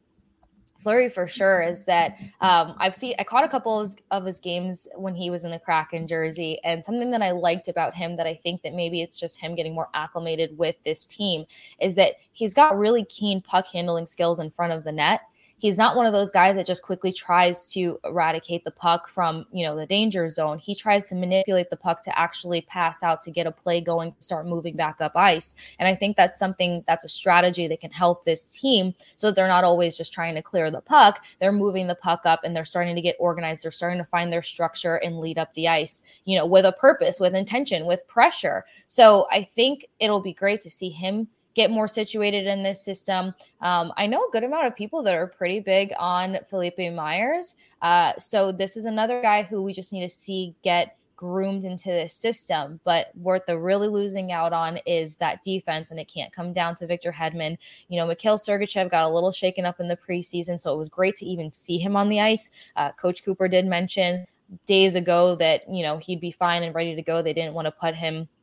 Fleury 0.80 1.10
for 1.10 1.28
sure 1.28 1.62
is 1.62 1.84
that 1.84 2.16
um, 2.40 2.74
I've 2.78 2.94
seen 2.94 3.14
I 3.18 3.24
caught 3.24 3.44
a 3.44 3.48
couple 3.48 3.78
of, 3.78 3.94
of 4.10 4.24
his 4.24 4.40
games 4.40 4.88
when 4.96 5.14
he 5.14 5.30
was 5.30 5.44
in 5.44 5.50
the 5.50 5.58
Kraken 5.58 6.06
jersey, 6.06 6.58
and 6.64 6.84
something 6.84 7.10
that 7.10 7.22
I 7.22 7.32
liked 7.32 7.68
about 7.68 7.94
him 7.94 8.16
that 8.16 8.26
I 8.26 8.34
think 8.34 8.62
that 8.62 8.74
maybe 8.74 9.02
it's 9.02 9.20
just 9.20 9.38
him 9.38 9.54
getting 9.54 9.74
more 9.74 9.88
acclimated 9.94 10.56
with 10.56 10.76
this 10.84 11.06
team 11.06 11.44
is 11.80 11.94
that 11.96 12.14
he's 12.32 12.54
got 12.54 12.78
really 12.78 13.04
keen 13.04 13.42
puck 13.42 13.66
handling 13.72 14.06
skills 14.06 14.40
in 14.40 14.50
front 14.50 14.72
of 14.72 14.84
the 14.84 14.92
net 14.92 15.20
he's 15.60 15.76
not 15.76 15.94
one 15.94 16.06
of 16.06 16.12
those 16.12 16.30
guys 16.30 16.56
that 16.56 16.66
just 16.66 16.82
quickly 16.82 17.12
tries 17.12 17.70
to 17.72 18.00
eradicate 18.04 18.64
the 18.64 18.70
puck 18.70 19.08
from 19.08 19.46
you 19.52 19.64
know 19.64 19.76
the 19.76 19.86
danger 19.86 20.28
zone. 20.28 20.58
He 20.58 20.74
tries 20.74 21.08
to 21.08 21.14
manipulate 21.14 21.70
the 21.70 21.76
puck 21.76 22.02
to 22.04 22.18
actually 22.18 22.62
pass 22.62 23.02
out 23.02 23.20
to 23.22 23.30
get 23.30 23.46
a 23.46 23.52
play 23.52 23.80
going 23.80 24.14
start 24.20 24.46
moving 24.46 24.74
back 24.74 24.96
up 25.00 25.12
ice. 25.14 25.54
And 25.78 25.86
i 25.86 25.94
think 25.94 26.16
that's 26.16 26.38
something 26.38 26.82
that's 26.86 27.04
a 27.04 27.08
strategy 27.08 27.68
that 27.68 27.80
can 27.80 27.90
help 27.90 28.24
this 28.24 28.58
team 28.58 28.94
so 29.16 29.28
that 29.28 29.36
they're 29.36 29.46
not 29.46 29.64
always 29.64 29.96
just 29.96 30.12
trying 30.12 30.34
to 30.34 30.42
clear 30.42 30.70
the 30.70 30.80
puck. 30.80 31.22
They're 31.38 31.52
moving 31.52 31.86
the 31.86 31.94
puck 31.94 32.22
up 32.24 32.40
and 32.42 32.56
they're 32.56 32.64
starting 32.64 32.96
to 32.96 33.02
get 33.02 33.16
organized. 33.20 33.62
They're 33.62 33.70
starting 33.70 33.98
to 33.98 34.04
find 34.04 34.32
their 34.32 34.42
structure 34.42 34.96
and 34.96 35.20
lead 35.20 35.38
up 35.38 35.52
the 35.54 35.68
ice 35.68 36.02
you 36.24 36.38
know 36.38 36.46
with 36.46 36.64
a 36.64 36.72
purpose 36.72 37.20
with 37.20 37.34
intention 37.34 37.86
with 37.86 38.06
pressure. 38.08 38.64
So 38.88 39.26
i 39.30 39.42
think 39.42 39.86
it'll 39.98 40.22
be 40.22 40.32
great 40.32 40.60
to 40.62 40.70
see 40.70 40.88
him 40.88 41.28
get 41.54 41.70
more 41.70 41.88
situated 41.88 42.46
in 42.46 42.62
this 42.62 42.80
system. 42.84 43.34
Um, 43.60 43.92
I 43.96 44.06
know 44.06 44.24
a 44.24 44.30
good 44.30 44.44
amount 44.44 44.66
of 44.66 44.76
people 44.76 45.02
that 45.02 45.14
are 45.14 45.26
pretty 45.26 45.60
big 45.60 45.92
on 45.98 46.38
Philippe 46.48 46.90
Myers. 46.90 47.56
Uh, 47.82 48.12
so 48.18 48.52
this 48.52 48.76
is 48.76 48.84
another 48.84 49.20
guy 49.20 49.42
who 49.42 49.62
we 49.62 49.72
just 49.72 49.92
need 49.92 50.02
to 50.02 50.08
see 50.08 50.54
get 50.62 50.96
groomed 51.16 51.64
into 51.64 51.88
this 51.88 52.14
system. 52.14 52.80
But 52.84 53.10
what 53.14 53.46
they're 53.46 53.58
really 53.58 53.88
losing 53.88 54.32
out 54.32 54.52
on 54.52 54.78
is 54.86 55.16
that 55.16 55.42
defense, 55.42 55.90
and 55.90 56.00
it 56.00 56.10
can't 56.12 56.32
come 56.32 56.52
down 56.52 56.74
to 56.76 56.86
Victor 56.86 57.12
Hedman. 57.12 57.58
You 57.88 57.98
know, 57.98 58.06
Mikhail 58.06 58.38
Sergachev 58.38 58.90
got 58.90 59.04
a 59.04 59.12
little 59.12 59.32
shaken 59.32 59.66
up 59.66 59.80
in 59.80 59.88
the 59.88 59.98
preseason, 59.98 60.58
so 60.58 60.72
it 60.72 60.78
was 60.78 60.88
great 60.88 61.16
to 61.16 61.26
even 61.26 61.52
see 61.52 61.78
him 61.78 61.96
on 61.96 62.08
the 62.08 62.20
ice. 62.20 62.50
Uh, 62.76 62.92
Coach 62.92 63.24
Cooper 63.24 63.48
did 63.48 63.66
mention 63.66 64.24
days 64.66 64.94
ago 64.94 65.34
that, 65.36 65.68
you 65.68 65.82
know, 65.82 65.98
he'd 65.98 66.20
be 66.20 66.30
fine 66.30 66.62
and 66.62 66.74
ready 66.74 66.94
to 66.94 67.02
go. 67.02 67.22
They 67.22 67.34
didn't 67.34 67.54
want 67.54 67.66
to 67.66 67.72
put 67.72 67.94
him– 67.94 68.28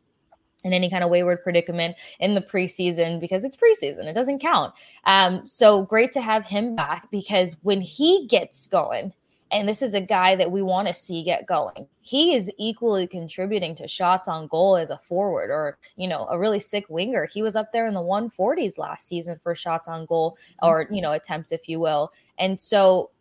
in 0.67 0.73
any 0.73 0.89
kind 0.89 1.03
of 1.03 1.09
wayward 1.09 1.41
predicament 1.41 1.95
in 2.19 2.35
the 2.35 2.41
preseason 2.41 3.19
because 3.19 3.43
it's 3.43 3.57
preseason. 3.57 4.05
It 4.05 4.13
doesn't 4.13 4.39
count. 4.39 4.73
Um, 5.05 5.47
so 5.47 5.85
great 5.85 6.11
to 6.11 6.21
have 6.21 6.45
him 6.45 6.75
back 6.75 7.09
because 7.09 7.55
when 7.63 7.81
he 7.81 8.27
gets 8.27 8.67
going, 8.67 9.13
and 9.51 9.67
this 9.67 9.81
is 9.81 9.93
a 9.93 10.01
guy 10.01 10.35
that 10.35 10.51
we 10.51 10.61
want 10.61 10.87
to 10.87 10.93
see 10.93 11.23
get 11.23 11.47
going. 11.47 11.87
He 12.01 12.35
is 12.35 12.51
equally 12.57 13.07
contributing 13.07 13.75
to 13.75 13.87
shots 13.87 14.27
on 14.27 14.47
goal 14.47 14.75
as 14.75 14.89
a 14.89 14.97
forward 14.97 15.49
or, 15.49 15.77
you 15.95 16.07
know, 16.07 16.27
a 16.29 16.37
really 16.37 16.59
sick 16.59 16.85
winger. 16.89 17.25
He 17.25 17.41
was 17.41 17.55
up 17.55 17.71
there 17.71 17.87
in 17.87 17.93
the 17.93 18.01
140s 18.01 18.77
last 18.77 19.07
season 19.07 19.39
for 19.41 19.55
shots 19.55 19.87
on 19.87 20.05
goal 20.05 20.37
or, 20.61 20.87
you 20.91 21.01
know, 21.01 21.13
attempts, 21.13 21.51
if 21.51 21.69
you 21.69 21.79
will. 21.79 22.11
And 22.37 22.59
so 22.59 23.11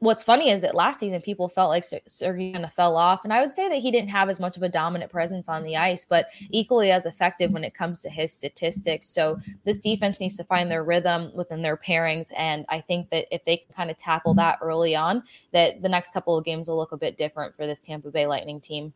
what's 0.00 0.22
funny 0.22 0.50
is 0.50 0.60
that 0.60 0.74
last 0.74 1.00
season 1.00 1.20
people 1.20 1.48
felt 1.48 1.70
like 1.70 1.84
Sergey 2.06 2.52
kind 2.52 2.64
of 2.64 2.72
fell 2.72 2.96
off, 2.96 3.24
and 3.24 3.32
I 3.32 3.40
would 3.40 3.52
say 3.52 3.68
that 3.68 3.78
he 3.78 3.90
didn't 3.90 4.10
have 4.10 4.28
as 4.28 4.38
much 4.38 4.56
of 4.56 4.62
a 4.62 4.68
dominant 4.68 5.10
presence 5.10 5.48
on 5.48 5.64
the 5.64 5.76
ice, 5.76 6.04
but 6.04 6.26
equally 6.50 6.90
as 6.90 7.04
effective 7.04 7.50
when 7.50 7.64
it 7.64 7.74
comes 7.74 8.00
to 8.02 8.10
his 8.10 8.32
statistics. 8.32 9.08
So 9.08 9.38
this 9.64 9.78
defense 9.78 10.20
needs 10.20 10.36
to 10.36 10.44
find 10.44 10.70
their 10.70 10.84
rhythm 10.84 11.32
within 11.34 11.62
their 11.62 11.76
pairings, 11.76 12.30
and 12.36 12.64
I 12.68 12.80
think 12.80 13.10
that 13.10 13.26
if 13.34 13.44
they 13.44 13.56
can 13.56 13.74
kind 13.74 13.90
of 13.90 13.96
tackle 13.96 14.34
that 14.34 14.58
early 14.62 14.94
on, 14.94 15.24
that 15.52 15.82
the 15.82 15.88
next 15.88 16.12
couple 16.12 16.36
of 16.36 16.44
games 16.44 16.68
will 16.68 16.76
look 16.76 16.92
a 16.92 16.96
bit 16.96 17.16
different 17.16 17.56
for 17.56 17.66
this 17.66 17.80
Tampa 17.80 18.10
Bay 18.10 18.26
Lightning 18.26 18.60
team. 18.60 18.92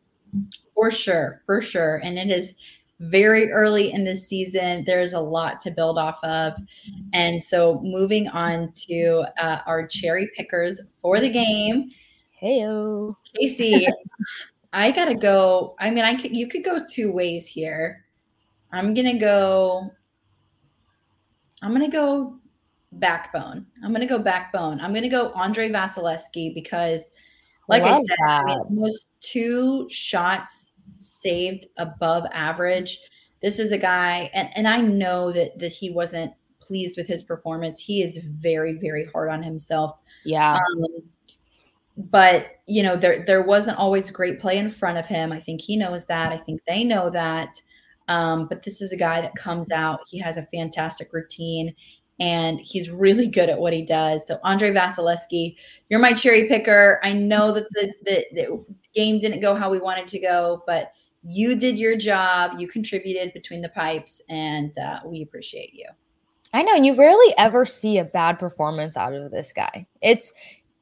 For 0.73 0.89
sure, 0.89 1.43
for 1.45 1.61
sure, 1.61 1.97
and 1.97 2.17
it 2.17 2.29
is 2.29 2.55
very 2.99 3.51
early 3.51 3.91
in 3.91 4.03
the 4.03 4.15
season. 4.15 4.83
There's 4.85 5.13
a 5.13 5.19
lot 5.19 5.59
to 5.61 5.71
build 5.71 5.97
off 5.97 6.23
of. 6.23 6.53
And 7.13 7.41
so 7.41 7.79
moving 7.83 8.27
on 8.29 8.71
to 8.87 9.25
uh, 9.39 9.59
our 9.65 9.87
cherry 9.87 10.29
pickers 10.35 10.79
for 11.01 11.19
the 11.19 11.29
game. 11.29 11.91
Heyo. 12.41 13.15
Kasey, 13.39 13.87
I 14.73 14.91
got 14.91 15.05
to 15.05 15.15
go. 15.15 15.75
I 15.79 15.89
mean, 15.89 16.03
I 16.03 16.15
could, 16.15 16.35
you 16.35 16.47
could 16.47 16.63
go 16.63 16.83
two 16.89 17.11
ways 17.11 17.45
here. 17.45 18.05
I'm 18.71 18.93
going 18.93 19.11
to 19.11 19.19
go, 19.19 19.91
I'm 21.61 21.69
going 21.69 21.89
to 21.89 21.95
go 21.95 22.37
backbone. 22.93 23.65
I'm 23.83 23.91
going 23.91 24.01
to 24.01 24.07
go 24.07 24.19
backbone. 24.19 24.79
I'm 24.81 24.91
going 24.91 25.03
to 25.03 25.09
go 25.09 25.31
Andrei 25.33 25.69
Vasilevskiy 25.69 26.53
because 26.53 27.03
like 27.69 27.83
Love 27.83 28.03
I 28.03 28.03
said, 28.07 28.17
I 28.27 28.43
mean, 28.43 28.59
almost 28.59 29.07
two 29.19 29.87
shots 29.89 30.72
saved 31.03 31.67
above 31.77 32.25
average. 32.33 32.99
This 33.41 33.59
is 33.59 33.71
a 33.71 33.77
guy, 33.77 34.29
and, 34.33 34.49
and 34.55 34.67
I 34.67 34.77
know 34.77 35.31
that 35.31 35.59
that 35.59 35.71
he 35.71 35.89
wasn't 35.89 36.33
pleased 36.59 36.97
with 36.97 37.07
his 37.07 37.23
performance. 37.23 37.77
He 37.77 38.01
is 38.01 38.17
very, 38.17 38.73
very 38.73 39.05
hard 39.11 39.29
on 39.29 39.43
himself. 39.43 39.97
Yeah. 40.23 40.55
Um, 40.55 40.85
but 41.97 42.47
you 42.65 42.81
know, 42.81 42.95
there 42.95 43.23
there 43.25 43.43
wasn't 43.43 43.77
always 43.77 44.09
great 44.09 44.39
play 44.39 44.57
in 44.57 44.69
front 44.69 44.97
of 44.97 45.05
him. 45.05 45.31
I 45.31 45.39
think 45.39 45.61
he 45.61 45.75
knows 45.75 46.05
that. 46.05 46.31
I 46.31 46.37
think 46.37 46.61
they 46.67 46.83
know 46.83 47.09
that. 47.09 47.61
Um, 48.07 48.47
but 48.47 48.63
this 48.63 48.81
is 48.81 48.91
a 48.91 48.97
guy 48.97 49.21
that 49.21 49.35
comes 49.35 49.71
out. 49.71 50.01
He 50.07 50.19
has 50.19 50.37
a 50.37 50.47
fantastic 50.51 51.13
routine 51.13 51.73
and 52.19 52.59
he's 52.61 52.89
really 52.89 53.27
good 53.27 53.49
at 53.49 53.59
what 53.59 53.73
he 53.73 53.81
does. 53.81 54.27
So 54.27 54.39
Andrei 54.43 54.71
Vasilevskiy, 54.71 55.55
you're 55.89 55.99
my 55.99 56.13
cherry 56.13 56.47
picker. 56.47 56.99
I 57.03 57.13
know 57.13 57.51
that 57.53 57.65
the, 57.71 57.93
the, 58.03 58.25
the 58.33 58.65
game 58.93 59.19
didn't 59.19 59.41
go 59.41 59.55
how 59.55 59.69
we 59.69 59.79
wanted 59.79 60.07
to 60.09 60.19
go, 60.19 60.63
but 60.65 60.91
you 61.23 61.55
did 61.55 61.77
your 61.77 61.95
job. 61.95 62.59
You 62.59 62.67
contributed 62.67 63.33
between 63.33 63.61
the 63.61 63.69
pipes, 63.69 64.21
and 64.29 64.77
uh, 64.77 64.99
we 65.05 65.21
appreciate 65.21 65.73
you. 65.73 65.87
I 66.53 66.61
know 66.61 66.75
and 66.75 66.85
you 66.85 66.93
rarely 66.93 67.33
ever 67.37 67.65
see 67.65 67.97
a 67.97 68.05
bad 68.05 68.37
performance 68.37 68.95
out 68.95 69.13
of 69.13 69.31
this 69.31 69.53
guy. 69.53 69.87
It's 70.01 70.31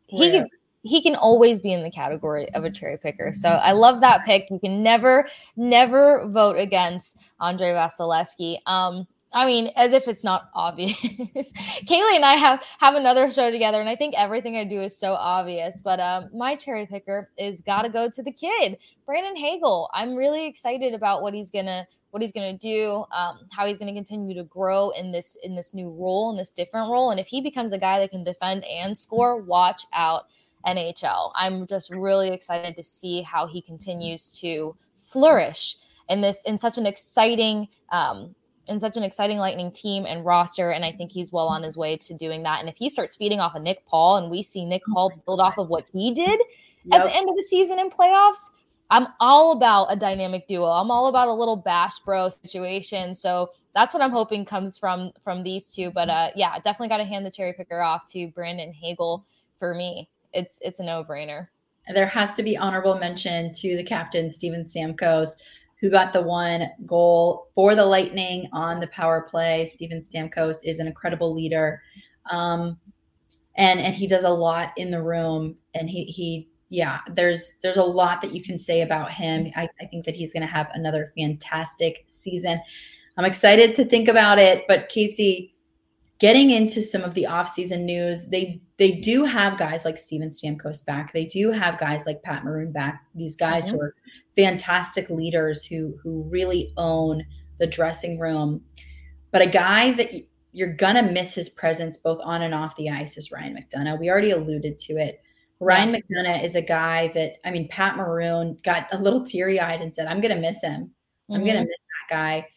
he 0.07 0.29
can 0.31 0.47
he 0.83 1.01
can 1.01 1.15
always 1.15 1.59
be 1.59 1.71
in 1.71 1.83
the 1.83 1.91
category 1.91 2.51
of 2.53 2.65
a 2.65 2.69
cherry 2.69 2.97
picker. 2.97 3.31
So 3.33 3.49
I 3.49 3.71
love 3.71 4.01
that 4.01 4.25
pick. 4.25 4.49
You 4.49 4.59
can 4.59 4.83
never 4.83 5.27
never 5.55 6.27
vote 6.27 6.57
against 6.57 7.17
Andrei 7.39 7.69
Vasilevskiy. 7.69 8.57
Um, 8.65 9.07
I 9.33 9.45
mean, 9.45 9.71
as 9.75 9.93
if 9.93 10.07
it's 10.07 10.23
not 10.23 10.49
obvious. 10.53 10.99
Kailey 11.01 12.15
and 12.15 12.25
I 12.25 12.35
have 12.35 12.63
have 12.79 12.95
another 12.95 13.31
show 13.31 13.49
together, 13.49 13.79
and 13.79 13.89
I 13.89 13.95
think 13.95 14.13
everything 14.17 14.57
I 14.57 14.65
do 14.65 14.81
is 14.81 14.97
so 14.97 15.13
obvious. 15.13 15.81
But 15.81 15.99
um, 15.99 16.29
my 16.33 16.55
cherry 16.55 16.85
picker 16.85 17.29
is 17.37 17.61
got 17.61 17.83
to 17.83 17.89
go 17.89 18.09
to 18.09 18.23
the 18.23 18.31
kid, 18.31 18.77
Brandon 19.05 19.35
Hagel. 19.35 19.89
I'm 19.93 20.15
really 20.15 20.45
excited 20.45 20.93
about 20.93 21.21
what 21.21 21.33
he's 21.33 21.49
gonna 21.49 21.87
what 22.09 22.21
he's 22.21 22.33
gonna 22.33 22.57
do, 22.57 23.05
um, 23.13 23.39
how 23.51 23.65
he's 23.65 23.77
gonna 23.77 23.93
continue 23.93 24.35
to 24.35 24.43
grow 24.43 24.89
in 24.91 25.13
this 25.13 25.37
in 25.43 25.55
this 25.55 25.73
new 25.73 25.89
role, 25.89 26.31
in 26.31 26.37
this 26.37 26.51
different 26.51 26.91
role. 26.91 27.11
And 27.11 27.19
if 27.19 27.27
he 27.27 27.39
becomes 27.39 27.71
a 27.71 27.77
guy 27.77 27.99
that 27.99 28.11
can 28.11 28.25
defend 28.25 28.65
and 28.65 28.97
score, 28.97 29.37
watch 29.37 29.83
out 29.93 30.25
NHL. 30.67 31.31
I'm 31.35 31.65
just 31.67 31.89
really 31.89 32.29
excited 32.29 32.75
to 32.75 32.83
see 32.83 33.21
how 33.21 33.47
he 33.47 33.61
continues 33.61 34.29
to 34.41 34.75
flourish 34.99 35.77
in 36.09 36.19
this 36.19 36.43
in 36.45 36.57
such 36.57 36.77
an 36.77 36.85
exciting 36.85 37.69
um, 37.93 38.35
in 38.67 38.79
such 38.79 38.97
an 38.97 39.03
exciting 39.03 39.37
Lightning 39.37 39.71
team 39.71 40.05
and 40.05 40.25
roster. 40.25 40.71
And 40.71 40.85
I 40.85 40.91
think 40.91 41.11
he's 41.11 41.31
well 41.31 41.47
on 41.47 41.63
his 41.63 41.77
way 41.77 41.97
to 41.97 42.13
doing 42.13 42.43
that. 42.43 42.59
And 42.59 42.69
if 42.69 42.75
he 42.75 42.89
starts 42.89 43.15
feeding 43.15 43.39
off 43.39 43.55
of 43.55 43.61
Nick 43.61 43.85
Paul 43.85 44.17
and 44.17 44.29
we 44.29 44.43
see 44.43 44.65
Nick 44.65 44.83
Paul 44.93 45.11
build 45.25 45.39
off 45.39 45.57
of 45.57 45.69
what 45.69 45.89
he 45.91 46.13
did 46.13 46.39
yep. 46.85 47.01
at 47.01 47.03
the 47.03 47.15
end 47.15 47.29
of 47.29 47.35
the 47.35 47.43
season 47.43 47.79
in 47.79 47.89
playoffs, 47.89 48.49
I'm 48.89 49.07
all 49.19 49.53
about 49.53 49.85
a 49.85 49.95
dynamic 49.95 50.47
duo. 50.47 50.67
I'm 50.67 50.91
all 50.91 51.07
about 51.07 51.27
a 51.27 51.33
little 51.33 51.55
bash 51.55 51.99
bro 51.99 52.29
situation. 52.29 53.15
So 53.15 53.49
that's 53.73 53.93
what 53.93 54.03
I'm 54.03 54.11
hoping 54.11 54.43
comes 54.43 54.77
from 54.77 55.11
from 55.23 55.43
these 55.43 55.73
two. 55.73 55.91
But 55.91 56.09
uh 56.09 56.29
yeah, 56.35 56.55
definitely 56.59 56.89
got 56.89 56.97
to 56.97 57.05
hand 57.05 57.25
the 57.25 57.31
cherry 57.31 57.53
picker 57.53 57.81
off 57.81 58.05
to 58.07 58.27
Brandon 58.27 58.73
Hagel 58.73 59.25
for 59.57 59.73
me. 59.73 60.09
It's 60.33 60.59
it's 60.61 60.81
a 60.81 60.83
no-brainer. 60.83 61.47
There 61.93 62.05
has 62.05 62.35
to 62.35 62.43
be 62.43 62.57
honorable 62.57 62.95
mention 62.95 63.53
to 63.53 63.77
the 63.77 63.83
captain 63.83 64.29
Steven 64.29 64.63
Stamkos 64.63 65.31
who 65.81 65.89
got 65.89 66.13
the 66.13 66.21
one 66.21 66.69
goal 66.85 67.49
for 67.55 67.75
the 67.75 67.85
Lightning 67.85 68.47
on 68.53 68.79
the 68.79 68.87
power 68.87 69.21
play. 69.21 69.65
Steven 69.65 70.01
Stamkos 70.01 70.57
is 70.63 70.79
an 70.79 70.87
incredible 70.87 71.33
leader. 71.33 71.81
Um, 72.29 72.79
and 73.55 73.79
and 73.79 73.95
he 73.95 74.07
does 74.07 74.23
a 74.23 74.29
lot 74.29 74.71
in 74.77 74.91
the 74.91 75.01
room 75.01 75.55
and 75.73 75.89
he 75.89 76.05
he 76.05 76.47
yeah 76.69 76.99
there's 77.13 77.55
there's 77.61 77.77
a 77.77 77.83
lot 77.83 78.21
that 78.21 78.33
you 78.33 78.41
can 78.41 78.57
say 78.57 78.81
about 78.81 79.11
him 79.11 79.51
i, 79.55 79.67
I 79.81 79.85
think 79.85 80.05
that 80.05 80.15
he's 80.15 80.33
going 80.33 80.41
to 80.41 80.51
have 80.51 80.69
another 80.73 81.11
fantastic 81.17 82.03
season 82.07 82.61
i'm 83.17 83.25
excited 83.25 83.75
to 83.75 83.85
think 83.85 84.07
about 84.07 84.39
it 84.39 84.65
but 84.67 84.89
kasey 84.89 85.51
getting 86.19 86.51
into 86.51 86.81
some 86.81 87.01
of 87.01 87.13
the 87.13 87.27
offseason 87.29 87.81
news 87.81 88.27
they 88.27 88.61
they 88.77 88.91
do 88.91 89.25
have 89.25 89.57
guys 89.57 89.83
like 89.83 89.97
steven 89.97 90.29
stamkos 90.29 90.85
back 90.85 91.11
they 91.11 91.25
do 91.25 91.51
have 91.51 91.77
guys 91.77 92.03
like 92.05 92.23
pat 92.23 92.45
maroon 92.45 92.71
back 92.71 93.03
these 93.15 93.35
guys 93.35 93.65
mm-hmm. 93.65 93.75
who 93.75 93.81
are 93.81 93.95
fantastic 94.41 95.09
leaders 95.09 95.65
who 95.65 95.97
who 96.01 96.23
really 96.23 96.73
own 96.77 97.23
the 97.59 97.67
dressing 97.67 98.19
room. 98.19 98.61
But 99.31 99.41
a 99.41 99.47
guy 99.47 99.91
that 99.93 100.11
you're 100.51 100.73
gonna 100.73 101.03
miss 101.03 101.35
his 101.35 101.49
presence 101.49 101.97
both 101.97 102.19
on 102.23 102.41
and 102.41 102.53
off 102.53 102.75
the 102.75 102.89
ice 102.89 103.17
is 103.17 103.31
Ryan 103.31 103.55
McDonagh. 103.55 103.99
We 103.99 104.09
already 104.09 104.31
alluded 104.31 104.77
to 104.79 104.93
it. 104.93 105.21
Ryan 105.59 105.93
McDonagh 105.93 106.43
is 106.43 106.55
a 106.55 106.61
guy 106.61 107.09
that 107.09 107.33
I 107.45 107.51
mean, 107.51 107.67
Pat 107.67 107.95
Maroon 107.95 108.57
got 108.63 108.87
a 108.91 108.97
little 108.97 109.23
teary 109.23 109.59
eyed 109.59 109.81
and 109.81 109.93
said, 109.93 110.07
"I'm 110.07 110.21
gonna 110.21 110.35
miss 110.35 110.61
him. 110.61 110.81
Mm-hmm. 110.81 111.33
I'm 111.33 111.45
gonna 111.45 111.59
mm-hmm. 111.59 111.67
miss 111.67 111.85
that 112.09 112.15
guy." 112.15 112.47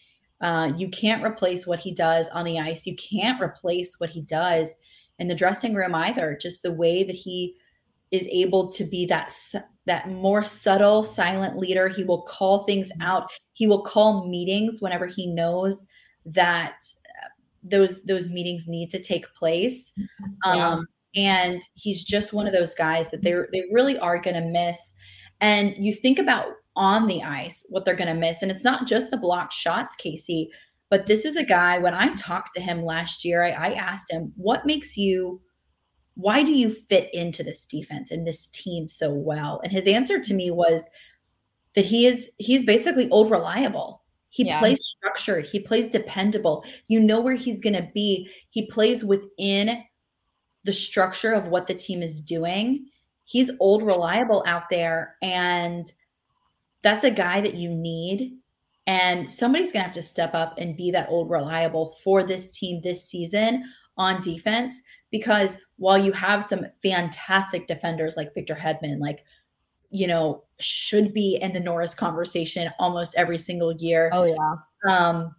Uh, 0.40 0.72
you 0.76 0.88
can't 0.88 1.24
replace 1.24 1.66
what 1.66 1.78
he 1.78 1.92
does 1.94 2.28
on 2.30 2.44
the 2.44 2.58
ice. 2.58 2.86
You 2.86 2.96
can't 2.96 3.40
replace 3.40 3.96
what 3.98 4.10
he 4.10 4.22
does 4.22 4.74
in 5.18 5.28
the 5.28 5.34
dressing 5.34 5.74
room 5.74 5.94
either. 5.94 6.36
Just 6.40 6.62
the 6.62 6.72
way 6.72 7.04
that 7.04 7.14
he 7.14 7.56
is 8.10 8.26
able 8.30 8.70
to 8.72 8.84
be 8.84 9.06
that 9.06 9.32
that 9.86 10.08
more 10.10 10.42
subtle 10.42 11.02
silent 11.02 11.58
leader 11.58 11.88
he 11.88 12.04
will 12.04 12.22
call 12.22 12.64
things 12.64 12.90
mm-hmm. 12.92 13.02
out. 13.02 13.28
He 13.52 13.66
will 13.66 13.82
call 13.82 14.26
meetings 14.26 14.80
whenever 14.80 15.06
he 15.06 15.26
knows 15.26 15.84
that 16.26 16.76
uh, 17.22 17.28
those 17.62 18.02
those 18.04 18.28
meetings 18.28 18.66
need 18.66 18.90
to 18.90 19.02
take 19.02 19.32
place. 19.34 19.92
Mm-hmm. 19.98 20.50
um, 20.50 20.86
and 21.16 21.62
he's 21.74 22.02
just 22.02 22.32
one 22.32 22.46
of 22.46 22.52
those 22.52 22.74
guys 22.74 23.10
that 23.10 23.22
they 23.22 23.34
they 23.52 23.64
really 23.72 23.98
are 23.98 24.20
going 24.20 24.40
to 24.42 24.48
miss. 24.48 24.94
And 25.40 25.74
you 25.78 25.94
think 25.94 26.18
about 26.18 26.46
on 26.76 27.06
the 27.06 27.22
ice 27.22 27.64
what 27.68 27.84
they're 27.84 27.94
going 27.94 28.08
to 28.08 28.14
miss. 28.14 28.42
And 28.42 28.50
it's 28.50 28.64
not 28.64 28.86
just 28.86 29.10
the 29.10 29.16
blocked 29.16 29.52
shots 29.52 29.94
kasey 29.96 30.48
but 30.90 31.06
this 31.06 31.24
is 31.24 31.34
a 31.34 31.44
guy 31.44 31.78
when 31.78 31.94
i 31.94 32.14
talked 32.14 32.54
to 32.54 32.60
him 32.60 32.84
last 32.84 33.24
year 33.24 33.42
I, 33.42 33.50
I 33.50 33.72
asked 33.72 34.12
him 34.12 34.32
what 34.36 34.66
makes 34.66 34.96
you 34.96 35.40
why 36.16 36.42
do 36.42 36.52
you 36.52 36.70
fit 36.72 37.12
into 37.12 37.42
this 37.42 37.66
defense 37.66 38.10
and 38.10 38.26
this 38.26 38.46
team 38.48 38.88
so 38.88 39.10
well? 39.10 39.60
And 39.62 39.72
his 39.72 39.86
answer 39.86 40.20
to 40.20 40.34
me 40.34 40.50
was 40.50 40.82
that 41.74 41.84
he 41.84 42.06
is 42.06 42.30
he's 42.38 42.64
basically 42.64 43.10
old 43.10 43.30
reliable. 43.30 44.02
He 44.28 44.46
yeah. 44.46 44.58
plays 44.58 44.84
structured, 44.84 45.46
he 45.46 45.60
plays 45.60 45.88
dependable. 45.88 46.64
You 46.88 47.00
know 47.00 47.20
where 47.20 47.34
he's 47.34 47.60
going 47.60 47.74
to 47.74 47.88
be. 47.94 48.28
He 48.50 48.66
plays 48.66 49.04
within 49.04 49.82
the 50.64 50.72
structure 50.72 51.32
of 51.32 51.48
what 51.48 51.66
the 51.66 51.74
team 51.74 52.02
is 52.02 52.20
doing. 52.20 52.86
He's 53.24 53.50
old 53.60 53.82
reliable 53.82 54.44
out 54.46 54.68
there 54.70 55.16
and 55.22 55.90
that's 56.82 57.04
a 57.04 57.10
guy 57.10 57.40
that 57.40 57.54
you 57.54 57.70
need 57.70 58.34
and 58.86 59.30
somebody's 59.30 59.72
going 59.72 59.82
to 59.82 59.86
have 59.86 59.94
to 59.94 60.02
step 60.02 60.34
up 60.34 60.58
and 60.58 60.76
be 60.76 60.90
that 60.90 61.08
old 61.08 61.30
reliable 61.30 61.96
for 62.04 62.22
this 62.22 62.52
team 62.52 62.82
this 62.82 63.08
season 63.08 63.64
on 63.96 64.20
defense 64.20 64.80
because 65.14 65.56
while 65.76 65.96
you 65.96 66.10
have 66.10 66.42
some 66.42 66.66
fantastic 66.82 67.68
defenders 67.68 68.16
like 68.16 68.34
Victor 68.34 68.56
Hedman, 68.56 68.98
like, 68.98 69.24
you 69.90 70.08
know, 70.08 70.42
should 70.58 71.14
be 71.14 71.38
in 71.40 71.52
the 71.52 71.60
Norris 71.60 71.94
conversation 71.94 72.68
almost 72.80 73.14
every 73.16 73.38
single 73.38 73.72
year. 73.74 74.10
Oh 74.12 74.24
yeah. 74.24 74.56
Um, 74.88 75.36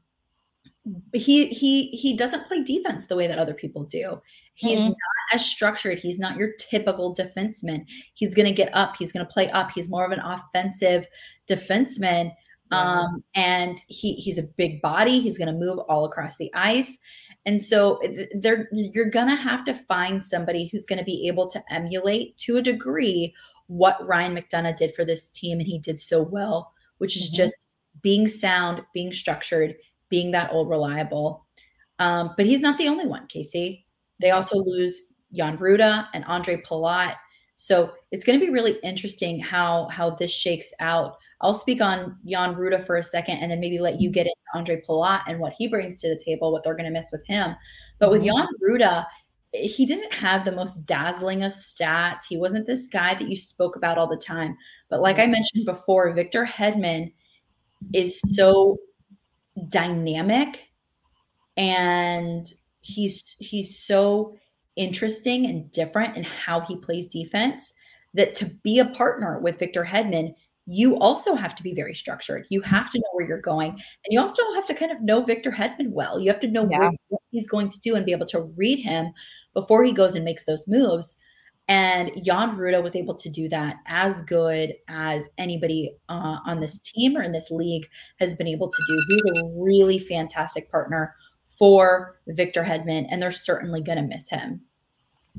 he 1.12 1.48
he 1.48 1.88
he 1.88 2.16
doesn't 2.16 2.48
play 2.48 2.64
defense 2.64 3.08
the 3.08 3.18
way 3.18 3.28
that 3.28 3.38
other 3.38 3.54
people 3.54 3.84
do. 3.84 4.22
He's 4.54 4.80
mm-hmm. 4.80 4.88
not 4.88 5.34
as 5.34 5.46
structured. 5.46 6.00
He's 6.00 6.20
not 6.20 6.38
your 6.38 6.54
typical 6.54 7.14
defenseman. 7.14 7.84
He's 8.14 8.34
going 8.34 8.46
to 8.46 8.54
get 8.54 8.74
up. 8.74 8.96
He's 8.98 9.12
going 9.12 9.26
to 9.26 9.34
play 9.34 9.52
up. 9.52 9.72
He's 9.72 9.90
more 9.90 10.06
of 10.06 10.14
an 10.14 10.22
offensive 10.22 11.06
defenseman. 11.50 12.32
Um, 12.72 13.26
and 13.36 13.78
he 13.90 14.14
he's 14.14 14.38
a 14.38 14.44
big 14.44 14.82
body. 14.82 15.20
He's 15.20 15.38
going 15.38 15.54
to 15.54 15.54
move 15.54 15.80
all 15.80 16.06
across 16.06 16.38
the 16.38 16.50
ice. 16.54 16.98
And 17.46 17.62
so 17.62 18.02
they're 18.36 18.68
you're 18.72 19.10
gonna 19.10 19.36
have 19.36 19.66
to 19.66 19.74
find 19.74 20.24
somebody 20.24 20.68
who's 20.68 20.86
gonna 20.86 21.04
be 21.04 21.28
able 21.28 21.48
to 21.50 21.64
emulate 21.70 22.38
to 22.40 22.58
a 22.58 22.62
degree 22.62 23.34
what 23.68 24.06
Ryan 24.06 24.36
McDonagh 24.36 24.78
did 24.78 24.96
for 24.96 25.06
this 25.06 25.32
team, 25.32 25.60
and 25.60 25.68
he 25.68 25.80
did 25.80 26.00
so 26.00 26.22
well, 26.22 26.74
which 26.98 27.16
is 27.16 27.28
mm-hmm. 27.28 27.38
just 27.38 27.66
being 28.02 28.28
sound, 28.28 28.82
being 28.94 29.12
structured, 29.12 29.76
being 30.10 30.32
that 30.32 30.52
old 30.52 30.70
reliable. 30.70 31.46
Um, 32.00 32.32
but 32.38 32.46
he's 32.46 32.62
not 32.62 32.78
the 32.78 32.88
only 32.88 33.08
one, 33.08 33.28
Kasey. 33.28 33.86
They 34.22 34.32
also 34.32 34.58
lose 34.58 35.02
Jan 35.34 35.58
Rutta 35.58 36.08
and 36.14 36.24
Ondrej 36.26 36.64
Palat. 36.66 37.16
So 37.58 37.94
it's 38.12 38.26
going 38.26 38.40
to 38.40 38.46
be 38.46 38.52
really 38.52 38.78
interesting 38.84 39.40
how 39.40 39.88
how 39.90 40.12
this 40.12 40.32
shakes 40.32 40.72
out. 40.80 41.18
I'll 41.42 41.54
speak 41.54 41.82
on 41.82 42.18
Jan 42.26 42.56
Rutta 42.56 42.86
for 42.86 42.96
a 42.98 43.04
second 43.04 43.38
and 43.38 43.52
then 43.52 43.60
maybe 43.60 43.80
let 43.80 44.00
you 44.00 44.10
get 44.10 44.28
into 44.28 44.74
Ondrej 44.74 44.86
Palat 44.86 45.22
and 45.28 45.40
what 45.40 45.54
he 45.58 45.68
brings 45.68 45.98
to 45.98 46.10
the 46.10 46.20
table, 46.24 46.52
what 46.52 46.64
they're 46.64 46.76
going 46.76 46.86
to 46.86 46.92
miss 46.92 47.12
with 47.12 47.26
him. 47.26 47.56
But 48.00 48.12
with 48.12 48.24
mm-hmm. 48.24 48.38
Jan 48.38 48.48
Rutta, 48.68 49.06
he 49.54 49.86
didn't 49.86 50.14
have 50.14 50.46
the 50.46 50.52
most 50.52 50.86
dazzling 50.86 51.44
of 51.44 51.52
stats. 51.52 52.22
He 52.28 52.38
wasn't 52.38 52.66
this 52.66 52.88
guy 52.88 53.14
that 53.16 53.30
you 53.30 53.36
spoke 53.36 53.76
about 53.76 53.98
all 53.98 54.08
the 54.08 54.18
time. 54.18 54.58
But 54.90 55.02
like 55.02 55.20
I 55.20 55.26
mentioned 55.26 55.66
before, 55.66 56.12
Victor 56.14 56.46
Hedman 56.46 57.14
is 57.94 58.20
so 58.30 58.78
dynamic 59.70 60.64
and 61.58 62.48
he's 62.82 63.36
he's 63.40 63.80
so 63.80 64.36
interesting 64.76 65.46
and 65.46 65.72
different 65.72 66.18
in 66.18 66.24
how 66.24 66.60
he 66.60 66.76
plays 66.76 67.08
defense 67.08 67.74
that 68.14 68.36
to 68.36 68.46
be 68.46 68.80
a 68.80 68.86
partner 68.86 69.40
with 69.40 69.60
Victor 69.60 69.84
Hedman, 69.84 70.34
you 70.68 70.98
also 70.98 71.36
have 71.36 71.56
to 71.56 71.64
be 71.64 71.74
very 71.74 71.94
structured. 71.94 72.46
You 72.50 72.62
have 72.62 72.92
to 72.92 72.98
know 72.98 73.10
where 73.14 73.28
you're 73.28 73.42
going. 73.42 73.70
And 73.70 74.10
you 74.10 74.20
also 74.20 74.42
have 74.56 74.66
to 74.68 74.74
kind 74.74 74.92
of 74.92 75.02
know 75.02 75.24
Victor 75.24 75.52
Hedman 75.52 75.92
well. 75.92 76.20
You 76.20 76.32
have 76.32 76.40
to 76.42 76.48
know 76.48 76.68
yeah. 76.70 76.90
what 77.10 77.22
he's 77.32 77.48
going 77.48 77.70
to 77.70 77.80
do 77.80 77.96
and 77.96 78.06
be 78.06 78.12
able 78.12 78.26
to 78.28 78.42
read 78.56 78.80
him 78.80 79.12
before 79.54 79.84
he 79.84 79.92
goes 79.92 80.16
and 80.16 80.26
makes 80.26 80.46
those 80.46 80.68
moves. 80.68 81.18
And 81.68 82.12
Jan 82.24 82.58
Rutta 82.58 82.82
was 82.82 82.96
able 82.96 83.16
to 83.16 83.30
do 83.30 83.50
that 83.50 83.78
as 83.88 84.22
good 84.22 84.74
as 84.88 85.30
anybody 85.38 85.96
uh, 86.10 86.38
on 86.46 86.60
this 86.60 86.80
team 86.80 87.18
or 87.18 87.24
in 87.24 87.32
this 87.32 87.50
league 87.50 87.88
has 88.20 88.36
been 88.36 88.48
able 88.48 88.70
to 88.70 88.84
do. 88.88 89.04
He's 89.08 89.42
a 89.42 89.48
really 89.56 90.00
fantastic 90.00 90.70
partner 90.70 91.16
for 91.58 92.20
Victor 92.28 92.64
Hedman, 92.64 93.08
and 93.10 93.22
they're 93.22 93.32
certainly 93.32 93.82
going 93.82 93.98
to 93.98 94.04
miss 94.04 94.30
him. 94.30 94.62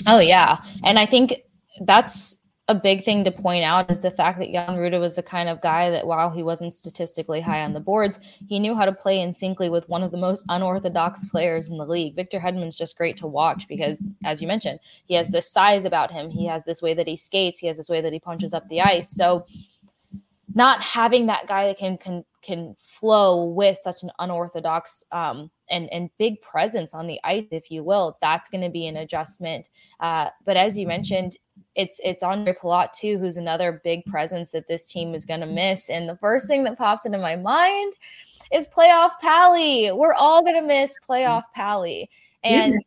Oh, 0.06 0.18
yeah. 0.18 0.62
And 0.82 0.98
I 0.98 1.06
think 1.06 1.42
that's 1.82 2.38
a 2.68 2.74
big 2.74 3.04
thing 3.04 3.22
to 3.22 3.30
point 3.30 3.62
out 3.62 3.90
is 3.90 4.00
the 4.00 4.10
fact 4.10 4.40
that 4.40 4.50
Jan 4.50 4.76
Rutta 4.76 4.98
was 4.98 5.14
the 5.14 5.22
kind 5.22 5.48
of 5.48 5.60
guy 5.60 5.88
that 5.90 6.06
while 6.06 6.30
he 6.30 6.42
wasn't 6.42 6.74
statistically 6.74 7.40
high 7.40 7.62
on 7.62 7.72
the 7.72 7.78
mm-hmm. 7.78 7.84
boards, 7.84 8.18
he 8.48 8.58
knew 8.58 8.74
how 8.74 8.84
to 8.84 8.92
play 8.92 9.20
in 9.20 9.30
syncly 9.30 9.70
with 9.70 9.88
one 9.88 10.02
of 10.02 10.10
the 10.10 10.16
most 10.16 10.44
unorthodox 10.48 11.26
players 11.30 11.68
in 11.68 11.78
the 11.78 11.86
league. 11.86 12.16
Victor 12.16 12.40
Hedman's 12.40 12.76
just 12.76 12.96
great 12.96 13.16
to 13.18 13.26
watch 13.28 13.68
because, 13.68 14.10
as 14.24 14.42
you 14.42 14.48
mentioned, 14.48 14.80
he 15.04 15.14
has 15.14 15.30
this 15.30 15.50
size 15.50 15.84
about 15.84 16.10
him. 16.10 16.28
He 16.28 16.46
has 16.46 16.64
this 16.64 16.82
way 16.82 16.92
that 16.94 17.06
he 17.06 17.16
skates. 17.16 17.60
He 17.60 17.68
has 17.68 17.76
this 17.76 17.88
way 17.88 18.00
that 18.00 18.12
he 18.12 18.18
punches 18.18 18.52
up 18.52 18.68
the 18.68 18.80
ice. 18.80 19.10
So, 19.10 19.46
not 20.56 20.80
having 20.80 21.26
that 21.26 21.46
guy 21.46 21.66
that 21.66 21.76
can 21.76 21.98
can 21.98 22.24
can 22.42 22.74
flow 22.78 23.44
with 23.44 23.76
such 23.76 24.02
an 24.02 24.10
unorthodox 24.18 25.04
um, 25.12 25.50
and 25.68 25.92
and 25.92 26.08
big 26.18 26.40
presence 26.40 26.94
on 26.94 27.06
the 27.06 27.20
ice, 27.24 27.44
if 27.50 27.70
you 27.70 27.84
will, 27.84 28.16
that's 28.22 28.48
going 28.48 28.64
to 28.64 28.70
be 28.70 28.86
an 28.86 28.96
adjustment. 28.96 29.68
Uh, 30.00 30.30
but 30.46 30.56
as 30.56 30.78
you 30.78 30.86
mentioned, 30.86 31.36
it's 31.74 32.00
it's 32.02 32.22
Ondrej 32.22 32.56
Palat 32.58 32.92
too, 32.92 33.18
who's 33.18 33.36
another 33.36 33.82
big 33.84 34.02
presence 34.06 34.50
that 34.52 34.66
this 34.66 34.90
team 34.90 35.14
is 35.14 35.26
going 35.26 35.40
to 35.40 35.46
miss. 35.46 35.90
And 35.90 36.08
the 36.08 36.16
first 36.16 36.48
thing 36.48 36.64
that 36.64 36.78
pops 36.78 37.04
into 37.04 37.18
my 37.18 37.36
mind 37.36 37.92
is 38.50 38.66
playoff 38.66 39.12
Pally. 39.20 39.92
We're 39.92 40.14
all 40.14 40.42
going 40.42 40.56
to 40.56 40.66
miss 40.66 40.96
playoff 41.06 41.44
Pally. 41.54 42.08
And 42.44 42.82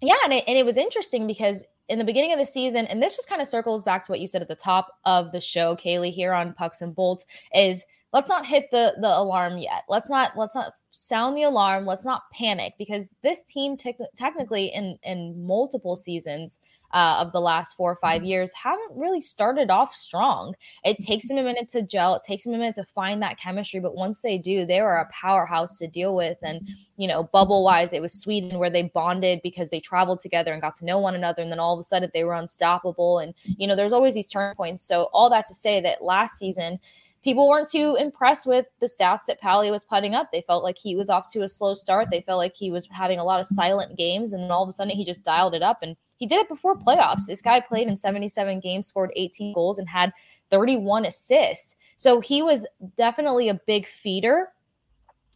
yeah, 0.00 0.14
and 0.22 0.34
it, 0.34 0.44
and 0.46 0.56
it 0.56 0.64
was 0.64 0.76
interesting 0.76 1.26
because 1.26 1.64
in 1.88 1.98
the 1.98 2.04
beginning 2.04 2.32
of 2.32 2.38
the 2.38 2.46
season, 2.46 2.86
and 2.86 3.02
this 3.02 3.16
just 3.16 3.28
kind 3.28 3.40
of 3.40 3.48
circles 3.48 3.84
back 3.84 4.04
to 4.04 4.12
what 4.12 4.20
you 4.20 4.26
said 4.26 4.42
at 4.42 4.48
the 4.48 4.54
top 4.54 4.98
of 5.04 5.32
the 5.32 5.40
show, 5.40 5.76
Kailey, 5.76 6.12
here 6.12 6.32
on 6.32 6.54
Pucks 6.54 6.80
and 6.80 6.94
Bolts, 6.94 7.24
is 7.54 7.84
let's 8.12 8.28
not 8.28 8.46
hit 8.46 8.70
the 8.70 8.94
the 9.00 9.18
alarm 9.18 9.58
yet. 9.58 9.84
Let's 9.88 10.10
not 10.10 10.32
let's 10.36 10.54
not 10.54 10.72
sound 10.90 11.36
the 11.36 11.42
alarm. 11.42 11.86
Let's 11.86 12.04
not 12.04 12.22
panic 12.32 12.74
because 12.78 13.08
this 13.22 13.42
team 13.44 13.76
te- 13.76 13.96
technically 14.16 14.66
in 14.66 14.98
in 15.02 15.46
multiple 15.46 15.96
seasons 15.96 16.58
uh, 16.92 17.16
of 17.20 17.32
the 17.32 17.40
last 17.40 17.76
four 17.76 17.92
or 17.92 17.96
five 17.96 18.20
mm-hmm. 18.20 18.28
years 18.28 18.52
haven't 18.52 18.90
really 18.94 19.20
started 19.20 19.70
off 19.70 19.94
strong. 19.94 20.54
It 20.84 20.94
mm-hmm. 20.94 21.04
takes 21.04 21.28
them 21.28 21.38
a 21.38 21.42
minute 21.42 21.68
to 21.70 21.82
gel. 21.82 22.14
It 22.14 22.22
takes 22.26 22.44
them 22.44 22.54
a 22.54 22.58
minute 22.58 22.76
to 22.76 22.84
find 22.84 23.22
that 23.22 23.38
chemistry, 23.38 23.80
but 23.80 23.94
once 23.94 24.20
they 24.20 24.38
do, 24.38 24.64
they 24.64 24.80
are 24.80 24.98
a 24.98 25.08
powerhouse 25.12 25.78
to 25.78 25.86
deal 25.86 26.16
with. 26.16 26.38
And 26.42 26.62
mm-hmm. 26.62 26.72
you 26.96 27.08
know, 27.08 27.24
bubble 27.24 27.64
wise, 27.64 27.92
it 27.92 28.02
was 28.02 28.14
Sweden 28.14 28.58
where 28.58 28.70
they 28.70 28.82
bonded 28.82 29.40
because 29.42 29.70
they 29.70 29.80
traveled 29.80 30.20
together 30.20 30.52
and 30.52 30.62
got 30.62 30.74
to 30.76 30.84
know 30.84 30.98
one 30.98 31.14
another, 31.14 31.42
and 31.42 31.52
then 31.52 31.60
all 31.60 31.74
of 31.74 31.80
a 31.80 31.84
sudden 31.84 32.10
they 32.14 32.24
were 32.24 32.34
unstoppable. 32.34 33.18
And 33.18 33.34
you 33.44 33.66
know, 33.66 33.76
there's 33.76 33.92
always 33.92 34.14
these 34.14 34.28
turn 34.28 34.54
points. 34.54 34.84
So 34.84 35.08
all 35.12 35.30
that 35.30 35.46
to 35.46 35.54
say 35.54 35.80
that 35.80 36.02
last 36.02 36.38
season 36.38 36.78
people 37.22 37.48
weren't 37.48 37.68
too 37.68 37.96
impressed 37.98 38.46
with 38.46 38.66
the 38.80 38.86
stats 38.86 39.26
that 39.26 39.40
Pally 39.40 39.70
was 39.70 39.84
putting 39.84 40.14
up. 40.14 40.30
They 40.32 40.42
felt 40.46 40.64
like 40.64 40.78
he 40.78 40.96
was 40.96 41.10
off 41.10 41.30
to 41.32 41.42
a 41.42 41.48
slow 41.48 41.74
start. 41.74 42.08
They 42.10 42.22
felt 42.22 42.38
like 42.38 42.54
he 42.54 42.70
was 42.70 42.88
having 42.90 43.18
a 43.18 43.24
lot 43.24 43.40
of 43.40 43.46
silent 43.46 43.98
games, 43.98 44.32
and 44.32 44.42
then 44.42 44.50
all 44.50 44.62
of 44.62 44.68
a 44.68 44.72
sudden 44.72 44.96
he 44.96 45.04
just 45.04 45.24
dialed 45.24 45.54
it 45.54 45.62
up. 45.62 45.82
And 45.82 45.96
he 46.18 46.26
did 46.26 46.40
it 46.40 46.48
before 46.48 46.76
playoffs. 46.76 47.26
This 47.26 47.40
guy 47.40 47.60
played 47.60 47.88
in 47.88 47.96
77 47.96 48.60
games, 48.60 48.88
scored 48.88 49.12
18 49.16 49.54
goals, 49.54 49.78
and 49.78 49.88
had 49.88 50.12
31 50.50 51.06
assists. 51.06 51.76
So 51.96 52.20
he 52.20 52.42
was 52.42 52.66
definitely 52.96 53.48
a 53.48 53.60
big 53.66 53.86
feeder 53.86 54.48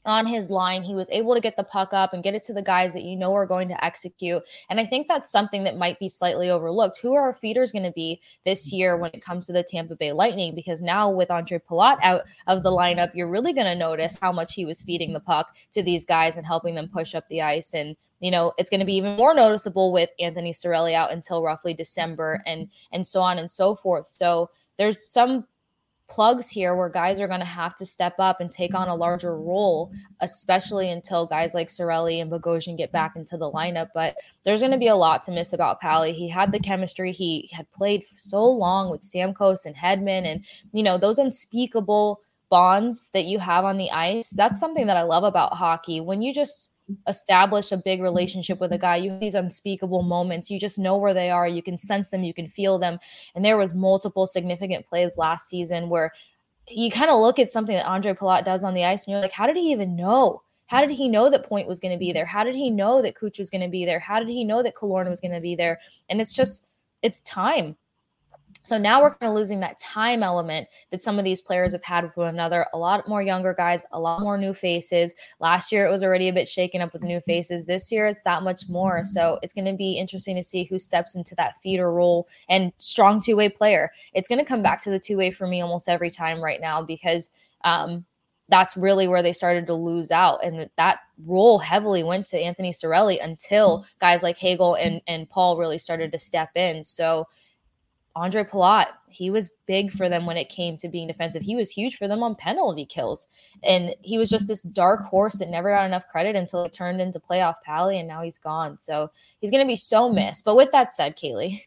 on 0.05 0.27
his 0.27 0.51
line. 0.51 0.83
He 0.83 0.95
was 0.95 1.09
able 1.11 1.35
to 1.35 1.41
get 1.41 1.57
the 1.57 1.65
puck 1.65 1.91
up 1.93 2.13
and 2.13 2.23
get 2.23 2.35
it 2.35 2.43
to 2.45 2.53
the 2.53 2.63
guys 2.63 2.93
that 2.93 3.03
you 3.03 3.17
know 3.17 3.33
are 3.35 3.47
going 3.47 3.69
to 3.69 3.85
execute. 3.85 4.43
And 4.69 4.81
I 4.81 4.85
think 4.85 5.09
that's 5.09 5.31
something 5.31 5.65
that 5.65 5.77
might 5.77 5.99
be 5.99 6.09
slightly 6.09 6.51
overlooked. 6.51 6.99
Who 7.01 7.15
are 7.15 7.23
our 7.23 7.35
feeders 7.35 7.73
going 7.73 7.85
to 7.85 7.93
be 7.93 8.21
this 8.45 8.69
mm-hmm. 8.69 8.77
year 8.77 8.97
when 8.97 9.11
it 9.15 9.25
comes 9.25 9.47
to 9.47 9.53
the 9.53 9.63
Tampa 9.63 9.97
Bay 9.97 10.13
Lightning? 10.13 10.55
Because 10.55 10.83
now 10.83 11.11
with 11.11 11.29
Ondrej 11.29 11.63
Palat 11.69 11.99
out 12.03 12.23
of 12.47 12.63
the 12.63 12.71
lineup, 12.71 13.11
you're 13.15 13.29
really 13.29 13.53
going 13.53 13.67
to 13.67 13.75
notice 13.75 14.19
how 14.21 14.33
much 14.33 14.55
he 14.55 14.65
was 14.65 14.83
feeding 14.83 15.13
the 15.13 15.21
puck 15.21 15.55
to 15.73 15.83
these 15.83 16.05
guys 16.05 16.37
and 16.37 16.47
helping 16.47 16.75
them 16.75 16.89
push 16.89 17.15
up 17.15 17.29
the 17.29 17.43
ice. 17.43 17.75
And 17.75 17.97
you 18.21 18.31
know 18.31 18.53
it's 18.57 18.71
going 18.71 18.81
to 18.81 18.87
be 18.87 18.95
even 18.95 19.17
more 19.17 19.35
noticeable 19.35 19.93
with 19.93 20.09
Anthony 20.21 20.53
Cirelli 20.53 20.95
out 20.95 21.13
until 21.13 21.43
roughly 21.43 21.75
December 21.75 22.39
mm-hmm. 22.39 22.61
and 22.61 22.71
and 22.93 23.07
so 23.07 23.21
on 23.21 23.39
and 23.39 23.51
so 23.51 23.75
forth. 23.75 24.07
So 24.07 24.49
there's 24.79 25.05
some 25.05 25.47
plugs 26.13 26.51
here 26.51 26.77
where 26.77 26.91
guys 26.91 27.19
are 27.21 27.27
going 27.27 27.41
to 27.41 27.47
have 27.47 27.75
to 27.75 27.87
step 27.87 28.15
up 28.19 28.43
and 28.43 28.53
take 28.53 28.75
on 28.75 28.89
a 28.89 28.95
larger 28.95 29.35
role, 29.35 29.91
especially 30.21 30.91
until 30.91 31.27
guys 31.27 31.55
like 31.55 31.69
Cirelli 31.69 32.21
and 32.21 32.31
Bogosian 32.31 32.77
get 32.77 32.93
back 32.93 33.17
into 33.17 33.39
the 33.39 33.51
lineup. 33.51 33.89
But 33.95 34.17
there's 34.45 34.61
going 34.61 34.73
to 34.73 34.79
be 34.79 34.89
a 34.89 34.95
lot 34.95 35.23
to 35.23 35.33
miss 35.33 35.55
about 35.55 35.81
Pally. 35.81 36.13
He 36.13 36.29
had 36.29 36.53
the 36.53 36.61
chemistry. 36.61 37.13
He 37.13 37.49
had 37.51 37.71
played 37.73 38.05
so 38.17 38.45
long 38.45 38.91
with 38.91 39.01
Stamkos 39.01 39.65
and 39.65 39.75
Hedman, 39.75 40.27
and 40.27 40.45
you 40.75 40.83
know 40.83 40.99
those 40.99 41.19
unspeakable 41.19 42.21
bonds 42.51 43.09
that 43.15 43.25
you 43.25 43.39
have 43.39 43.65
on 43.65 43.79
the 43.79 43.91
ice. 43.91 44.31
That's 44.31 44.61
something 44.61 44.87
that 44.89 44.99
I 44.99 45.05
love 45.05 45.25
about 45.25 45.55
hockey. 45.55 46.03
When 46.03 46.21
you 46.21 46.35
just 46.35 46.72
establish 47.07 47.73
a 47.73 47.77
big 47.77 48.03
relationship 48.03 48.61
with 48.61 48.73
a 48.73 48.79
guy. 48.79 48.97
You 48.97 49.11
have 49.13 49.21
these 49.21 49.35
unspeakable 49.35 50.03
moments. 50.03 50.51
You 50.51 50.59
just 50.59 50.79
know 50.79 50.99
where 50.99 51.15
they 51.15 51.31
are. 51.31 51.47
You 51.47 51.63
can 51.63 51.79
sense 51.79 52.11
them. 52.11 52.25
You 52.25 52.35
can 52.35 52.49
feel 52.49 52.79
them. 52.79 52.99
And 53.35 53.45
there 53.45 53.57
was 53.57 53.75
multiple 53.75 54.27
significant 54.27 54.87
plays 54.87 55.17
last 55.17 55.49
season 55.49 55.89
where 55.89 56.13
you 56.69 56.91
kind 56.91 57.11
of 57.11 57.21
look 57.21 57.39
at 57.39 57.51
something 57.51 57.77
that 57.77 57.87
Ondrej 57.87 58.19
Palat 58.19 58.45
does 58.45 58.65
on 58.65 58.75
the 58.75 58.85
ice 58.85 59.07
and 59.07 59.13
you're 59.13 59.21
like 59.21 59.33
how 59.33 59.47
did 59.47 59.57
he 59.57 59.73
even 59.73 59.97
know? 59.97 60.43
How 60.67 60.81
did 60.81 60.91
he 60.91 61.09
know 61.09 61.29
that 61.29 61.45
Point 61.45 61.69
was 61.69 61.81
going 61.81 61.93
to 61.93 61.99
be 61.99 62.13
there? 62.13 62.25
How 62.25 62.45
did 62.45 62.55
he 62.55 62.71
know 62.71 63.03
that 63.03 63.15
Cooch 63.15 63.39
was 63.39 63.51
going 63.51 63.63
to 63.63 63.69
be 63.69 63.85
there? 63.85 63.99
How 63.99 64.19
did 64.19 64.29
he 64.29 64.45
know 64.45 64.63
that 64.63 64.75
Killorn 64.75 65.09
was 65.09 65.21
going 65.21 65.35
to 65.35 65.41
be 65.41 65.55
there? 65.55 65.79
And 66.09 66.21
it's 66.21 66.33
just 66.33 66.67
it's 67.03 67.21
time 67.23 67.77
so 68.65 68.79
now 68.79 69.03
we're 69.03 69.15
kind 69.15 69.31
of 69.31 69.35
losing 69.35 69.61
that 69.61 69.81
time 69.81 70.23
element 70.23 70.69
that 70.91 71.03
some 71.03 71.19
of 71.19 71.25
these 71.25 71.41
players 71.41 71.73
have 71.73 71.83
had 71.83 72.05
with 72.05 72.17
one 72.17 72.29
another. 72.29 72.67
A 72.73 72.79
lot 72.79 73.09
more 73.09 73.23
younger 73.23 73.55
guys, 73.55 73.85
a 73.93 73.99
lot 73.99 74.21
more 74.21 74.39
new 74.39 74.55
faces. 74.55 75.15
Last 75.41 75.73
year 75.73 75.87
it 75.87 75.91
was 75.91 76.03
already 76.03 76.29
a 76.29 76.33
bit 76.33 76.49
shaken 76.49 76.81
up 76.81 76.93
with 76.93 77.03
new 77.03 77.21
faces. 77.21 77.67
This 77.67 77.91
year 77.91 78.07
it's 78.07 78.23
that 78.23 78.43
much 78.43 78.69
more. 78.69 79.03
So 79.03 79.39
it's 79.43 79.55
going 79.55 79.65
to 79.65 79.73
be 79.73 79.99
interesting 79.99 80.37
to 80.37 80.45
see 80.45 80.65
who 80.65 80.79
steps 80.79 81.17
into 81.17 81.35
that 81.37 81.57
feeder 81.63 81.93
role 81.93 82.29
and 82.49 82.73
strong 82.79 83.21
two 83.21 83.37
way 83.37 83.49
player. 83.49 83.91
It's 84.15 84.29
going 84.29 84.39
to 84.39 84.45
come 84.45 84.63
back 84.63 84.81
to 84.83 84.91
the 84.91 85.01
two 85.01 85.17
way 85.17 85.31
for 85.31 85.47
me 85.47 85.61
almost 85.61 85.89
every 85.89 86.11
time 86.11 86.41
right 86.41 86.61
now 86.61 86.83
because 86.83 87.31
um, 87.65 88.05
that's 88.49 88.77
really 88.77 89.09
where 89.09 89.23
they 89.23 89.33
started 89.33 89.67
to 89.67 89.75
lose 89.75 90.11
out. 90.11 90.45
And 90.45 90.61
that, 90.61 90.71
that 90.77 90.99
role 91.27 91.59
heavily 91.59 92.05
went 92.05 92.27
to 92.27 92.39
Anthony 92.39 92.71
Cirelli 92.71 93.23
until 93.23 93.87
guys 93.99 94.23
like 94.23 94.37
Hagel 94.37 94.75
and, 94.75 95.01
and 95.07 95.29
Paul 95.29 95.59
really 95.59 95.79
started 95.79 96.13
to 96.13 96.19
step 96.19 96.51
in. 96.55 96.85
So 96.85 97.27
Ondrej 98.17 98.51
Palat, 98.51 98.89
he 99.09 99.31
was 99.31 99.51
big 99.67 99.91
for 99.91 100.09
them 100.09 100.27
when 100.27 100.37
it 100.37 100.49
came 100.49 100.77
to 100.77 100.89
being 100.89 101.07
defensive. 101.07 101.43
He 101.43 101.57
was 101.57 101.71
huge 101.71 101.97
for 101.97 102.09
them 102.09 102.23
on 102.23 102.35
penalty 102.35 102.85
kills. 102.85 103.27
And 103.63 103.95
he 104.03 104.19
was 104.19 104.29
just 104.29 104.47
this 104.47 104.63
dark 104.63 105.05
horse 105.05 105.37
that 105.37 105.49
never 105.49 105.71
got 105.71 105.87
enough 105.87 106.09
credit 106.09 106.37
until 106.37 106.65
it 106.65 106.73
turned 106.73 107.01
into 107.01 107.21
playoff 107.21 107.55
Pally, 107.65 107.99
and 107.99 108.09
now 108.09 108.23
he's 108.23 108.39
gone. 108.39 108.79
So 108.79 109.11
he's 109.41 109.51
going 109.51 109.65
to 109.65 109.71
be 109.71 109.77
so 109.77 110.13
missed. 110.13 110.45
But 110.45 110.57
with 110.57 110.73
that 110.73 110.93
said, 110.93 111.17
Kailey, 111.17 111.63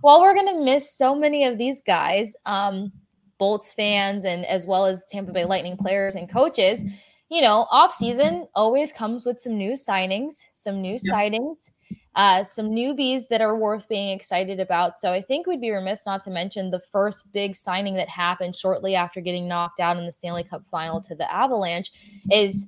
while 0.00 0.20
we're 0.20 0.34
going 0.34 0.54
to 0.54 0.64
miss 0.64 0.94
so 0.94 1.14
many 1.14 1.44
of 1.44 1.58
these 1.58 1.80
guys, 1.80 2.34
um, 2.46 2.92
Bolts 3.38 3.72
fans, 3.74 4.24
and 4.24 4.44
as 4.46 4.66
well 4.66 4.86
as 4.86 5.04
Tampa 5.06 5.32
Bay 5.32 5.44
Lightning 5.44 5.76
players 5.76 6.14
and 6.14 6.30
coaches, 6.30 6.82
you 7.30 7.42
know, 7.42 7.66
off 7.70 7.92
season 7.94 8.48
always 8.54 8.92
comes 8.92 9.24
with 9.24 9.40
some 9.40 9.56
new 9.56 9.72
signings, 9.72 10.44
some 10.52 10.80
new 10.80 10.98
yeah. 11.02 11.10
sightings 11.10 11.70
uh, 12.16 12.42
some 12.42 12.70
newbies 12.70 13.28
that 13.28 13.40
are 13.40 13.56
worth 13.56 13.88
being 13.88 14.10
excited 14.10 14.58
about. 14.58 14.98
So 14.98 15.12
I 15.12 15.20
think 15.20 15.46
we'd 15.46 15.60
be 15.60 15.70
remiss 15.70 16.06
not 16.06 16.22
to 16.22 16.30
mention 16.30 16.70
the 16.70 16.80
first 16.80 17.32
big 17.32 17.54
signing 17.54 17.94
that 17.94 18.08
happened 18.08 18.56
shortly 18.56 18.94
after 18.94 19.20
getting 19.20 19.46
knocked 19.46 19.80
out 19.80 19.96
in 19.96 20.06
the 20.06 20.12
Stanley 20.12 20.44
Cup 20.44 20.64
final 20.68 21.00
to 21.02 21.14
the 21.14 21.32
Avalanche 21.32 21.92
is 22.32 22.66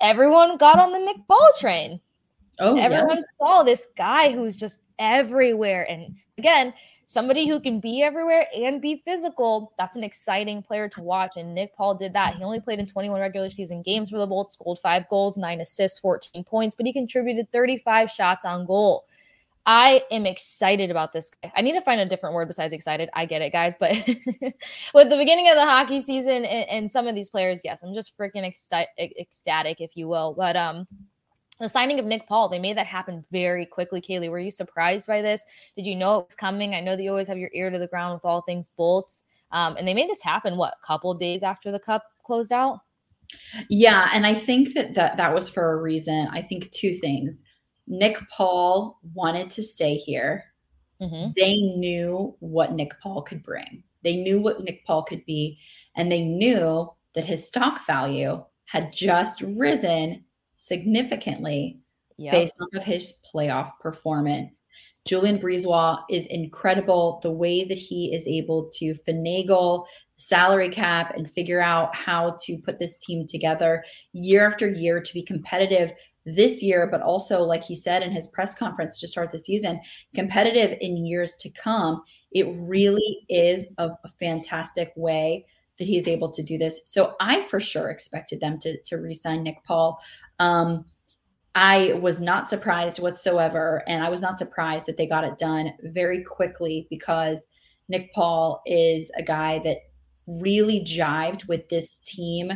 everyone 0.00 0.56
got 0.58 0.78
on 0.78 0.92
the 0.92 0.98
Nick 0.98 1.16
Paul 1.26 1.50
train. 1.58 2.00
Oh, 2.60 2.76
everyone 2.76 3.16
yeah. 3.16 3.22
saw 3.38 3.62
this 3.62 3.88
guy 3.96 4.30
who's 4.30 4.56
just 4.56 4.80
everywhere. 4.98 5.90
And 5.90 6.14
again, 6.38 6.74
somebody 7.06 7.46
who 7.46 7.60
can 7.60 7.80
be 7.80 8.02
everywhere 8.02 8.46
and 8.56 8.80
be 8.80 9.02
physical, 9.04 9.72
that's 9.78 9.96
an 9.96 10.04
exciting 10.04 10.62
player 10.62 10.88
to 10.90 11.00
watch. 11.00 11.36
And 11.36 11.54
Nick 11.54 11.74
Paul 11.76 11.94
did 11.94 12.12
that. 12.14 12.34
He 12.34 12.42
only 12.42 12.60
played 12.60 12.78
in 12.78 12.86
21 12.86 13.20
regular 13.20 13.50
season 13.50 13.82
games 13.82 14.10
for 14.10 14.18
the 14.18 14.26
Bolts, 14.26 14.54
scored 14.54 14.78
five 14.78 15.08
goals, 15.08 15.36
nine 15.36 15.60
assists, 15.60 15.98
14 15.98 16.44
points, 16.44 16.76
but 16.76 16.86
he 16.86 16.92
contributed 16.92 17.50
35 17.52 18.10
shots 18.10 18.44
on 18.44 18.66
goal. 18.66 19.04
I 19.66 20.02
am 20.10 20.26
excited 20.26 20.90
about 20.90 21.12
this. 21.12 21.30
I 21.56 21.62
need 21.62 21.72
to 21.72 21.80
find 21.80 22.00
a 22.00 22.06
different 22.06 22.34
word 22.34 22.48
besides 22.48 22.74
excited. 22.74 23.08
I 23.14 23.24
get 23.24 23.40
it, 23.40 23.50
guys. 23.50 23.76
But 23.78 23.92
with 24.94 25.08
the 25.08 25.16
beginning 25.16 25.48
of 25.48 25.56
the 25.56 25.64
hockey 25.64 26.00
season 26.00 26.44
and, 26.44 26.68
and, 26.68 26.90
some 26.90 27.08
of 27.08 27.14
these 27.14 27.30
players, 27.30 27.62
yes, 27.64 27.82
I'm 27.82 27.94
just 27.94 28.16
freaking 28.18 28.44
ecstatic, 28.44 29.80
if 29.80 29.96
you 29.96 30.06
will. 30.06 30.34
But 30.34 30.54
um, 30.56 30.86
the 31.60 31.68
signing 31.68 32.00
of 32.00 32.06
Nick 32.06 32.26
Paul, 32.26 32.48
they 32.48 32.58
made 32.58 32.76
that 32.76 32.86
happen 32.86 33.24
very 33.30 33.64
quickly. 33.64 34.00
Kailey, 34.00 34.30
were 34.30 34.40
you 34.40 34.50
surprised 34.50 35.06
by 35.06 35.22
this? 35.22 35.44
Did 35.76 35.86
you 35.86 35.94
know 35.94 36.20
it 36.20 36.26
was 36.26 36.34
coming? 36.34 36.74
I 36.74 36.80
know 36.80 36.96
that 36.96 37.02
you 37.02 37.10
always 37.10 37.28
have 37.28 37.38
your 37.38 37.50
ear 37.54 37.70
to 37.70 37.78
the 37.78 37.86
ground 37.86 38.14
with 38.14 38.24
all 38.24 38.42
things 38.42 38.68
Bolts. 38.68 39.24
Um, 39.52 39.76
and 39.76 39.86
they 39.86 39.94
made 39.94 40.10
this 40.10 40.22
happen, 40.22 40.56
what, 40.56 40.74
a 40.82 40.86
couple 40.86 41.14
days 41.14 41.42
after 41.42 41.70
the 41.70 41.78
cup 41.78 42.02
closed 42.24 42.52
out? 42.52 42.80
Yeah. 43.70 44.10
And 44.12 44.26
I 44.26 44.34
think 44.34 44.74
that, 44.74 44.94
that 44.94 45.16
that 45.16 45.32
was 45.32 45.48
for 45.48 45.72
a 45.72 45.80
reason. 45.80 46.28
I 46.32 46.42
think 46.42 46.70
two 46.72 46.96
things. 46.96 47.42
Nick 47.86 48.16
Paul 48.30 48.98
wanted 49.14 49.50
to 49.52 49.62
stay 49.62 49.94
here. 49.94 50.44
Mm-hmm. 51.00 51.32
They 51.36 51.54
knew 51.76 52.34
what 52.40 52.72
Nick 52.72 52.98
Paul 53.00 53.22
could 53.22 53.42
bring, 53.42 53.82
they 54.02 54.16
knew 54.16 54.40
what 54.40 54.62
Nick 54.62 54.84
Paul 54.86 55.02
could 55.02 55.24
be. 55.24 55.58
And 55.96 56.10
they 56.10 56.22
knew 56.22 56.90
that 57.14 57.24
his 57.24 57.46
stock 57.46 57.86
value 57.86 58.44
had 58.64 58.92
just 58.92 59.40
risen 59.42 60.24
significantly 60.66 61.78
yep. 62.16 62.32
based 62.32 62.60
off 62.60 62.68
of 62.74 62.84
his 62.84 63.14
playoff 63.34 63.70
performance. 63.80 64.64
Julien 65.04 65.38
BriseBois 65.38 66.02
is 66.08 66.26
incredible. 66.26 67.20
The 67.22 67.30
way 67.30 67.64
that 67.64 67.78
he 67.78 68.14
is 68.14 68.26
able 68.26 68.70
to 68.78 68.94
finagle 69.06 69.84
salary 70.16 70.70
cap 70.70 71.14
and 71.16 71.30
figure 71.30 71.60
out 71.60 71.94
how 71.94 72.38
to 72.44 72.56
put 72.58 72.78
this 72.78 72.96
team 72.98 73.26
together 73.26 73.84
year 74.12 74.46
after 74.48 74.68
year 74.68 75.00
to 75.00 75.12
be 75.12 75.22
competitive 75.22 75.92
this 76.24 76.62
year, 76.62 76.88
but 76.90 77.02
also, 77.02 77.42
like 77.42 77.62
he 77.62 77.74
said 77.74 78.02
in 78.02 78.10
his 78.10 78.28
press 78.28 78.54
conference 78.54 78.98
to 78.98 79.08
start 79.08 79.30
the 79.30 79.38
season, 79.38 79.78
competitive 80.14 80.78
in 80.80 81.04
years 81.04 81.36
to 81.36 81.50
come. 81.50 82.02
It 82.32 82.46
really 82.58 83.26
is 83.28 83.66
a, 83.76 83.90
a 83.90 84.08
fantastic 84.18 84.92
way 84.96 85.44
that 85.78 85.86
he's 85.86 86.08
able 86.08 86.30
to 86.30 86.42
do 86.42 86.56
this. 86.56 86.80
So 86.84 87.14
I 87.20 87.42
for 87.42 87.60
sure 87.60 87.90
expected 87.90 88.40
them 88.40 88.58
to, 88.60 88.80
to 88.84 88.96
re-sign 88.96 89.42
Nick 89.42 89.62
Paul. 89.64 90.00
Um, 90.38 90.84
I 91.54 91.92
was 92.00 92.20
not 92.20 92.48
surprised 92.48 92.98
whatsoever. 92.98 93.82
And 93.86 94.02
I 94.02 94.10
was 94.10 94.20
not 94.20 94.38
surprised 94.38 94.86
that 94.86 94.96
they 94.96 95.06
got 95.06 95.24
it 95.24 95.38
done 95.38 95.72
very 95.84 96.24
quickly 96.24 96.86
because 96.90 97.46
Nick 97.88 98.12
Paul 98.12 98.62
is 98.66 99.10
a 99.16 99.22
guy 99.22 99.60
that 99.60 99.78
really 100.26 100.80
jived 100.80 101.46
with 101.46 101.68
this 101.68 102.00
team 102.04 102.52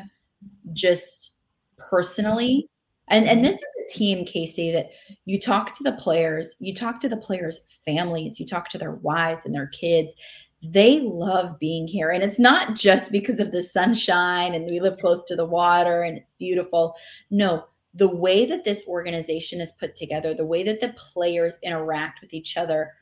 just 0.73 1.37
personally. 1.77 2.69
And, 3.09 3.27
and 3.27 3.45
this 3.45 3.55
is 3.55 3.75
a 3.87 3.93
team, 3.93 4.25
Kasey, 4.27 4.73
that 4.73 4.91
you 5.25 5.41
talk 5.41 5.73
to 5.77 5.83
the 5.83 5.93
players, 5.93 6.55
you 6.59 6.75
talk 6.75 7.01
to 7.01 7.09
the 7.09 7.17
players' 7.17 7.61
families, 7.85 8.39
you 8.39 8.47
talk 8.47 8.69
to 8.71 8.79
their 8.79 8.93
wives 8.93 9.47
and 9.47 9.55
their 9.55 9.69
kids. 9.69 10.15
They 10.63 11.01
love 11.01 11.59
being 11.59 11.87
here. 11.87 12.11
And 12.11 12.23
it's 12.23 12.39
not 12.39 12.75
just 12.75 13.13
because 13.13 13.39
of 13.39 13.53
the 13.53 13.63
sunshine 13.63 14.55
and 14.55 14.67
we 14.67 14.81
live 14.81 14.99
close 14.99 15.25
to 15.25 15.37
the 15.37 15.45
water 15.45 16.03
and 16.03 16.17
it's 16.17 16.33
beautiful. 16.39 16.95
No, 17.31 17.65
the 17.95 18.09
way 18.09 18.45
that 18.47 18.65
this 18.65 18.85
organization 18.87 19.61
is 19.61 19.73
put 19.73 19.95
together, 19.95 20.35
the 20.35 20.45
way 20.45 20.63
that 20.65 20.81
the 20.81 20.91
players 20.91 21.59
interact 21.63 22.21
with 22.21 22.35
each 22.35 22.57
other, 22.57 22.93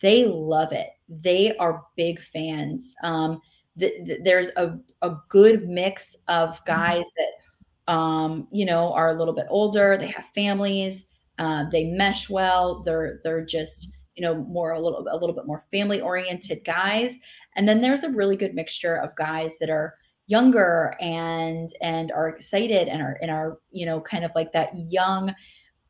they 0.00 0.26
love 0.26 0.72
it. 0.72 0.90
They 1.08 1.56
are 1.56 1.84
big 1.96 2.20
fans. 2.20 2.94
Um, 3.02 3.40
th- 3.78 4.04
th- 4.04 4.20
there's 4.22 4.48
a, 4.56 4.78
a 5.02 5.16
good 5.28 5.68
mix 5.68 6.16
of 6.28 6.62
guys 6.66 7.04
that, 7.16 7.92
um, 7.92 8.46
you 8.50 8.66
know, 8.66 8.92
are 8.92 9.14
a 9.14 9.18
little 9.18 9.34
bit 9.34 9.46
older. 9.48 9.96
They 9.96 10.08
have 10.08 10.26
families. 10.34 11.06
Uh, 11.38 11.64
they 11.70 11.84
mesh 11.84 12.28
well. 12.28 12.82
They're 12.82 13.20
they're 13.22 13.44
just 13.44 13.95
you 14.16 14.22
know 14.22 14.34
more 14.34 14.72
a 14.72 14.80
little 14.80 15.06
a 15.10 15.16
little 15.16 15.34
bit 15.34 15.46
more 15.46 15.64
family 15.70 16.00
oriented 16.00 16.64
guys. 16.64 17.16
And 17.54 17.68
then 17.68 17.80
there's 17.80 18.02
a 18.02 18.10
really 18.10 18.36
good 18.36 18.54
mixture 18.54 18.96
of 18.96 19.14
guys 19.16 19.58
that 19.58 19.70
are 19.70 19.94
younger 20.26 20.96
and 21.00 21.70
and 21.80 22.10
are 22.12 22.28
excited 22.28 22.88
and 22.88 23.00
are 23.02 23.18
and 23.22 23.30
are 23.30 23.58
you 23.70 23.86
know 23.86 24.00
kind 24.00 24.24
of 24.24 24.32
like 24.34 24.52
that 24.52 24.70
young 24.74 25.32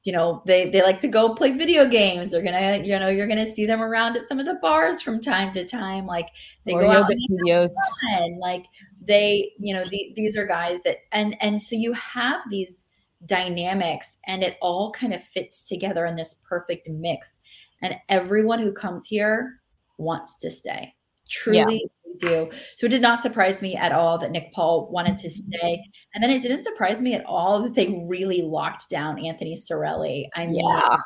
you 0.06 0.12
know 0.12 0.40
they 0.46 0.70
they 0.70 0.82
like 0.82 1.00
to 1.00 1.08
go 1.08 1.34
play 1.34 1.50
video 1.50 1.84
games. 1.84 2.30
They're 2.30 2.42
gonna 2.42 2.80
you 2.84 2.96
know 2.96 3.08
you're 3.08 3.26
gonna 3.26 3.44
see 3.44 3.66
them 3.66 3.82
around 3.82 4.16
at 4.16 4.22
some 4.22 4.38
of 4.38 4.46
the 4.46 4.54
bars 4.62 5.02
from 5.02 5.20
time 5.20 5.52
to 5.52 5.64
time. 5.64 6.06
Like 6.06 6.28
they 6.64 6.74
or 6.74 6.82
go 6.82 6.92
yoga 6.92 7.06
out 7.06 7.16
studios. 7.16 7.74
and 8.12 8.38
like 8.38 8.66
they 9.04 9.52
you 9.58 9.74
know 9.74 9.84
the, 9.84 10.12
these 10.14 10.36
are 10.36 10.46
guys 10.46 10.80
that 10.84 10.98
and 11.10 11.36
and 11.40 11.60
so 11.60 11.74
you 11.74 11.92
have 11.94 12.40
these 12.50 12.84
dynamics 13.24 14.18
and 14.28 14.44
it 14.44 14.56
all 14.60 14.92
kind 14.92 15.12
of 15.12 15.24
fits 15.24 15.66
together 15.66 16.06
in 16.06 16.14
this 16.14 16.36
perfect 16.48 16.88
mix 16.88 17.40
and 17.86 17.94
everyone 18.08 18.58
who 18.58 18.72
comes 18.72 19.06
here 19.06 19.60
wants 19.98 20.36
to 20.38 20.50
stay. 20.50 20.92
Truly 21.30 21.88
yeah. 22.04 22.28
do. 22.28 22.50
So 22.76 22.86
it 22.86 22.90
did 22.90 23.02
not 23.02 23.22
surprise 23.22 23.62
me 23.62 23.76
at 23.76 23.92
all 23.92 24.18
that 24.18 24.32
Nick 24.32 24.52
Paul 24.52 24.90
wanted 24.90 25.18
to 25.18 25.30
stay. 25.30 25.82
And 26.14 26.22
then 26.22 26.30
it 26.30 26.42
didn't 26.42 26.62
surprise 26.62 27.00
me 27.00 27.14
at 27.14 27.24
all 27.24 27.62
that 27.62 27.74
they 27.74 28.04
really 28.08 28.42
locked 28.42 28.90
down 28.90 29.24
Anthony 29.24 29.56
Cirelli. 29.56 30.26
I 30.34 30.46
mean, 30.46 30.66
yeah. 30.66 30.96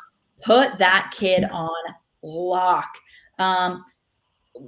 put 0.42 0.78
that 0.78 1.12
kid 1.16 1.44
on 1.44 1.70
lock. 2.22 2.88
Um, 3.38 3.84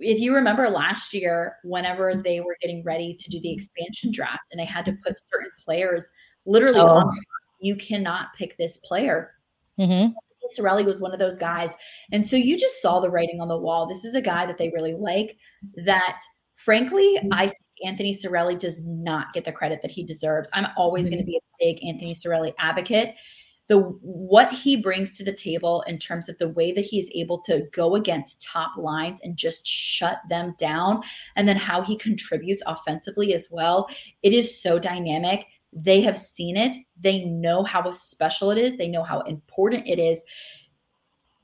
if 0.00 0.20
you 0.20 0.34
remember 0.34 0.68
last 0.68 1.14
year, 1.14 1.56
whenever 1.64 2.14
they 2.14 2.40
were 2.40 2.56
getting 2.60 2.82
ready 2.84 3.14
to 3.14 3.30
do 3.30 3.40
the 3.40 3.52
expansion 3.52 4.12
draft 4.12 4.42
and 4.50 4.60
they 4.60 4.64
had 4.64 4.84
to 4.84 4.92
put 5.04 5.20
certain 5.32 5.50
players 5.64 6.06
literally 6.44 6.80
oh. 6.80 6.98
on, 6.98 7.12
you 7.60 7.76
cannot 7.76 8.28
pick 8.36 8.56
this 8.56 8.76
player. 8.78 9.34
Mm-hmm. 9.78 10.12
Cirelli 10.57 10.84
was 10.84 11.01
one 11.01 11.12
of 11.12 11.20
those 11.20 11.38
guys. 11.38 11.70
And 12.12 12.26
so 12.26 12.36
you 12.36 12.59
just 12.59 12.80
saw 12.82 13.01
the 13.01 13.11
writing 13.11 13.40
on 13.40 13.49
the 13.49 13.57
wall. 13.57 13.86
This 13.86 14.05
is 14.05 14.14
a 14.14 14.22
guy 14.22 14.47
that 14.47 14.59
they 14.59 14.70
really 14.74 14.95
like 14.95 15.36
that 15.84 16.20
frankly, 16.64 17.18
mm-hmm. 17.18 17.32
I 17.32 17.47
think 17.47 17.57
Anthony 17.84 18.14
Cirelli 18.14 18.59
does 18.59 18.82
not 18.84 19.32
get 19.32 19.45
the 19.45 19.53
credit 19.53 19.80
that 19.82 19.90
he 19.90 20.05
deserves. 20.05 20.51
I'm 20.53 20.68
always 20.76 21.07
mm-hmm. 21.07 21.14
going 21.14 21.22
to 21.22 21.26
be 21.26 21.36
a 21.36 21.64
big 21.64 21.84
Anthony 21.84 22.14
Cirelli 22.14 22.55
advocate. 22.59 23.14
The 23.68 23.78
what 23.78 24.53
he 24.53 24.76
brings 24.76 25.16
to 25.16 25.24
the 25.24 25.32
table 25.32 25.82
in 25.86 25.99
terms 25.99 26.28
of 26.28 26.36
the 26.38 26.49
way 26.49 26.72
that 26.72 26.84
he 26.84 26.99
is 26.99 27.09
able 27.14 27.40
to 27.43 27.62
go 27.72 27.95
against 27.95 28.43
top 28.43 28.72
lines 28.76 29.20
and 29.22 29.36
just 29.36 29.66
shut 29.66 30.18
them 30.28 30.55
down 30.59 31.01
and 31.36 31.47
then 31.47 31.57
how 31.57 31.80
he 31.80 31.97
contributes 31.97 32.62
offensively 32.66 33.34
as 33.34 33.49
well. 33.51 33.88
It 34.22 34.34
is 34.34 34.61
so 34.61 34.78
dynamic. 34.78 35.47
They 35.73 36.01
have 36.03 36.18
seen 36.18 36.57
it. 36.57 36.77
They 37.01 37.25
know 37.25 37.64
how 37.64 37.91
special 37.91 38.51
it 38.51 38.59
is. 38.59 38.77
They 38.77 38.89
know 38.89 39.03
how 39.03 39.20
important 39.23 39.87
it 39.87 39.99
is. 39.99 40.23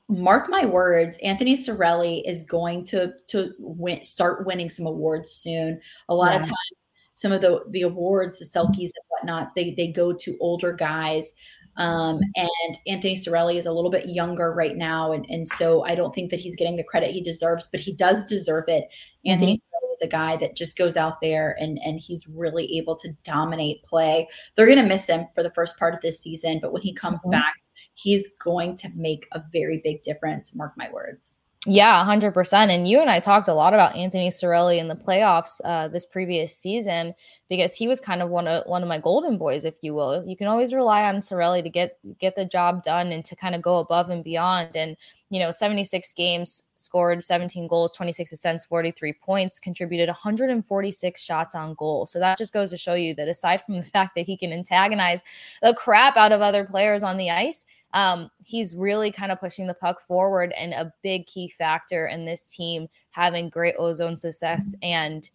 Mark 0.07 0.49
my 0.49 0.65
words, 0.65 1.17
Anthony 1.23 1.55
Cirelli 1.55 2.23
is 2.25 2.43
going 2.43 2.83
to 2.85 3.13
to 3.27 3.53
win, 3.59 4.03
start 4.03 4.45
winning 4.45 4.69
some 4.69 4.87
awards 4.87 5.31
soon. 5.31 5.79
A 6.09 6.15
lot 6.15 6.31
yeah. 6.33 6.39
of 6.39 6.45
times, 6.45 6.73
some 7.13 7.31
of 7.31 7.41
the 7.41 7.63
the 7.69 7.83
awards, 7.83 8.39
the 8.39 8.45
Selkes 8.45 8.77
and 8.79 8.93
whatnot, 9.09 9.53
they 9.55 9.73
they 9.75 9.91
go 9.91 10.13
to 10.13 10.37
older 10.39 10.73
guys. 10.73 11.33
Um, 11.77 12.19
and 12.35 12.77
Anthony 12.87 13.15
Cirelli 13.15 13.55
is 13.55 13.65
a 13.65 13.71
little 13.71 13.91
bit 13.91 14.09
younger 14.09 14.51
right 14.51 14.75
now, 14.75 15.11
and 15.11 15.25
and 15.29 15.47
so 15.47 15.85
I 15.85 15.95
don't 15.95 16.13
think 16.13 16.31
that 16.31 16.39
he's 16.39 16.55
getting 16.55 16.75
the 16.75 16.83
credit 16.83 17.11
he 17.11 17.21
deserves, 17.21 17.67
but 17.71 17.79
he 17.79 17.93
does 17.93 18.25
deserve 18.25 18.65
it. 18.67 18.85
Anthony 19.25 19.53
mm-hmm 19.53 19.53
is 19.53 19.68
a 20.01 20.07
guy 20.07 20.37
that 20.37 20.55
just 20.55 20.77
goes 20.77 20.97
out 20.97 21.21
there 21.21 21.55
and 21.59 21.79
and 21.83 21.99
he's 21.99 22.27
really 22.27 22.77
able 22.77 22.95
to 22.97 23.09
dominate 23.23 23.83
play. 23.83 24.27
They're 24.55 24.65
going 24.65 24.77
to 24.77 24.85
miss 24.85 25.07
him 25.07 25.27
for 25.35 25.43
the 25.43 25.51
first 25.51 25.77
part 25.77 25.93
of 25.93 26.01
this 26.01 26.19
season, 26.19 26.59
but 26.61 26.73
when 26.73 26.81
he 26.81 26.93
comes 26.93 27.21
mm-hmm. 27.21 27.31
back, 27.31 27.53
he's 27.93 28.27
going 28.41 28.77
to 28.77 28.89
make 28.95 29.27
a 29.33 29.41
very 29.51 29.81
big 29.83 30.03
difference. 30.03 30.55
Mark 30.55 30.73
my 30.77 30.89
words. 30.91 31.37
Yeah, 31.65 32.05
100%. 32.05 32.53
And 32.69 32.87
you 32.87 33.01
and 33.01 33.09
I 33.09 33.19
talked 33.19 33.49
a 33.49 33.53
lot 33.53 33.73
about 33.73 33.93
Anthony 33.93 34.29
Cirelli 34.29 34.79
in 34.79 34.87
the 34.87 34.95
playoffs 34.95 35.59
uh, 35.65 35.89
this 35.89 36.05
previous 36.05 36.55
season 36.55 37.13
because 37.49 37.75
he 37.75 37.85
was 37.85 37.99
kind 37.99 38.21
of 38.21 38.29
one 38.29 38.47
of 38.47 38.65
one 38.65 38.81
of 38.81 38.87
my 38.87 38.97
golden 38.97 39.37
boys, 39.37 39.65
if 39.65 39.75
you 39.81 39.93
will. 39.93 40.23
You 40.25 40.37
can 40.37 40.47
always 40.47 40.73
rely 40.73 41.03
on 41.03 41.17
Cirelli 41.17 41.61
to 41.61 41.69
get 41.69 41.99
get 42.17 42.37
the 42.37 42.45
job 42.45 42.81
done 42.83 43.11
and 43.11 43.25
to 43.25 43.35
kind 43.35 43.55
of 43.55 43.61
go 43.61 43.79
above 43.79 44.09
and 44.09 44.23
beyond. 44.23 44.77
And, 44.77 44.95
you 45.29 45.39
know, 45.39 45.51
76 45.51 46.13
games, 46.13 46.63
scored 46.75 47.21
17 47.21 47.67
goals, 47.67 47.91
26 47.91 48.31
assists, 48.31 48.65
43 48.65 49.11
points, 49.21 49.59
contributed 49.59 50.07
146 50.07 51.21
shots 51.21 51.55
on 51.55 51.73
goal. 51.73 52.05
So 52.05 52.19
that 52.19 52.37
just 52.37 52.53
goes 52.53 52.69
to 52.69 52.77
show 52.77 52.93
you 52.93 53.13
that 53.15 53.27
aside 53.27 53.61
from 53.63 53.75
the 53.75 53.83
fact 53.95 54.15
that 54.15 54.25
he 54.25 54.37
can 54.37 54.53
antagonize 54.53 55.23
the 55.61 55.73
crap 55.73 56.15
out 56.15 56.31
of 56.31 56.39
other 56.39 56.63
players 56.63 57.03
on 57.03 57.17
the 57.17 57.31
ice– 57.31 57.65
um, 57.93 58.29
he's 58.43 58.75
really 58.75 59.11
kind 59.11 59.31
of 59.31 59.39
pushing 59.39 59.67
the 59.67 59.73
puck 59.73 60.01
forward 60.05 60.53
and 60.57 60.73
a 60.73 60.93
big 61.01 61.25
key 61.25 61.49
factor 61.49 62.07
in 62.07 62.25
this 62.25 62.45
team 62.45 62.87
having 63.11 63.49
great 63.49 63.75
ozone 63.77 64.15
success. 64.15 64.75
And 64.83 65.29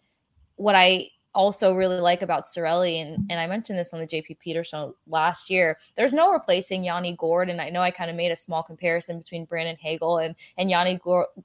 what 0.55 0.75
I 0.75 1.09
also 1.33 1.73
really 1.73 1.99
like 1.99 2.21
about 2.21 2.45
Cirelli, 2.45 3.01
and, 3.01 3.29
and 3.29 3.39
I 3.39 3.47
mentioned 3.47 3.77
this 3.77 3.93
on 3.93 3.99
the 3.99 4.07
JP 4.07 4.39
Peterson 4.39 4.93
last 5.07 5.49
year, 5.49 5.77
there's 5.97 6.13
no 6.13 6.31
replacing 6.31 6.85
Yanni 6.85 7.17
Gourde. 7.19 7.49
And 7.49 7.59
I 7.59 7.69
know 7.69 7.81
I 7.81 7.91
kind 7.91 8.09
of 8.09 8.15
made 8.15 8.31
a 8.31 8.37
small 8.37 8.63
comparison 8.63 9.17
between 9.17 9.45
Brandon 9.45 9.77
Hagel 9.79 10.19
and, 10.19 10.33
and 10.57 10.69
Yanni 10.69 10.99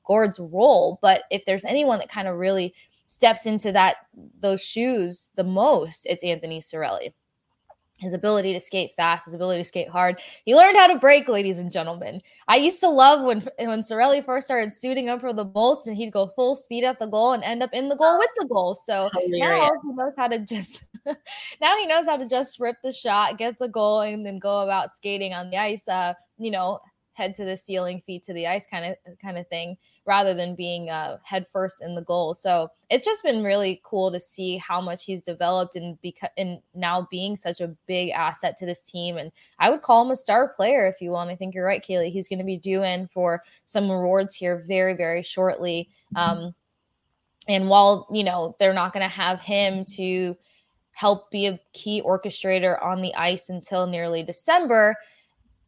Gourde's 0.07 0.39
role. 0.39 1.01
But 1.03 1.23
if 1.31 1.45
there's 1.45 1.65
anyone 1.65 1.99
that 1.99 2.09
kind 2.09 2.29
of 2.29 2.39
really 2.39 2.73
steps 3.07 3.47
into 3.47 3.73
that 3.73 3.97
those 4.39 4.63
shoes 4.63 5.31
the 5.35 5.43
most, 5.43 6.07
it's 6.07 6.23
Anthony 6.23 6.61
Cirelli 6.61 7.13
his 8.01 8.15
ability 8.15 8.53
to 8.55 8.61
skate 8.61 8.93
fast, 8.97 9.27
his 9.27 9.35
ability 9.35 9.61
to 9.61 9.65
skate 9.65 9.89
hard. 9.89 10.21
He 10.45 10.55
learned 10.55 10.77
how 10.77 10.87
to 10.87 10.99
break, 10.99 11.29
ladies 11.29 11.59
and 11.59 11.71
gentlemen. 11.71 12.21
I 12.49 12.57
used 12.57 12.81
to 12.81 12.89
love 12.89 13.25
when 13.25 13.41
when 13.59 13.83
Cirelli 13.83 14.25
first 14.25 14.47
started 14.47 14.75
suiting 14.75 15.09
up 15.09 15.21
for 15.21 15.33
the 15.33 15.45
bolts 15.45 15.87
and 15.87 15.97
he'd 15.97 16.13
go 16.13 16.33
full 16.35 16.55
speed 16.55 16.85
at 16.85 16.99
the 16.99 17.07
goal 17.07 17.33
and 17.33 17.45
end 17.45 17.63
up 17.63 17.71
in 17.73 17.89
the 17.89 17.97
goal 17.97 18.19
with 18.19 18.31
the 18.39 18.47
goal. 18.47 18.75
So 18.75 19.11
now 19.27 19.71
he 19.83 19.93
knows 19.93 20.15
how 20.17 20.29
to 20.29 20.45
just 20.45 20.85
now 21.61 21.77
he 21.77 21.87
knows 21.87 22.07
how 22.07 22.17
to 22.17 22.29
just 22.29 22.59
rip 22.59 22.77
the 22.83 22.93
shot, 22.93 23.39
get 23.39 23.59
the 23.59 23.69
goal, 23.69 24.01
and 24.01 24.25
then 24.25 24.39
go 24.39 24.61
about 24.61 24.93
skating 24.93 25.35
on 25.35 25.51
the 25.51 25.59
ice. 25.59 25.87
Uh, 25.87 26.15
you 26.39 26.51
know, 26.51 26.81
head 27.13 27.35
to 27.35 27.45
the 27.45 27.57
ceiling, 27.57 28.03
feet 28.07 28.23
to 28.25 28.33
the 28.33 28.47
ice 28.47 28.67
kind 28.67 28.87
of 28.87 29.19
kind 29.21 29.39
of 29.39 29.47
thing 29.49 29.77
rather 30.11 30.35
than 30.35 30.57
being 30.57 30.91
uh, 30.91 31.19
head 31.23 31.47
first 31.53 31.81
in 31.81 31.95
the 31.95 32.03
goal. 32.03 32.35
So 32.35 32.69
it's 32.91 33.05
just 33.05 33.23
been 33.23 33.45
really 33.45 33.81
cool 33.85 34.11
to 34.11 34.19
see 34.19 34.57
how 34.57 34.81
much 34.81 35.05
he's 35.05 35.21
developed 35.21 35.77
and 35.77 35.97
because 36.03 36.31
and 36.37 36.61
now 36.75 37.07
being 37.13 37.37
such 37.37 37.61
a 37.61 37.69
big 37.87 38.11
asset 38.11 38.57
to 38.57 38.67
this 38.67 38.81
team. 38.81 39.19
And 39.19 39.31
I 39.61 39.71
would 39.71 39.83
call 39.83 40.05
him 40.05 40.11
a 40.11 40.17
star 40.17 40.49
player 40.49 40.89
if 40.89 41.01
you. 41.01 41.15
And 41.15 41.31
I 41.31 41.37
think 41.37 41.55
you're 41.55 41.65
right, 41.65 41.81
Kailey. 41.81 42.11
He's 42.11 42.27
going 42.27 42.41
to 42.41 42.45
be 42.45 42.57
due 42.57 42.83
in 42.83 43.07
for 43.07 43.45
some 43.67 43.89
rewards 43.89 44.35
here 44.35 44.65
very, 44.67 44.95
very 44.95 45.23
shortly. 45.23 45.89
Um, 46.17 46.57
and 47.47 47.69
while 47.69 48.09
you 48.11 48.25
know 48.25 48.57
they're 48.59 48.75
not 48.75 48.93
going 48.93 49.05
to 49.05 49.09
have 49.09 49.39
him 49.39 49.85
to 49.95 50.35
help 50.91 51.31
be 51.31 51.47
a 51.47 51.61
key 51.73 52.03
orchestrator 52.05 52.83
on 52.85 53.01
the 53.01 53.15
ice 53.15 53.49
until 53.49 53.87
nearly 53.87 54.25
December, 54.25 54.97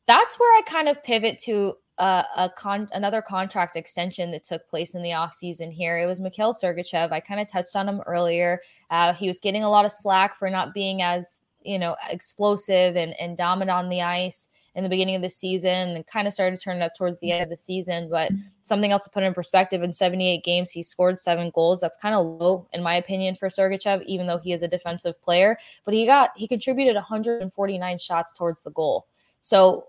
that's 0.07 0.41
where 0.41 0.59
I 0.59 0.63
kind 0.67 0.89
of 0.89 1.01
pivot 1.05 1.39
to 1.45 1.75
a 1.99 2.51
con- 2.57 2.89
another 2.93 3.23
contract 3.23 3.77
extension 3.77 4.31
that 4.31 4.45
took 4.45 4.67
place 4.69 4.95
in 4.95 5.03
the 5.03 5.11
offseason 5.11 5.73
here. 5.73 5.99
It 5.99 6.07
was 6.07 6.21
Mikhail 6.21 6.53
Sergachev. 6.53 7.13
I 7.13 7.21
kind 7.21 7.41
of 7.41 7.49
touched 7.49 7.77
on 7.77 7.89
him 7.89 8.01
earlier. 8.07 8.61
Uh, 8.91 9.13
he 9.13 9.29
was 9.29 9.39
getting 9.39 9.63
a 9.63 9.71
lot 9.71 9.85
of 9.85 9.93
slack 9.93 10.37
for 10.37 10.51
not 10.51 10.75
being 10.75 11.03
as, 11.03 11.39
you 11.63 11.79
know, 11.79 11.97
explosive 12.11 12.97
and, 12.97 13.15
and 13.21 13.37
dominant 13.37 13.77
on 13.77 13.89
the 13.89 14.03
ice 14.03 14.49
in 14.75 14.83
the 14.83 14.89
beginning 14.89 15.17
of 15.17 15.23
the 15.23 15.29
season 15.29 15.91
and 15.91 16.07
kind 16.07 16.27
of 16.27 16.33
started 16.33 16.59
turning 16.59 16.81
up 16.81 16.95
towards 16.97 17.21
the 17.21 17.31
end 17.31 17.43
of 17.43 17.51
the 17.51 17.57
season. 17.57 18.09
But 18.09 18.33
something 18.65 18.91
else 18.91 19.05
to 19.05 19.11
put 19.11 19.23
in 19.23 19.35
perspective 19.35 19.83
in 19.83 19.93
78 19.93 20.43
games, 20.45 20.71
he 20.71 20.83
scored 20.83 21.19
seven 21.19 21.51
goals. 21.55 21.81
That's 21.81 21.99
kind 21.99 22.15
of 22.15 22.25
low, 22.25 22.67
in 22.73 22.83
my 22.83 22.97
opinion, 22.97 23.37
for 23.37 23.49
Sergachev, 23.49 24.03
even 24.07 24.27
though 24.27 24.39
he 24.39 24.53
is 24.53 24.63
a 24.63 24.69
defensive 24.69 25.23
player. 25.23 25.59
But 25.85 25.93
he 25.93 26.07
got, 26.07 26.31
he 26.37 26.49
contributed 26.49 26.95
149 26.95 27.99
shots 27.99 28.33
towards 28.33 28.63
the 28.63 28.71
goal. 28.71 29.07
So 29.43 29.89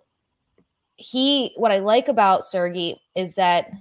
he 0.95 1.53
what 1.55 1.71
I 1.71 1.79
like 1.79 2.07
about 2.07 2.45
Sergey 2.45 3.01
is 3.15 3.35
that 3.35 3.71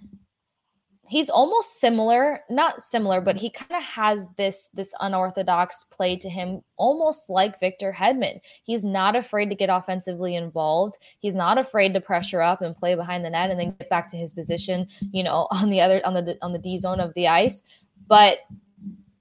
he's 1.13 1.29
almost 1.29 1.79
similar, 1.79 2.41
not 2.49 2.83
similar, 2.83 3.21
but 3.21 3.37
he 3.37 3.51
kind 3.51 3.73
of 3.73 3.83
has 3.83 4.27
this 4.39 4.69
this 4.73 4.95
unorthodox 5.01 5.85
play 5.85 6.17
to 6.17 6.31
him, 6.31 6.63
almost 6.77 7.29
like 7.29 7.61
Victor 7.61 7.93
Hedman. 7.93 8.41
He's 8.65 8.83
not 8.83 9.15
afraid 9.15 9.51
to 9.51 9.55
get 9.55 9.69
offensively 9.69 10.37
involved. 10.37 10.99
He's 11.19 11.35
not 11.35 11.59
afraid 11.59 11.93
to 11.95 12.01
pressure 12.01 12.41
up 12.41 12.63
and 12.63 12.75
play 12.75 12.95
behind 12.95 13.25
the 13.25 13.31
net 13.31 13.51
and 13.51 13.61
then 13.61 13.75
get 13.79 13.91
back 13.91 14.09
to 14.09 14.17
his 14.17 14.33
position, 14.33 14.89
you 15.13 15.23
know, 15.23 15.47
on 15.51 15.69
the 15.69 15.83
other 15.83 16.01
on 16.07 16.15
the 16.15 16.39
on 16.41 16.53
the 16.53 16.59
D 16.59 16.79
zone 16.79 17.01
of 17.01 17.13
the 17.15 17.29
ice 17.29 17.63
But 18.09 18.39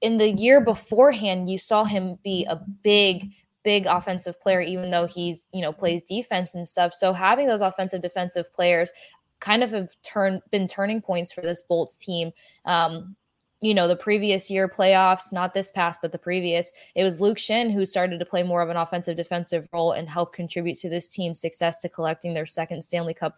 in 0.02 0.18
the 0.18 0.32
year 0.32 0.62
beforehand, 0.62 1.50
you 1.50 1.60
saw 1.60 1.84
him 1.84 2.18
be 2.24 2.46
a 2.46 2.56
big, 2.84 3.32
big 3.64 3.86
offensive 3.86 4.40
player, 4.42 4.62
even 4.62 4.92
though 4.92 5.06
he's, 5.06 5.48
you 5.54 5.62
know, 5.62 5.72
plays 5.72 6.02
defense 6.04 6.56
and 6.56 6.68
stuff. 6.68 6.94
So 6.94 7.14
having 7.14 7.48
those 7.48 7.62
offensive 7.62 8.02
defensive 8.02 8.52
players 8.54 8.92
kind 9.40 9.64
of 9.64 9.72
have 9.72 9.90
turned 10.04 10.42
been 10.52 10.68
turning 10.68 11.02
points 11.02 11.32
for 11.32 11.42
this 11.42 11.62
Bolts 11.62 11.98
team. 11.98 12.32
Um, 12.66 13.16
you 13.62 13.76
know, 13.76 13.88
the 13.88 13.96
previous 13.96 14.50
year 14.50 14.68
playoffs, 14.68 15.32
not 15.32 15.54
this 15.54 15.70
past, 15.70 16.02
but 16.02 16.12
the 16.12 16.18
previous, 16.18 16.72
it 16.96 17.04
was 17.04 17.22
Luke 17.22 17.38
Schenn 17.38 17.72
who 17.72 17.86
started 17.86 18.18
to 18.20 18.26
play 18.26 18.42
more 18.42 18.64
of 18.64 18.70
an 18.70 18.78
offensive 18.78 19.18
defensive 19.18 19.68
role 19.72 19.92
and 19.92 20.10
help 20.10 20.34
contribute 20.34 20.80
to 20.80 20.90
this 20.90 21.08
team's 21.08 21.40
success 21.40 21.80
to 21.82 21.90
collecting 21.90 22.34
their 22.34 22.48
second 22.48 22.84
Stanley 22.84 23.14
Cup 23.14 23.38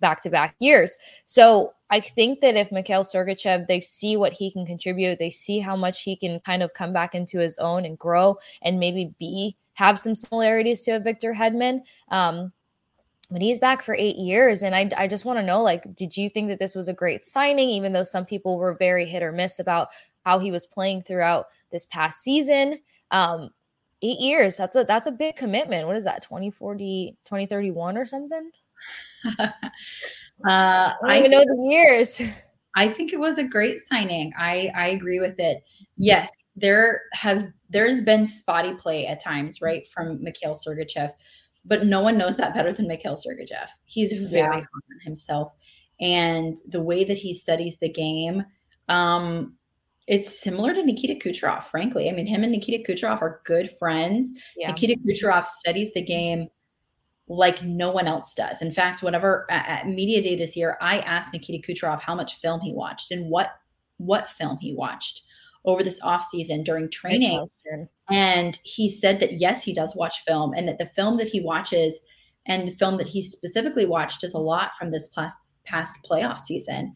back 0.00 0.20
to 0.22 0.30
back 0.30 0.54
years. 0.58 0.96
So 1.26 1.74
I 1.90 2.00
think 2.00 2.40
that 2.40 2.56
if 2.56 2.72
Mikhail 2.72 3.04
Sergachev, 3.04 3.66
they 3.66 3.80
see 3.80 4.16
what 4.16 4.32
he 4.32 4.50
can 4.50 4.64
contribute, 4.64 5.18
they 5.18 5.30
see 5.30 5.58
how 5.58 5.76
much 5.76 6.02
he 6.02 6.16
can 6.16 6.40
kind 6.40 6.62
of 6.62 6.72
come 6.74 6.92
back 6.92 7.14
into 7.14 7.38
his 7.38 7.58
own 7.58 7.84
and 7.84 7.98
grow 7.98 8.38
and 8.62 8.80
maybe 8.80 9.14
be 9.18 9.56
have 9.74 9.98
some 9.98 10.14
similarities 10.14 10.84
to 10.84 10.92
a 10.92 11.00
Victor 11.00 11.34
Hedman. 11.34 11.82
Um, 12.08 12.52
but 13.30 13.42
he's 13.42 13.58
back 13.58 13.82
for 13.82 13.94
eight 13.94 14.16
years. 14.16 14.62
And 14.62 14.74
I, 14.74 14.90
I 14.96 15.08
just 15.08 15.24
want 15.24 15.38
to 15.38 15.44
know, 15.44 15.62
like, 15.62 15.94
did 15.94 16.16
you 16.16 16.28
think 16.28 16.48
that 16.48 16.58
this 16.58 16.74
was 16.74 16.88
a 16.88 16.94
great 16.94 17.22
signing, 17.22 17.70
even 17.70 17.92
though 17.92 18.04
some 18.04 18.26
people 18.26 18.58
were 18.58 18.74
very 18.74 19.06
hit 19.06 19.22
or 19.22 19.32
miss 19.32 19.58
about 19.58 19.88
how 20.24 20.38
he 20.38 20.50
was 20.50 20.66
playing 20.66 21.02
throughout 21.02 21.46
this 21.70 21.86
past 21.86 22.22
season? 22.22 22.78
Um, 23.10 23.50
eight 24.02 24.18
years, 24.18 24.56
that's 24.56 24.76
a 24.76 24.84
that's 24.84 25.06
a 25.06 25.12
big 25.12 25.36
commitment. 25.36 25.86
What 25.86 25.96
is 25.96 26.04
that, 26.04 26.22
2040, 26.22 27.16
2031 27.24 27.96
or 27.96 28.04
something? 28.04 28.50
uh, 29.38 29.50
I 30.44 30.94
don't 31.02 31.16
even 31.16 31.30
know 31.30 31.44
the 31.44 31.68
years. 31.70 32.22
I 32.74 32.88
think 32.88 33.12
it 33.12 33.20
was 33.20 33.38
a 33.38 33.44
great 33.44 33.78
signing. 33.80 34.32
I 34.38 34.70
I 34.74 34.88
agree 34.88 35.20
with 35.20 35.38
it. 35.38 35.62
Yes, 35.96 36.30
there 36.56 37.02
have 37.12 37.48
there's 37.70 38.00
been 38.00 38.26
spotty 38.26 38.74
play 38.74 39.06
at 39.06 39.22
times, 39.22 39.60
right, 39.60 39.86
from 39.88 40.22
Mikhail 40.22 40.54
Sergachev 40.54 41.12
but 41.64 41.86
no 41.86 42.00
one 42.00 42.18
knows 42.18 42.36
that 42.36 42.54
better 42.54 42.72
than 42.72 42.88
Mikhail 42.88 43.14
Sergachev. 43.14 43.68
He's 43.84 44.12
very 44.12 44.42
yeah. 44.42 44.50
hard 44.50 44.64
on 44.64 45.00
himself. 45.04 45.52
And 46.00 46.58
the 46.68 46.82
way 46.82 47.04
that 47.04 47.16
he 47.16 47.32
studies 47.32 47.78
the 47.78 47.88
game, 47.88 48.44
um, 48.88 49.54
it's 50.08 50.42
similar 50.42 50.74
to 50.74 50.82
Nikita 50.82 51.14
Kucherov, 51.14 51.64
frankly. 51.64 52.08
I 52.08 52.12
mean, 52.12 52.26
him 52.26 52.42
and 52.42 52.50
Nikita 52.50 52.90
Kucherov 52.90 53.22
are 53.22 53.40
good 53.44 53.70
friends. 53.70 54.32
Yeah. 54.56 54.68
Nikita 54.68 54.98
Kucherov 55.06 55.46
studies 55.46 55.92
the 55.92 56.02
game 56.02 56.48
like 57.32 57.62
no 57.62 57.90
one 57.90 58.06
else 58.06 58.34
does. 58.34 58.60
In 58.60 58.70
fact, 58.70 59.02
whenever 59.02 59.46
at, 59.50 59.88
media 59.88 60.22
day 60.22 60.36
this 60.36 60.54
year, 60.54 60.76
I 60.80 60.98
asked 60.98 61.32
Nikita 61.32 61.66
Kucherov 61.66 62.00
how 62.00 62.14
much 62.14 62.34
film 62.40 62.60
he 62.60 62.72
watched 62.72 63.10
and 63.10 63.30
what 63.30 63.52
what 63.96 64.28
film 64.28 64.58
he 64.58 64.74
watched 64.74 65.22
over 65.64 65.82
this 65.82 66.00
off 66.02 66.26
season 66.30 66.62
during 66.62 66.90
training. 66.90 67.48
And 68.10 68.58
he 68.64 68.88
said 68.88 69.20
that 69.20 69.40
yes, 69.40 69.62
he 69.62 69.72
does 69.72 69.96
watch 69.96 70.22
film, 70.26 70.52
and 70.52 70.68
that 70.68 70.78
the 70.78 70.86
film 70.86 71.16
that 71.18 71.28
he 71.28 71.40
watches 71.40 72.00
and 72.46 72.68
the 72.68 72.76
film 72.76 72.98
that 72.98 73.06
he 73.06 73.22
specifically 73.22 73.86
watched 73.86 74.24
is 74.24 74.34
a 74.34 74.38
lot 74.38 74.72
from 74.78 74.90
this 74.90 75.06
past, 75.08 75.36
past 75.64 75.96
playoff 76.08 76.38
season, 76.38 76.92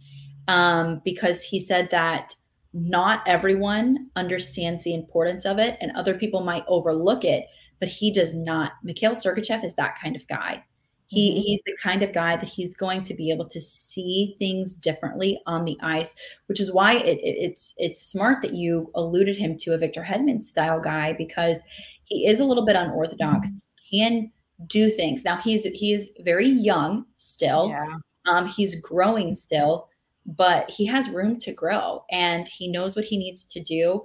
um, 0.48 1.00
because 1.04 1.40
he 1.40 1.58
said 1.58 1.88
that 1.90 2.34
not 2.74 3.22
everyone 3.26 4.08
understands 4.16 4.84
the 4.84 4.92
importance 4.92 5.46
of 5.46 5.58
it, 5.58 5.78
and 5.80 5.92
other 5.92 6.14
people 6.14 6.42
might 6.42 6.64
overlook 6.66 7.24
it, 7.24 7.46
but 7.80 7.88
he 7.88 8.12
does 8.12 8.34
not. 8.34 8.72
Mikhail 8.82 9.12
Sergachev 9.12 9.64
is 9.64 9.74
that 9.74 9.98
kind 10.00 10.16
of 10.16 10.26
guy. 10.28 10.64
He, 11.08 11.30
mm-hmm. 11.30 11.40
he's 11.40 11.60
the 11.66 11.76
kind 11.80 12.02
of 12.02 12.12
guy 12.12 12.36
that 12.36 12.48
he's 12.48 12.74
going 12.74 13.04
to 13.04 13.14
be 13.14 13.30
able 13.30 13.46
to 13.48 13.60
see 13.60 14.34
things 14.38 14.74
differently 14.74 15.40
on 15.46 15.64
the 15.64 15.78
ice, 15.80 16.14
which 16.46 16.60
is 16.60 16.72
why 16.72 16.94
it, 16.94 17.18
it, 17.18 17.36
it's 17.38 17.74
it's 17.76 18.02
smart 18.02 18.42
that 18.42 18.54
you 18.54 18.90
alluded 18.94 19.36
him 19.36 19.56
to 19.58 19.74
a 19.74 19.78
Victor 19.78 20.02
Hedman 20.02 20.42
style 20.42 20.80
guy 20.80 21.12
because 21.12 21.60
he 22.04 22.26
is 22.26 22.40
a 22.40 22.44
little 22.44 22.66
bit 22.66 22.76
unorthodox. 22.76 23.50
He 23.80 24.00
can 24.00 24.32
do 24.66 24.90
things. 24.90 25.24
Now 25.24 25.36
he's 25.36 25.62
he 25.62 25.92
is 25.92 26.08
very 26.20 26.48
young 26.48 27.06
still. 27.14 27.68
Yeah. 27.68 27.96
Um, 28.26 28.48
he's 28.48 28.80
growing 28.80 29.32
still, 29.34 29.88
but 30.24 30.68
he 30.68 30.86
has 30.86 31.08
room 31.08 31.38
to 31.40 31.52
grow 31.52 32.04
and 32.10 32.48
he 32.48 32.66
knows 32.66 32.96
what 32.96 33.04
he 33.04 33.16
needs 33.16 33.44
to 33.44 33.62
do. 33.62 34.02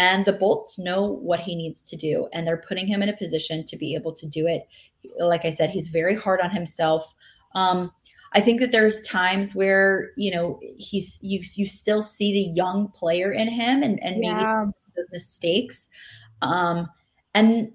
And 0.00 0.24
the 0.24 0.32
Bolts 0.32 0.78
know 0.78 1.04
what 1.04 1.40
he 1.40 1.54
needs 1.54 1.82
to 1.82 1.96
do, 1.96 2.26
and 2.32 2.44
they're 2.46 2.64
putting 2.66 2.88
him 2.88 3.02
in 3.02 3.08
a 3.08 3.16
position 3.16 3.64
to 3.66 3.76
be 3.76 3.94
able 3.94 4.12
to 4.14 4.26
do 4.26 4.48
it 4.48 4.66
like 5.18 5.44
I 5.44 5.50
said, 5.50 5.70
he's 5.70 5.88
very 5.88 6.14
hard 6.14 6.40
on 6.40 6.50
himself. 6.50 7.14
Um, 7.54 7.92
I 8.32 8.40
think 8.40 8.60
that 8.60 8.72
there's 8.72 9.02
times 9.02 9.54
where 9.54 10.10
you 10.16 10.30
know 10.30 10.60
he's 10.76 11.18
you 11.20 11.40
you 11.56 11.66
still 11.66 12.02
see 12.02 12.32
the 12.32 12.52
young 12.54 12.88
player 12.88 13.32
in 13.32 13.48
him 13.48 13.82
and 13.82 14.00
and 14.02 14.22
yeah. 14.22 14.64
maybe 14.64 14.72
those 14.96 15.10
mistakes, 15.10 15.88
um, 16.42 16.88
and 17.34 17.72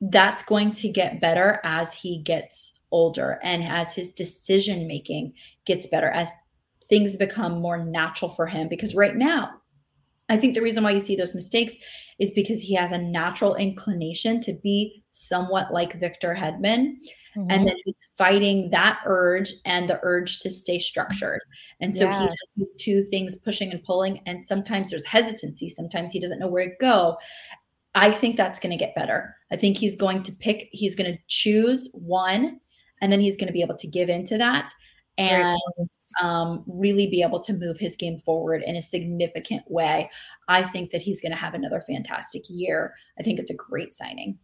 that's 0.00 0.42
going 0.42 0.72
to 0.72 0.88
get 0.88 1.20
better 1.20 1.60
as 1.64 1.92
he 1.92 2.18
gets 2.22 2.74
older 2.92 3.40
and 3.42 3.64
as 3.64 3.92
his 3.94 4.12
decision 4.12 4.86
making 4.86 5.32
gets 5.64 5.86
better 5.88 6.08
as 6.08 6.30
things 6.88 7.16
become 7.16 7.60
more 7.60 7.84
natural 7.84 8.28
for 8.28 8.46
him 8.46 8.68
because 8.68 8.94
right 8.94 9.16
now 9.16 9.50
I 10.28 10.36
think 10.36 10.54
the 10.54 10.62
reason 10.62 10.82
why 10.82 10.90
you 10.90 11.00
see 11.00 11.16
those 11.16 11.34
mistakes 11.34 11.76
is 12.18 12.32
because 12.32 12.60
he 12.60 12.74
has 12.74 12.92
a 12.92 12.98
natural 12.98 13.54
inclination 13.54 14.40
to 14.42 14.52
be 14.54 15.04
somewhat 15.10 15.72
like 15.72 16.00
Victor 16.00 16.34
Hedman. 16.34 16.94
Mm-hmm. 17.36 17.50
And 17.50 17.68
then 17.68 17.76
he's 17.84 18.08
fighting 18.16 18.70
that 18.70 19.00
urge 19.04 19.52
and 19.64 19.88
the 19.88 20.00
urge 20.02 20.38
to 20.40 20.50
stay 20.50 20.78
structured. 20.78 21.40
And 21.80 21.96
so 21.96 22.04
yes. 22.04 22.18
he 22.18 22.24
has 22.24 22.36
these 22.56 22.74
two 22.78 23.04
things 23.04 23.36
pushing 23.36 23.70
and 23.70 23.84
pulling. 23.84 24.20
And 24.26 24.42
sometimes 24.42 24.88
there's 24.88 25.04
hesitancy. 25.04 25.68
Sometimes 25.68 26.10
he 26.10 26.18
doesn't 26.18 26.38
know 26.38 26.48
where 26.48 26.64
to 26.64 26.74
go. 26.80 27.18
I 27.94 28.10
think 28.10 28.36
that's 28.36 28.58
going 28.58 28.76
to 28.76 28.82
get 28.82 28.94
better. 28.94 29.36
I 29.52 29.56
think 29.56 29.76
he's 29.76 29.96
going 29.96 30.22
to 30.24 30.32
pick, 30.32 30.68
he's 30.72 30.94
going 30.94 31.12
to 31.12 31.18
choose 31.28 31.88
one, 31.92 32.60
and 33.00 33.12
then 33.12 33.20
he's 33.20 33.36
going 33.36 33.46
to 33.46 33.52
be 33.52 33.62
able 33.62 33.76
to 33.76 33.86
give 33.86 34.08
into 34.08 34.38
that 34.38 34.70
and 35.18 35.58
um, 36.22 36.64
really 36.66 37.06
be 37.06 37.22
able 37.22 37.40
to 37.40 37.52
move 37.52 37.78
his 37.78 37.96
game 37.96 38.18
forward 38.18 38.62
in 38.66 38.76
a 38.76 38.80
significant 38.80 39.62
way. 39.70 40.10
I 40.48 40.62
think 40.62 40.90
that 40.90 41.02
he's 41.02 41.20
going 41.20 41.32
to 41.32 41.38
have 41.38 41.54
another 41.54 41.82
fantastic 41.86 42.42
year. 42.48 42.94
I 43.18 43.22
think 43.22 43.38
it's 43.38 43.50
a 43.50 43.54
great 43.54 43.94
signing. 43.94 44.38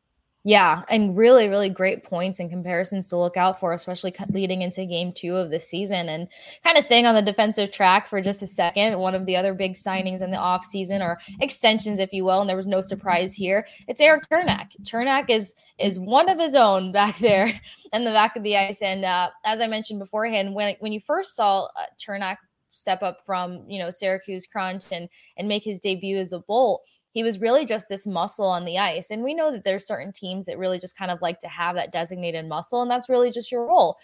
Yeah, 0.44 0.82
and 0.88 1.16
really, 1.16 1.48
really 1.48 1.68
great 1.68 2.02
points 2.02 2.40
and 2.40 2.50
comparisons 2.50 3.08
to 3.08 3.16
look 3.16 3.36
out 3.36 3.60
for, 3.60 3.74
especially 3.74 4.12
leading 4.30 4.62
into 4.62 4.84
game 4.84 5.12
two 5.12 5.36
of 5.36 5.50
the 5.50 5.60
season. 5.60 6.08
And 6.08 6.26
kind 6.64 6.76
of 6.76 6.82
staying 6.82 7.06
on 7.06 7.14
the 7.14 7.22
defensive 7.22 7.70
track 7.70 8.08
for 8.08 8.20
just 8.20 8.42
a 8.42 8.48
second, 8.48 8.98
one 8.98 9.14
of 9.14 9.24
the 9.24 9.36
other 9.36 9.54
big 9.54 9.74
signings 9.74 10.20
in 10.20 10.32
the 10.32 10.36
offseason 10.36 11.00
or 11.00 11.20
extensions, 11.40 12.00
if 12.00 12.12
you 12.12 12.24
will, 12.24 12.40
and 12.40 12.50
there 12.50 12.56
was 12.56 12.66
no 12.66 12.80
surprise 12.80 13.34
here. 13.34 13.64
It's 13.86 14.00
Erik 14.00 14.28
Cernak. 14.28 14.70
Cernak 14.82 15.30
is 15.30 15.54
is 15.78 16.00
one 16.00 16.28
of 16.28 16.40
his 16.40 16.56
own 16.56 16.90
back 17.00 17.16
there 17.18 17.60
in 17.92 18.04
the 18.04 18.10
back 18.10 18.34
of 18.34 18.42
the 18.42 18.56
ice. 18.56 18.82
And 18.82 19.04
uh, 19.04 19.30
as 19.44 19.60
I 19.60 19.68
mentioned 19.68 20.00
beforehand, 20.00 20.56
when 20.56 20.74
when 20.80 20.92
you 20.92 21.00
first 21.00 21.36
saw 21.36 21.66
uh, 21.66 21.84
Cernak 22.04 22.38
step 22.72 23.02
up 23.02 23.18
from 23.24 23.64
you 23.68 23.78
know 23.78 23.90
Syracuse 23.92 24.46
Crunch 24.48 24.86
and 24.90 25.08
and 25.36 25.46
make 25.46 25.62
his 25.62 25.78
debut 25.78 26.16
as 26.16 26.32
a 26.32 26.40
Bolt 26.40 26.82
he 27.12 27.22
was 27.22 27.40
really 27.40 27.64
just 27.64 27.88
this 27.88 28.06
muscle 28.06 28.46
on 28.46 28.64
the 28.64 28.78
ice. 28.78 29.10
And 29.10 29.22
we 29.22 29.34
know 29.34 29.52
that 29.52 29.64
there's 29.64 29.86
certain 29.86 30.12
teams 30.12 30.46
that 30.46 30.58
really 30.58 30.78
just 30.78 30.96
kind 30.96 31.10
of 31.10 31.22
like 31.22 31.38
to 31.40 31.48
have 31.48 31.76
that 31.76 31.92
designated 31.92 32.48
muscle, 32.48 32.82
and 32.82 32.90
that's 32.90 33.08
really 33.08 33.30
just 33.30 33.52
your 33.52 33.66
role. 33.66 33.98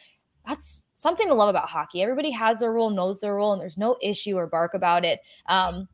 That's 0.47 0.87
something 0.95 1.29
to 1.29 1.35
love 1.35 1.51
about 1.51 1.69
hockey. 1.69 2.03
Everybody 2.03 2.31
has 2.31 2.61
their 2.61 2.73
role, 2.73 2.91
knows 2.91 3.21
their 3.21 3.35
role, 3.35 3.53
and 3.53 3.61
there's 3.61 3.77
no 3.77 3.97
issue 4.01 4.37
or 4.37 4.47
bark 4.47 4.75
about 4.75 5.05
it. 5.05 5.21
Um, 5.47 5.89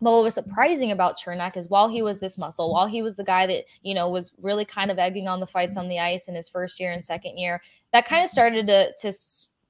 but 0.00 0.10
what 0.10 0.24
was 0.24 0.34
surprising 0.34 0.90
about 0.90 1.20
Cernak 1.20 1.56
is 1.56 1.68
while 1.68 1.88
he 1.88 2.02
was 2.02 2.18
this 2.18 2.36
muscle, 2.36 2.72
while 2.72 2.88
he 2.88 3.02
was 3.02 3.14
the 3.14 3.24
guy 3.24 3.46
that, 3.46 3.64
you 3.82 3.94
know, 3.94 4.08
was 4.08 4.34
really 4.42 4.64
kind 4.64 4.90
of 4.90 4.98
egging 4.98 5.28
on 5.28 5.38
the 5.38 5.46
fights 5.46 5.76
on 5.76 5.88
the 5.88 6.00
ice 6.00 6.26
in 6.26 6.34
his 6.34 6.48
first 6.48 6.80
year 6.80 6.90
and 6.90 7.04
second 7.04 7.38
year, 7.38 7.60
that 7.92 8.04
kind 8.04 8.24
of 8.24 8.28
started 8.28 8.66
to 8.66 8.92
to 8.98 9.12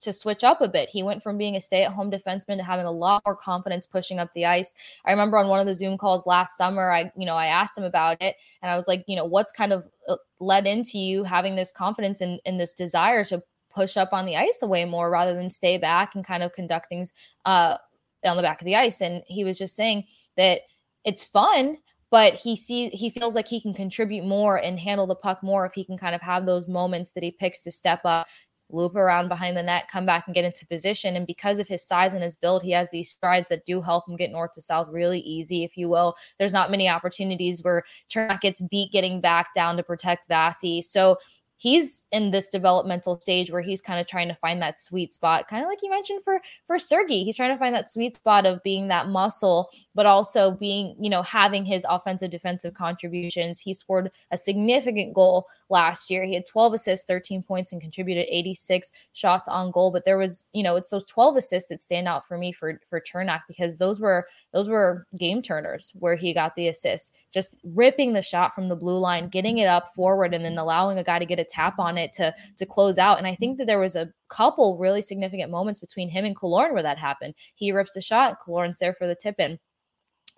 to 0.01 0.12
switch 0.12 0.44
up 0.44 0.61
a 0.61 0.68
bit. 0.68 0.88
He 0.88 1.03
went 1.03 1.22
from 1.22 1.38
being 1.38 1.57
a 1.57 1.61
stay-at-home 1.61 2.11
defenseman 2.11 2.57
to 2.57 2.62
having 2.62 2.86
a 2.86 2.90
lot 2.90 3.22
more 3.26 3.36
confidence 3.36 3.86
pushing 3.86 4.18
up 4.18 4.32
the 4.34 4.46
ice. 4.46 4.72
I 5.05 5.11
remember 5.11 5.38
on 5.38 5.49
one 5.49 5.61
of 5.61 5.66
the 5.66 5.74
Zoom 5.74 5.99
calls 5.99 6.26
last 6.26 6.57
summer, 6.57 6.90
I 6.90 7.11
you 7.16 7.26
know 7.26 7.34
I 7.34 7.46
asked 7.46 7.76
him 7.76 7.84
about 7.84 8.22
it, 8.22 8.36
and 8.62 8.70
I 8.70 8.76
was 8.76 8.88
like, 8.88 9.05
you 9.07 9.16
know, 9.16 9.24
what's 9.24 9.53
kind 9.53 9.72
of 9.72 9.88
uh, 10.09 10.16
led 10.40 10.66
into 10.66 10.99
you 10.99 11.24
having 11.24 11.57
this 11.57 11.72
confidence 11.72 12.20
and, 12.20 12.40
and 12.46 12.61
this 12.61 12.74
desire 12.74 13.24
to 13.24 13.42
push 13.70 13.96
up 13.96 14.12
on 14.12 14.26
the 14.26 14.36
ice 14.36 14.62
away 14.62 14.84
more 14.84 15.11
rather 15.11 15.34
than 15.34 15.51
stay 15.51 15.78
back 15.78 16.14
and 16.14 16.24
kind 16.24 16.42
of 16.42 16.53
conduct 16.53 16.88
things 16.88 17.12
uh, 17.44 17.76
on 18.24 18.36
the 18.36 18.42
back 18.42 18.61
of 18.61 18.64
the 18.64 18.76
ice. 18.76 19.01
And 19.01 19.22
he 19.26 19.44
was 19.44 19.59
just 19.59 19.76
saying 19.76 20.05
that 20.36 20.62
it's 21.05 21.24
fun, 21.24 21.76
but 22.11 22.34
he 22.34 22.57
see 22.57 22.88
he 22.88 23.11
feels 23.11 23.34
like 23.34 23.46
he 23.46 23.61
can 23.61 23.74
contribute 23.74 24.24
more 24.24 24.57
and 24.57 24.78
handle 24.78 25.07
the 25.07 25.14
puck 25.14 25.42
more 25.42 25.66
if 25.66 25.74
he 25.74 25.84
can 25.84 25.99
kind 25.99 26.14
of 26.14 26.20
have 26.22 26.46
those 26.46 26.66
moments 26.66 27.12
that 27.12 27.22
he 27.22 27.30
picks 27.30 27.62
to 27.64 27.70
step 27.70 28.01
up 28.05 28.26
loop 28.71 28.95
around 28.95 29.29
behind 29.29 29.57
the 29.57 29.62
net, 29.62 29.89
come 29.91 30.05
back 30.07 30.27
and 30.27 30.35
get 30.35 30.45
into 30.45 30.66
position. 30.66 31.16
And 31.16 31.27
because 31.27 31.59
of 31.59 31.69
his 31.69 31.83
size 31.83 32.14
and 32.14 32.23
his 32.23 32.37
build, 32.37 32.62
he 32.62 32.71
has 32.73 32.91
these 32.91 33.11
strides 33.11 33.49
that 33.49 33.64
do 33.64 33.81
help 33.81 34.09
him 34.09 34.16
get 34.16 34.31
north 34.31 34.53
to 34.53 34.61
south 34.61 34.89
really 34.91 35.21
easy, 35.21 35.64
if 35.64 35.77
you 35.77 35.89
will. 35.89 36.16
There's 36.39 36.53
not 36.53 36.71
many 36.71 36.89
opportunities 36.89 37.62
where 37.62 37.85
Cernak 38.11 38.41
gets 38.41 38.61
beat 38.61 38.93
getting 38.93 39.21
back 39.21 39.55
down 39.55 39.77
to 39.77 39.83
protect 39.83 40.29
Vasi. 40.29 40.85
So 40.85 41.16
he's 41.59 42.07
in 42.13 42.31
this 42.31 42.49
developmental 42.49 43.21
stage 43.21 43.51
where 43.51 43.61
he's 43.61 43.81
kind 43.81 44.01
of 44.01 44.07
trying 44.07 44.29
to 44.29 44.35
find 44.37 44.63
that 44.63 44.81
sweet 44.81 45.13
spot, 45.13 45.49
kind 45.49 45.63
of 45.63 45.69
like 45.69 45.83
you 45.83 45.91
mentioned 45.91 46.23
for 46.25 46.41
for 46.67 46.79
Sergey. 46.79 47.25
He's 47.25 47.37
trying 47.37 47.53
to 47.53 47.59
find 47.59 47.75
that 47.75 47.91
sweet 47.91 48.15
spot 48.17 48.47
of 48.47 48.63
being 48.63 48.89
that 48.89 49.09
muscle, 49.09 49.69
but 49.95 50.07
also 50.07 50.53
being, 50.53 50.97
you 51.01 51.11
know, 51.11 51.23
having 51.23 51.65
his 51.65 51.85
offensive 51.89 52.31
defensive 52.31 52.75
contributions. 52.75 53.59
He 53.59 53.75
scored 53.75 54.11
a 54.31 54.37
significant 54.37 55.15
goal 55.15 55.47
last 55.69 56.11
year. 56.11 56.25
He 56.25 56.35
had 56.35 56.47
12 56.47 56.75
assists, 56.75 57.07
13 57.07 57.43
points, 57.43 57.73
and 57.73 57.81
contributed 57.81 58.27
86 58.31 58.91
shots 59.13 59.49
on 59.49 59.73
goal. 59.73 59.91
But 59.91 60.05
there 60.05 60.19
was, 60.19 60.47
you 60.53 60.63
know, 60.63 60.77
it's 60.77 60.91
those 60.91 61.07
12 61.07 61.37
assists 61.37 61.69
that 61.69 61.83
stand 61.83 62.07
out 62.07 62.27
for 62.27 62.39
me 62.39 62.53
for 62.53 62.81
for 62.89 63.01
Cernak 63.01 63.43
because 63.49 63.79
those 63.79 64.01
were 64.01 64.29
those 64.53 64.69
were 64.69 65.07
game 65.19 65.43
turners 65.43 65.93
where 65.99 66.15
he 66.15 66.33
got 66.33 66.55
the 66.55 66.69
assist, 66.69 67.17
just 67.33 67.57
ripping 67.65 68.13
the 68.13 68.23
shot 68.23 68.55
from 68.55 68.69
the 68.69 68.77
blue 68.77 68.99
line, 68.99 69.29
getting 69.29 69.59
it 69.59 69.67
up 69.67 69.93
forward, 69.95 70.33
and 70.33 70.45
then 70.45 70.57
allowing 70.57 70.99
a 70.99 71.05
guy 71.05 71.19
to 71.19 71.27
get 71.27 71.41
a 71.41 71.47
tap 71.49 71.78
on 71.78 71.99
it 71.99 72.12
to 72.14 72.34
to 72.57 72.66
close 72.66 72.99
out. 72.99 73.18
And 73.18 73.26
I 73.26 73.34
think 73.34 73.59
that 73.59 73.66
there 73.66 73.78
was 73.78 73.96
a 73.96 74.11
couple 74.28 74.78
really 74.78 75.03
significant 75.03 75.51
moments 75.51 75.80
between 75.80 76.09
him 76.09 76.24
and 76.24 76.36
Killorn 76.36 76.72
where 76.72 76.82
that 76.82 76.99
happened. 76.99 77.34
He 77.55 77.72
rips 77.72 77.94
the 77.94 78.03
shot, 78.03 78.38
Killorn's 78.46 78.78
there 78.78 78.94
for 78.94 79.07
the 79.07 79.16
tip 79.16 79.36
in. 79.38 79.59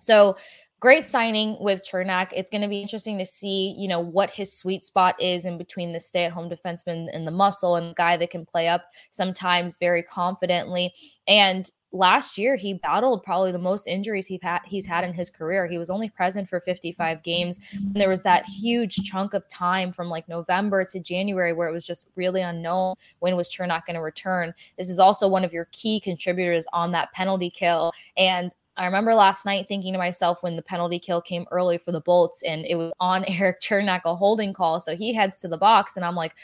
So 0.01 0.37
great 0.81 1.05
signing 1.05 1.59
with 1.61 1.83
Cernak. 1.87 2.29
It's 2.33 2.51
going 2.51 2.63
to 2.63 2.69
be 2.69 2.81
interesting 2.81 3.19
to 3.19 3.27
see, 3.27 3.75
you 3.77 3.87
know, 3.87 4.01
what 4.01 4.31
his 4.31 4.57
sweet 4.57 4.85
spot 4.85 5.21
is 5.21 5.45
in 5.45 5.59
between 5.59 5.93
the 5.93 6.01
stay-at-home 6.01 6.49
defenseman 6.49 7.09
and 7.13 7.27
the 7.27 7.33
muscle 7.33 7.77
and 7.77 7.91
the 7.91 7.95
guy 7.95 8.17
that 8.17 8.31
can 8.31 8.47
play 8.47 8.67
up 8.67 8.85
sometimes 9.11 9.77
very 9.77 10.03
confidently. 10.03 10.93
And 11.29 11.71
last 11.93 12.39
year 12.39 12.57
he 12.57 12.75
battled 12.75 13.23
probably 13.23 13.53
the 13.53 13.59
most 13.59 13.87
injuries 13.87 14.27
he's 14.27 14.41
had 14.43 14.61
he's 14.65 14.87
had 14.87 15.05
in 15.05 15.13
his 15.13 15.31
career. 15.31 15.67
He 15.67 15.79
was 15.79 15.91
only 15.91 16.09
present 16.09 16.49
for 16.49 16.61
55 16.61 17.23
games. 17.23 17.61
And 17.73 17.97
there 17.97 18.09
was 18.09 18.23
that 18.23 18.45
huge 18.45 18.97
chunk 19.05 19.35
of 19.35 19.47
time 19.49 19.93
from 19.93 20.09
like 20.09 20.29
November 20.29 20.85
to 20.85 21.01
January 21.01 21.53
where 21.53 21.69
it 21.69 21.73
was 21.73 21.87
just 21.87 22.09
really 22.17 22.43
unknown 22.43 22.95
when 23.19 23.37
was 23.37 23.51
Cernak 23.51 23.87
going 23.87 23.95
to 23.95 24.03
return. 24.03 24.55
This 24.79 24.89
is 24.89 24.99
also 24.99 25.29
one 25.29 25.45
of 25.45 25.53
your 25.53 25.67
key 25.73 26.01
contributors 26.01 26.67
on 26.73 26.93
that 26.93 27.13
penalty 27.13 27.51
kill. 27.51 27.93
And 28.17 28.53
I 28.77 28.87
remember 28.87 29.15
last 29.15 29.45
night 29.45 29.67
thinking 29.69 29.93
to 29.93 29.99
myself 29.99 30.43
when 30.43 30.57
the 30.57 30.63
penalty 30.63 30.99
kill 30.99 31.21
came 31.21 31.45
early 31.51 31.77
for 31.77 31.93
the 31.93 32.01
Bolts 32.01 32.43
and 32.43 32.65
it 32.65 32.77
was 32.77 32.93
on 33.01 33.25
Erik 33.29 33.61
Cernak, 33.61 34.03
a 34.05 34.15
holding 34.15 34.55
call. 34.55 34.81
So 34.81 34.97
he 34.97 35.13
heads 35.13 35.41
to 35.41 35.49
the 35.49 35.59
box 35.59 35.97
and 35.97 36.05
I'm 36.05 36.15
like, 36.15 36.35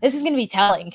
this 0.00 0.14
is 0.14 0.22
going 0.22 0.32
to 0.32 0.38
be 0.38 0.46
telling. 0.46 0.92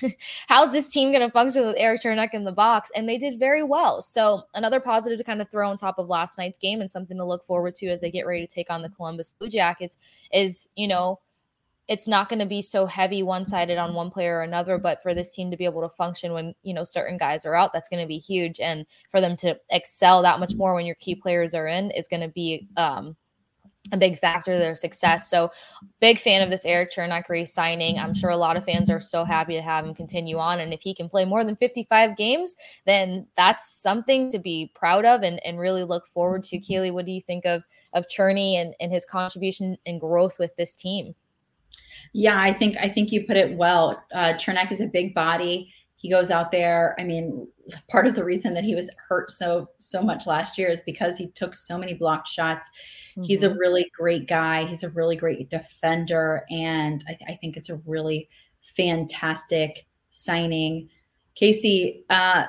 How's 0.48 0.72
this 0.72 0.90
team 0.90 1.12
going 1.12 1.26
to 1.26 1.30
function 1.30 1.66
with 1.66 1.76
Erik 1.78 2.02
Cernak 2.02 2.32
in 2.32 2.44
the 2.44 2.52
box? 2.52 2.90
And 2.94 3.08
they 3.08 3.18
did 3.18 3.38
very 3.38 3.62
well. 3.62 4.02
So 4.02 4.42
another 4.54 4.80
positive 4.80 5.18
to 5.18 5.24
kind 5.24 5.42
of 5.42 5.50
throw 5.50 5.68
on 5.68 5.76
top 5.76 5.98
of 5.98 6.08
last 6.08 6.38
night's 6.38 6.58
game 6.58 6.80
and 6.80 6.90
something 6.90 7.16
to 7.16 7.24
look 7.24 7.46
forward 7.46 7.74
to 7.76 7.88
as 7.88 8.00
they 8.00 8.10
get 8.10 8.26
ready 8.26 8.46
to 8.46 8.52
take 8.52 8.70
on 8.70 8.82
the 8.82 8.88
Columbus 8.88 9.32
Blue 9.38 9.48
Jackets 9.48 9.98
is, 10.32 10.68
you 10.76 10.88
know, 10.88 11.20
it's 11.88 12.08
not 12.08 12.28
going 12.28 12.38
to 12.40 12.46
be 12.46 12.62
so 12.62 12.86
heavy 12.86 13.22
one-sided 13.22 13.78
on 13.78 13.94
one 13.94 14.10
player 14.10 14.38
or 14.38 14.42
another 14.42 14.76
but 14.76 15.00
for 15.02 15.14
this 15.14 15.32
team 15.32 15.50
to 15.50 15.56
be 15.56 15.64
able 15.64 15.82
to 15.82 15.94
function 15.94 16.32
when 16.32 16.52
you 16.64 16.74
know 16.74 16.82
certain 16.82 17.16
guys 17.16 17.46
are 17.46 17.54
out 17.54 17.72
that's 17.72 17.88
going 17.88 18.02
to 18.02 18.08
be 18.08 18.18
huge 18.18 18.58
and 18.58 18.84
for 19.08 19.20
them 19.20 19.36
to 19.36 19.56
excel 19.70 20.20
that 20.22 20.40
much 20.40 20.56
more 20.56 20.74
when 20.74 20.84
your 20.84 20.96
key 20.96 21.14
players 21.14 21.54
are 21.54 21.68
in 21.68 21.90
is 21.92 22.08
going 22.08 22.20
to 22.20 22.28
be 22.28 22.66
um, 22.76 23.16
a 23.92 23.96
big 23.96 24.18
factor 24.18 24.52
of 24.52 24.58
their 24.58 24.74
success. 24.74 25.30
So, 25.30 25.50
big 26.00 26.18
fan 26.18 26.42
of 26.42 26.50
this 26.50 26.64
Erik 26.64 26.92
Cernak 26.92 27.48
signing. 27.48 27.98
I'm 27.98 28.14
sure 28.14 28.30
a 28.30 28.36
lot 28.36 28.56
of 28.56 28.64
fans 28.64 28.90
are 28.90 29.00
so 29.00 29.24
happy 29.24 29.54
to 29.54 29.62
have 29.62 29.84
him 29.84 29.94
continue 29.94 30.38
on. 30.38 30.60
And 30.60 30.72
if 30.72 30.80
he 30.80 30.94
can 30.94 31.08
play 31.08 31.24
more 31.24 31.44
than 31.44 31.56
55 31.56 32.16
games, 32.16 32.56
then 32.84 33.26
that's 33.36 33.70
something 33.70 34.28
to 34.30 34.38
be 34.38 34.72
proud 34.74 35.04
of 35.04 35.22
and, 35.22 35.44
and 35.44 35.58
really 35.58 35.84
look 35.84 36.06
forward 36.08 36.42
to. 36.44 36.58
Kailey, 36.58 36.92
what 36.92 37.06
do 37.06 37.12
you 37.12 37.20
think 37.20 37.44
of 37.46 37.62
of 37.92 38.06
Cherney 38.08 38.54
and, 38.54 38.74
and 38.80 38.92
his 38.92 39.04
contribution 39.04 39.78
and 39.86 40.00
growth 40.00 40.38
with 40.38 40.54
this 40.56 40.74
team? 40.74 41.14
Yeah, 42.12 42.40
I 42.40 42.52
think 42.52 42.76
I 42.78 42.88
think 42.88 43.12
you 43.12 43.24
put 43.24 43.36
it 43.36 43.56
well. 43.56 44.02
Uh, 44.12 44.34
Cernak 44.34 44.72
is 44.72 44.80
a 44.80 44.86
big 44.86 45.14
body. 45.14 45.72
He 45.96 46.10
goes 46.10 46.30
out 46.30 46.50
there. 46.50 46.94
I 46.98 47.04
mean, 47.04 47.48
part 47.88 48.06
of 48.06 48.14
the 48.14 48.24
reason 48.24 48.54
that 48.54 48.64
he 48.64 48.74
was 48.74 48.90
hurt 49.08 49.30
so 49.30 49.70
so 49.78 50.02
much 50.02 50.26
last 50.26 50.58
year 50.58 50.68
is 50.68 50.80
because 50.80 51.18
he 51.18 51.28
took 51.28 51.54
so 51.54 51.78
many 51.78 51.94
blocked 51.94 52.28
shots 52.28 52.70
Mm-hmm. 53.16 53.24
He's 53.24 53.42
a 53.42 53.48
mm-hmm. 53.48 53.58
really 53.58 53.90
great 53.96 54.28
guy. 54.28 54.64
He's 54.64 54.82
a 54.82 54.90
really 54.90 55.16
great 55.16 55.48
defender. 55.48 56.44
And 56.50 57.02
I, 57.08 57.14
th- 57.14 57.30
I 57.30 57.34
think 57.34 57.56
it's 57.56 57.70
a 57.70 57.76
really 57.86 58.28
fantastic 58.76 59.86
signing. 60.10 60.88
Kasey, 61.40 62.02
uh, 62.10 62.44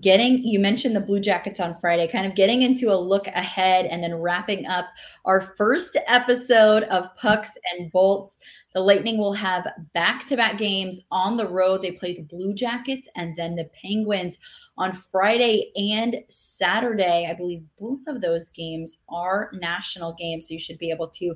getting 0.00 0.42
you 0.42 0.58
mentioned 0.58 0.96
the 0.96 1.00
blue 1.00 1.20
jackets 1.20 1.60
on 1.60 1.72
friday 1.72 2.08
kind 2.08 2.26
of 2.26 2.34
getting 2.34 2.62
into 2.62 2.92
a 2.92 2.96
look 2.96 3.28
ahead 3.28 3.86
and 3.86 4.02
then 4.02 4.16
wrapping 4.16 4.66
up 4.66 4.86
our 5.24 5.40
first 5.40 5.96
episode 6.08 6.82
of 6.84 7.14
pucks 7.14 7.50
and 7.72 7.92
bolts 7.92 8.38
the 8.76 8.82
lightning 8.82 9.16
will 9.16 9.32
have 9.32 9.66
back-to-back 9.94 10.58
games 10.58 11.00
on 11.10 11.38
the 11.38 11.48
road 11.48 11.80
they 11.80 11.92
play 11.92 12.12
the 12.12 12.20
blue 12.20 12.52
jackets 12.52 13.08
and 13.16 13.34
then 13.34 13.56
the 13.56 13.70
penguins 13.82 14.36
on 14.76 14.92
Friday 14.92 15.72
and 15.76 16.22
Saturday. 16.28 17.26
I 17.26 17.32
believe 17.32 17.62
both 17.80 18.00
of 18.06 18.20
those 18.20 18.50
games 18.50 18.98
are 19.08 19.50
national 19.54 20.12
games, 20.12 20.46
so 20.46 20.52
you 20.52 20.60
should 20.60 20.76
be 20.76 20.90
able 20.90 21.08
to 21.08 21.34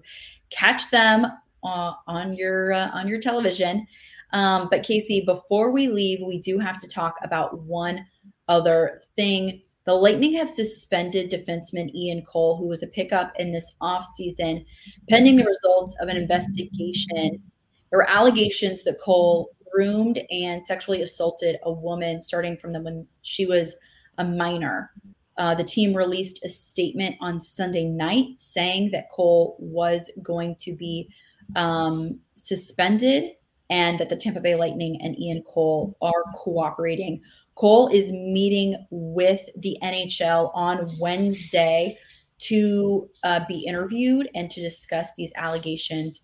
catch 0.51 0.91
them 0.91 1.29
uh, 1.65 1.93
on 2.07 2.35
your 2.35 2.75
uh, 2.75 2.91
on 2.91 3.09
your 3.09 3.19
television. 3.19 3.87
Um, 4.35 4.69
but 4.71 4.83
Kasey, 4.83 5.25
before 5.25 5.71
we 5.71 5.89
leave, 5.89 6.21
we 6.21 6.43
do 6.43 6.59
have 6.59 6.79
to 6.81 6.89
talk 6.89 7.15
about 7.23 7.59
one 7.61 8.05
other 8.49 9.01
thing. 9.17 9.63
The 9.87 9.95
Lightning 9.95 10.35
have 10.35 10.49
suspended 10.49 11.31
defenseman 11.31 11.93
Ian 11.95 12.23
Cole, 12.23 12.57
who 12.57 12.69
was 12.69 12.83
a 12.83 12.89
pickup 12.89 13.33
in 13.39 13.51
this 13.51 13.73
offseason, 13.81 14.65
pending 15.09 15.37
the 15.37 15.45
results 15.45 15.95
of 16.01 16.09
an 16.09 16.17
investigation. 16.17 17.43
There 17.91 17.99
were 17.99 18.11
allegations 18.11 18.85
that 18.85 19.01
Cole 19.01 19.51
groomed 19.73 20.21
and 20.31 20.67
sexually 20.67 21.03
assaulted 21.03 21.57
a 21.63 21.73
woman 21.73 22.21
starting 22.21 22.57
from 22.57 22.73
the 22.73 22.81
when 22.81 23.07
she 23.23 23.47
was 23.47 23.75
a 24.19 24.25
minor. 24.25 24.91
Uh, 25.39 25.55
the 25.55 25.65
team 25.65 25.95
released 25.95 26.45
a 26.45 26.49
statement 26.49 27.17
on 27.21 27.41
Sunday 27.41 27.85
night 27.85 28.27
saying 28.37 28.91
that 28.91 29.09
Cole 29.11 29.57
was 29.59 30.11
going 30.23 30.57
to 30.57 30.75
be 30.75 31.09
um, 31.57 32.19
suspended 32.35 33.31
and 33.71 33.99
that 33.99 34.09
the 34.09 34.17
Tampa 34.17 34.41
Bay 34.41 34.57
Lightning 34.57 35.01
and 35.01 35.19
Ian 35.19 35.43
Cole 35.43 35.97
are 36.03 36.25
cooperating. 36.35 37.23
Cole 37.61 37.89
is 37.89 38.11
meeting 38.11 38.87
with 38.91 39.47
the 39.59 39.77
NHL 39.83 40.51
on 40.55 40.89
Wednesday 40.99 41.95
to 42.39 43.07
uh, 43.23 43.41
be 43.47 43.67
interviewed 43.67 44.31
and 44.35 44.51
to 44.51 44.63
discuss 44.63 45.11
these 45.19 45.31
allegations 45.37 46.21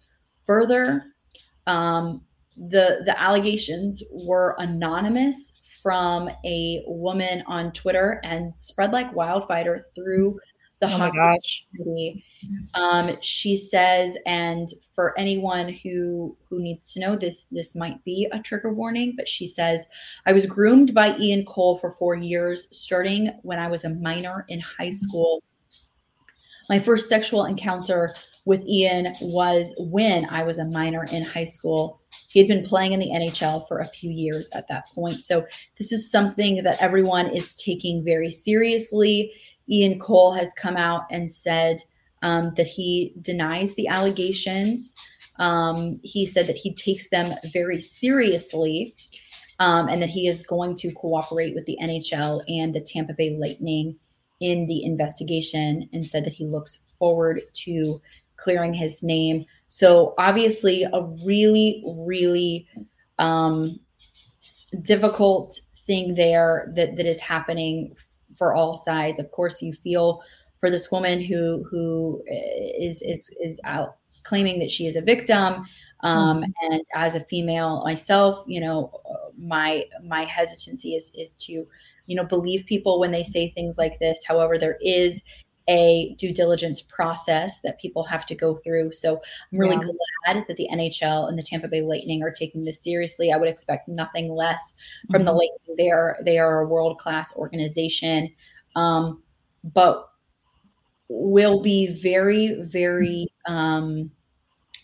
further. 0.47 1.05
Um, 1.67 2.23
the 2.57 3.03
the 3.05 3.21
allegations 3.21 4.03
were 4.11 4.57
anonymous 4.59 5.53
from 5.83 6.31
a 6.47 6.83
woman 6.87 7.45
on 7.47 7.71
Twitter 7.73 8.19
and 8.25 8.59
spread 8.59 8.93
like 8.93 9.15
wildfire 9.15 9.85
through 9.95 10.39
the 10.81 10.93
oh 10.93 11.11
gosh. 11.11 11.65
community. 11.75 12.25
Um, 12.75 13.17
she 13.23 13.57
says, 13.57 14.17
and 14.27 14.69
for 14.95 15.19
anyone 15.19 15.73
who 15.73 16.37
who 16.49 16.61
needs 16.61 16.93
to 16.93 17.01
know 17.01 17.17
this, 17.17 17.47
this 17.51 17.75
might 17.75 18.03
be 18.05 18.29
a 18.33 18.41
trigger 18.41 18.73
warning, 18.73 19.15
but 19.17 19.29
she 19.29 19.47
says, 19.47 19.87
I 20.27 20.33
was 20.33 20.47
groomed 20.47 20.95
by 20.95 21.17
Ian 21.17 21.45
Cole 21.47 21.79
for 21.79 21.93
four 21.93 22.15
years, 22.17 22.69
starting 22.71 23.31
when 23.43 23.59
I 23.59 23.69
was 23.69 23.85
a 23.85 23.91
minor 23.91 24.45
in 24.49 24.61
high 24.61 24.91
school. 24.91 25.43
My 26.69 26.79
first 26.79 27.09
sexual 27.09 27.45
encounter 27.45 28.13
with 28.45 28.65
Ian 28.67 29.15
was 29.21 29.75
when 29.79 30.27
I 30.27 30.43
was 30.43 30.59
a 30.59 30.65
minor 30.65 31.05
in 31.11 31.25
high 31.25 31.45
school. 31.45 32.01
He 32.29 32.39
had 32.39 32.49
been 32.49 32.65
playing 32.65 32.93
in 32.93 33.01
the 33.01 33.11
NHL 33.11 33.67
for 33.67 33.79
a 33.79 33.87
few 33.87 34.11
years 34.11 34.49
at 34.53 34.69
that 34.69 34.89
point. 34.95 35.23
So, 35.23 35.47
this 35.79 35.91
is 35.91 36.11
something 36.11 36.63
that 36.65 36.83
everyone 36.83 37.29
is 37.35 37.57
taking 37.57 38.05
very 38.05 38.31
seriously. 38.31 39.33
Ian 39.71 39.99
Cole 39.99 40.33
has 40.33 40.53
come 40.55 40.77
out 40.77 41.03
and 41.11 41.31
said 41.31 41.83
um, 42.23 42.53
that 42.57 42.67
he 42.67 43.13
denies 43.21 43.75
the 43.75 43.89
allegations. 43.89 44.95
Um, 45.39 46.01
he 46.03 46.25
said 46.25 46.47
that 46.47 46.57
he 46.57 46.75
takes 46.75 47.11
them 47.11 47.35
very 47.53 47.79
seriously 47.79 48.97
um, 49.59 49.89
and 49.89 50.03
that 50.03 50.09
he 50.09 50.29
is 50.29 50.43
going 50.43 50.77
to 50.77 50.93
cooperate 50.93 51.55
with 51.55 51.67
the 51.67 51.79
NHL 51.81 52.43
and 52.49 52.75
the 52.75 52.81
Tampa 52.81 53.15
Bay 53.15 53.37
Lightning 53.39 53.97
in 54.41 54.67
the 54.67 54.85
investigation 54.85 55.89
and 55.93 56.07
said 56.07 56.25
that 56.25 56.33
he 56.33 56.47
looks 56.47 56.79
forward 56.99 57.43
to 57.53 58.01
clearing 58.37 58.75
his 58.75 59.03
name. 59.03 59.45
So 59.69 60.15
obviously, 60.19 60.85
a 60.85 61.03
really, 61.25 61.83
really 61.87 62.69
um, 63.19 63.81
difficult 64.83 65.61
thing 65.87 66.15
there 66.15 66.73
that 66.75 66.97
that 66.97 67.07
is 67.07 67.21
happening 67.21 67.95
for 68.37 68.55
all 68.55 68.77
sides. 68.77 69.19
Of 69.19 69.31
course, 69.31 69.63
you 69.63 69.73
feel 69.75 70.23
for 70.61 70.71
this 70.71 70.91
woman 70.91 71.21
who 71.21 71.65
who 71.71 72.23
is 72.27 73.03
is 73.03 73.31
is 73.41 73.61
out 73.65 73.97
claiming 74.23 74.59
that 74.59 74.71
she 74.71 74.87
is 74.87 74.97
a 74.97 75.03
victim. 75.03 75.67
Um, 76.01 76.43
mm-hmm. 76.43 76.73
And 76.73 76.83
as 76.95 77.15
a 77.15 77.21
female 77.21 77.83
myself, 77.85 78.45
you 78.47 78.61
know, 78.61 78.93
my 79.39 79.85
my 80.05 80.25
hesitancy 80.25 80.95
is 80.95 81.13
is 81.15 81.35
to 81.35 81.67
you 82.07 82.17
know 82.17 82.25
believe 82.25 82.67
people 82.67 83.01
when 83.01 83.11
they 83.11 83.23
say 83.23 83.51
things 83.51 83.79
like 83.79 83.99
this. 83.99 84.25
However, 84.27 84.59
there 84.59 84.79
is 84.81 85.23
a 85.69 86.15
due 86.19 86.33
diligence 86.33 86.81
process 86.83 87.61
that 87.61 87.81
people 87.81 88.05
have 88.05 88.25
to 88.27 88.35
go 88.35 88.57
through. 88.57 88.93
So 88.93 89.21
I'm 89.53 89.59
really 89.59 89.77
yeah. 89.77 89.93
glad 90.33 90.45
that 90.47 90.57
the 90.57 90.69
NHL 90.73 91.29
and 91.29 91.39
the 91.39 91.43
Tampa 91.43 91.69
Bay 91.69 91.83
Lightning 91.83 92.23
are 92.23 92.31
taking 92.31 92.65
this 92.65 92.83
seriously. 92.83 93.33
I 93.33 93.37
would 93.37 93.49
expect 93.49 93.89
nothing 93.89 94.33
less 94.33 94.75
from 95.11 95.21
mm-hmm. 95.21 95.27
the 95.27 95.33
Lightning. 95.33 95.77
They 95.77 95.91
are 95.91 96.19
they 96.25 96.39
are 96.39 96.61
a 96.61 96.67
world 96.67 96.99
class 96.99 97.35
organization, 97.37 98.33
um, 98.77 99.23
but 99.65 100.09
will 101.09 101.63
be 101.63 101.99
very 102.01 102.63
very 102.63 103.27
um, 103.47 104.11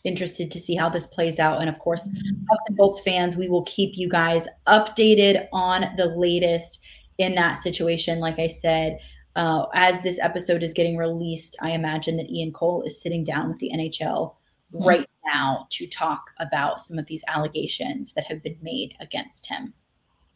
interested 0.05 0.51
to 0.51 0.61
see 0.61 0.74
how 0.74 0.89
this 0.89 1.07
plays 1.07 1.39
out. 1.39 1.61
And 1.61 1.68
of 1.68 1.78
course, 1.78 2.09
Pucks 2.49 2.64
and 2.66 2.76
Bolts 2.76 3.01
fans, 3.01 3.37
we 3.37 3.49
will 3.49 3.64
keep 3.64 3.97
you 3.97 4.09
guys 4.09 4.49
updated 4.66 5.47
on 5.53 5.87
the 5.97 6.07
latest 6.16 6.80
in 7.18 7.35
that 7.35 7.59
situation. 7.59 8.18
Like 8.18 8.39
I 8.39 8.49
said, 8.49 8.99
uh, 9.37 9.66
as 9.74 10.03
this 10.03 10.18
episode 10.20 10.62
is 10.62 10.72
getting 10.72 10.97
released, 10.97 11.57
I 11.61 11.70
imagine 11.70 12.16
that 12.18 12.30
Ian 12.30 12.53
Cole 12.53 12.83
is 12.83 13.01
sitting 13.01 13.24
down 13.24 13.49
with 13.49 13.59
the 13.59 13.70
NHL 13.74 14.35
mm-hmm. 14.74 14.85
right 14.85 15.09
now 15.24 15.66
to 15.70 15.87
talk 15.87 16.30
about 16.39 16.80
some 16.80 16.99
of 16.99 17.07
these 17.07 17.24
allegations 17.28 18.12
that 18.12 18.24
have 18.24 18.43
been 18.43 18.59
made 18.62 18.95
against 19.01 19.47
him. 19.47 19.72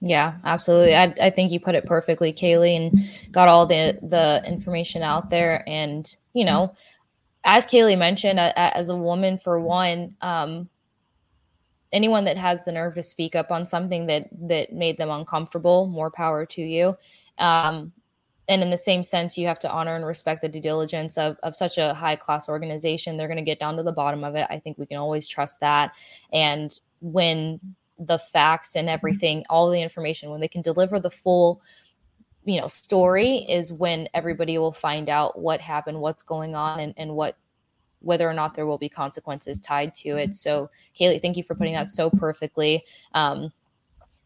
Yeah, 0.00 0.34
absolutely. 0.44 0.94
I, 0.94 1.14
I 1.20 1.30
think 1.30 1.50
you 1.50 1.60
put 1.60 1.74
it 1.74 1.86
perfectly, 1.86 2.32
Kailey, 2.32 2.76
and 2.76 3.32
got 3.32 3.48
all 3.48 3.66
the 3.66 3.98
the 4.02 4.42
information 4.46 5.02
out 5.02 5.30
there. 5.30 5.64
And 5.66 6.14
you 6.34 6.44
know, 6.44 6.74
as 7.44 7.66
Kailey 7.66 7.96
mentioned, 7.96 8.38
as 8.38 8.88
a 8.90 8.96
woman, 8.96 9.38
for 9.38 9.58
one, 9.58 10.14
um, 10.20 10.68
anyone 11.92 12.26
that 12.26 12.36
has 12.36 12.64
the 12.64 12.72
nerve 12.72 12.94
to 12.96 13.02
speak 13.02 13.34
up 13.34 13.50
on 13.50 13.64
something 13.64 14.06
that 14.06 14.28
that 14.48 14.72
made 14.72 14.98
them 14.98 15.10
uncomfortable, 15.10 15.86
more 15.86 16.10
power 16.10 16.44
to 16.46 16.62
you. 16.62 16.96
Um, 17.38 17.92
and 18.48 18.62
in 18.62 18.70
the 18.70 18.78
same 18.78 19.02
sense, 19.02 19.36
you 19.36 19.46
have 19.48 19.58
to 19.60 19.70
honor 19.70 19.96
and 19.96 20.06
respect 20.06 20.42
the 20.42 20.48
due 20.48 20.60
diligence 20.60 21.18
of, 21.18 21.36
of 21.42 21.56
such 21.56 21.78
a 21.78 21.94
high 21.94 22.16
class 22.16 22.48
organization. 22.48 23.16
They're 23.16 23.28
going 23.28 23.36
to 23.38 23.42
get 23.42 23.58
down 23.58 23.76
to 23.76 23.82
the 23.82 23.92
bottom 23.92 24.22
of 24.22 24.36
it. 24.36 24.46
I 24.48 24.58
think 24.58 24.78
we 24.78 24.86
can 24.86 24.98
always 24.98 25.26
trust 25.26 25.60
that. 25.60 25.92
And 26.32 26.78
when 27.00 27.60
the 27.98 28.18
facts 28.18 28.76
and 28.76 28.88
everything, 28.88 29.44
all 29.50 29.70
the 29.70 29.82
information, 29.82 30.30
when 30.30 30.40
they 30.40 30.48
can 30.48 30.62
deliver 30.62 31.00
the 31.00 31.10
full, 31.10 31.60
you 32.44 32.60
know, 32.60 32.68
story, 32.68 33.38
is 33.48 33.72
when 33.72 34.08
everybody 34.14 34.58
will 34.58 34.72
find 34.72 35.08
out 35.08 35.38
what 35.38 35.60
happened, 35.60 36.00
what's 36.00 36.22
going 36.22 36.54
on, 36.54 36.78
and, 36.80 36.94
and 36.96 37.14
what 37.14 37.36
whether 38.00 38.28
or 38.28 38.34
not 38.34 38.54
there 38.54 38.66
will 38.66 38.78
be 38.78 38.88
consequences 38.88 39.58
tied 39.58 39.92
to 39.92 40.10
it. 40.10 40.34
So, 40.34 40.70
Kailey, 40.96 41.20
thank 41.20 41.36
you 41.36 41.42
for 41.42 41.56
putting 41.56 41.72
that 41.72 41.90
so 41.90 42.08
perfectly. 42.08 42.84
Um, 43.14 43.52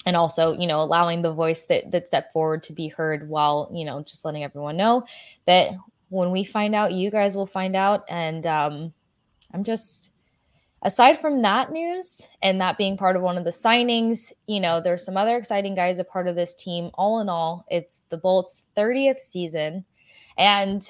and 0.06 0.16
also 0.16 0.56
you 0.56 0.66
know 0.66 0.80
allowing 0.80 1.22
the 1.22 1.32
voice 1.32 1.64
that 1.64 1.90
that 1.90 2.06
stepped 2.06 2.32
forward 2.32 2.62
to 2.62 2.72
be 2.72 2.88
heard 2.88 3.28
while 3.28 3.70
you 3.72 3.84
know 3.84 4.02
just 4.02 4.24
letting 4.24 4.44
everyone 4.44 4.76
know 4.76 5.04
that 5.46 5.70
when 6.08 6.30
we 6.30 6.44
find 6.44 6.74
out 6.74 6.92
you 6.92 7.10
guys 7.10 7.36
will 7.36 7.46
find 7.46 7.76
out. 7.76 8.04
And 8.08 8.46
um 8.46 8.92
i'm 9.52 9.64
just 9.64 10.12
aside 10.82 11.18
from 11.18 11.42
that 11.42 11.72
news 11.72 12.26
and 12.40 12.60
that 12.60 12.78
being 12.78 12.96
part 12.96 13.16
of 13.16 13.22
one 13.22 13.36
of 13.36 13.44
the 13.44 13.50
signings 13.50 14.32
you 14.46 14.60
know 14.60 14.80
there's 14.80 15.04
some 15.04 15.16
other 15.16 15.36
exciting 15.36 15.74
guys 15.74 15.98
a 15.98 16.04
part 16.04 16.26
of 16.28 16.36
this 16.36 16.54
team. 16.54 16.90
All 16.94 17.20
in 17.20 17.28
all 17.28 17.64
it's 17.70 18.02
the 18.10 18.18
bolts 18.18 18.64
30th 18.76 19.20
season. 19.20 19.84
And 20.38 20.82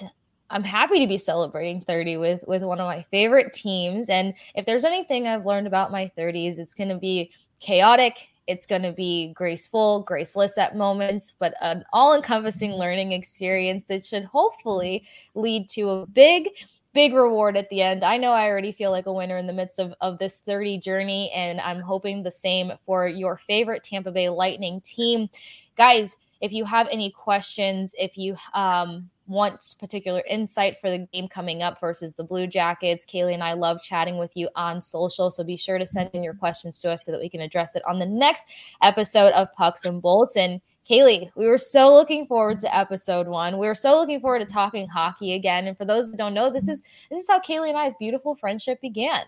i'm 0.51 0.65
happy 0.65 1.01
to 1.01 1.07
be 1.07 1.19
celebrating 1.19 1.81
30 1.81 2.17
with 2.17 2.45
with 2.47 2.63
one 2.63 2.81
of 2.81 2.87
my 2.87 3.03
favorite 3.11 3.53
teams. 3.53 4.09
And 4.09 4.35
if 4.55 4.67
there's 4.67 4.85
anything 4.85 5.27
i've 5.27 5.47
learned 5.47 5.67
about 5.67 5.91
my 5.93 6.11
30s 6.17 6.59
it's 6.59 6.75
going 6.75 6.91
to 6.91 6.99
be 6.99 7.33
chaotic 7.61 8.30
it's 8.51 8.67
going 8.67 8.83
to 8.83 8.93
be 8.93 9.33
graceful, 9.33 10.03
graceless 10.03 10.59
at 10.59 10.77
moments, 10.77 11.35
but 11.39 11.55
an 11.61 11.85
all 11.93 12.17
encompassing 12.17 12.73
learning 12.73 13.13
experience 13.13 13.85
that 13.89 14.05
should 14.05 14.25
hopefully 14.25 15.07
lead 15.37 15.69
to 15.71 15.89
a 15.89 16.07
big, 16.07 16.49
big 16.93 17.15
reward 17.15 17.57
at 17.57 17.71
the 17.71 17.81
end. 17.81 18.03
I 18.03 18.17
know 18.17 18.33
I 18.33 18.49
already 18.49 18.73
feel 18.73 18.91
like 18.91 19.07
a 19.07 19.13
winner 19.13 19.37
in 19.37 19.47
the 19.47 19.53
midst 19.53 19.79
of, 19.79 19.95
of 20.01 20.19
this 20.19 20.41
30 20.41 20.79
journey, 20.79 21.31
and 21.33 21.61
I'm 21.61 21.81
hoping 21.81 22.25
the 22.25 22.33
same 22.33 22.73
for 22.85 23.07
your 23.07 23.37
favorite 23.37 23.85
Tampa 23.85 24.11
Bay 24.11 24.29
Lightning 24.29 24.81
team. 24.81 25.29
Guys, 25.77 26.17
if 26.41 26.53
you 26.53 26.65
have 26.65 26.89
any 26.91 27.13
questions, 27.13 27.95
if 28.01 28.19
you 28.19 28.37
um, 28.55 29.09
want 29.31 29.77
particular 29.79 30.23
insight 30.29 30.77
for 30.79 30.91
the 30.91 31.07
game 31.13 31.29
coming 31.29 31.63
up 31.63 31.81
versus 31.81 32.15
the 32.15 32.25
Blue 32.25 32.47
Jackets, 32.47 33.07
Kailey 33.07 33.33
and 33.33 33.45
I 33.45 33.53
love 33.53 33.81
chatting 33.81 34.19
with 34.19 34.37
you 34.37 34.49
on 34.57 34.81
social. 34.81 35.31
So 35.31 35.45
be 35.45 35.57
sure 35.57 35.79
to 35.79 35.87
send 35.87 36.11
in 36.13 36.25
your 36.25 36.35
questions 36.35 36.81
to 36.83 36.91
us 36.91 37.07
so 37.07 37.13
that 37.13 37.21
we 37.21 37.29
can 37.29 37.41
address 37.41 37.77
it 37.77 37.83
on 37.87 37.99
the 37.99 38.07
next 38.07 38.47
episode 38.83 39.33
of 39.33 39.53
Pucks 39.55 39.85
and 39.85 40.03
Bolts. 40.03 40.37
And 40.37 40.61
Kailey, 40.89 41.31
we 41.37 41.47
were 41.47 41.59
so 41.59 41.95
looking 41.95 42.27
forward 42.27 42.59
to 42.59 42.77
episode 42.77 43.29
one. 43.29 43.59
We 43.59 43.69
were 43.69 43.75
so 43.75 43.97
looking 43.97 44.21
forward 44.21 44.41
to 44.41 44.47
talking 44.47 44.89
hockey 44.89 45.35
again. 45.35 45.69
And 45.69 45.79
for 45.79 45.85
those 45.85 46.11
that 46.11 46.17
don't 46.17 46.35
know, 46.35 46.51
this 46.51 46.69
is 46.69 46.83
this 47.11 47.21
is 47.21 47.29
how 47.29 47.39
Kailey 47.39 47.69
and 47.69 47.79
I's 47.79 47.95
beautiful 48.01 48.35
friendship 48.35 48.81
began. 48.81 49.23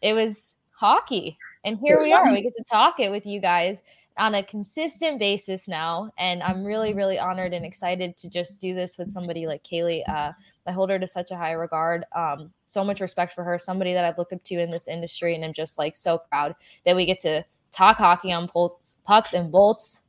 It 0.00 0.14
was 0.14 0.56
hockey. 0.70 1.36
And 1.64 1.78
here 1.78 2.00
we 2.00 2.12
are. 2.12 2.28
We 2.32 2.42
get 2.42 2.56
to 2.56 2.64
talk 2.64 2.98
it 2.98 3.10
with 3.10 3.26
you 3.26 3.40
guys 3.40 3.82
on 4.18 4.34
a 4.34 4.42
consistent 4.42 5.18
basis 5.18 5.68
now. 5.68 6.10
And 6.18 6.42
I'm 6.42 6.64
really, 6.64 6.94
really 6.94 7.18
honored 7.18 7.54
and 7.54 7.64
excited 7.64 8.16
to 8.18 8.28
just 8.28 8.60
do 8.60 8.74
this 8.74 8.98
with 8.98 9.10
somebody 9.10 9.46
like 9.46 9.62
Kailey. 9.64 10.02
Uh, 10.08 10.32
I 10.66 10.72
hold 10.72 10.90
her 10.90 10.98
to 10.98 11.06
such 11.06 11.30
a 11.30 11.36
high 11.36 11.52
regard. 11.52 12.04
Um, 12.14 12.52
so 12.66 12.84
much 12.84 13.00
respect 13.00 13.32
for 13.32 13.42
her, 13.44 13.58
somebody 13.58 13.92
that 13.92 14.04
I've 14.04 14.18
looked 14.18 14.32
up 14.32 14.42
to 14.44 14.60
in 14.60 14.70
this 14.70 14.88
industry. 14.88 15.34
And 15.34 15.44
I'm 15.44 15.52
just 15.52 15.78
like 15.78 15.96
so 15.96 16.18
proud 16.30 16.54
that 16.84 16.96
we 16.96 17.06
get 17.06 17.18
to 17.20 17.44
talk 17.70 17.96
hockey 17.96 18.32
on 18.32 18.48
bolts, 18.52 18.96
pucks 19.04 19.32
and 19.32 19.50
bolts. 19.50 20.02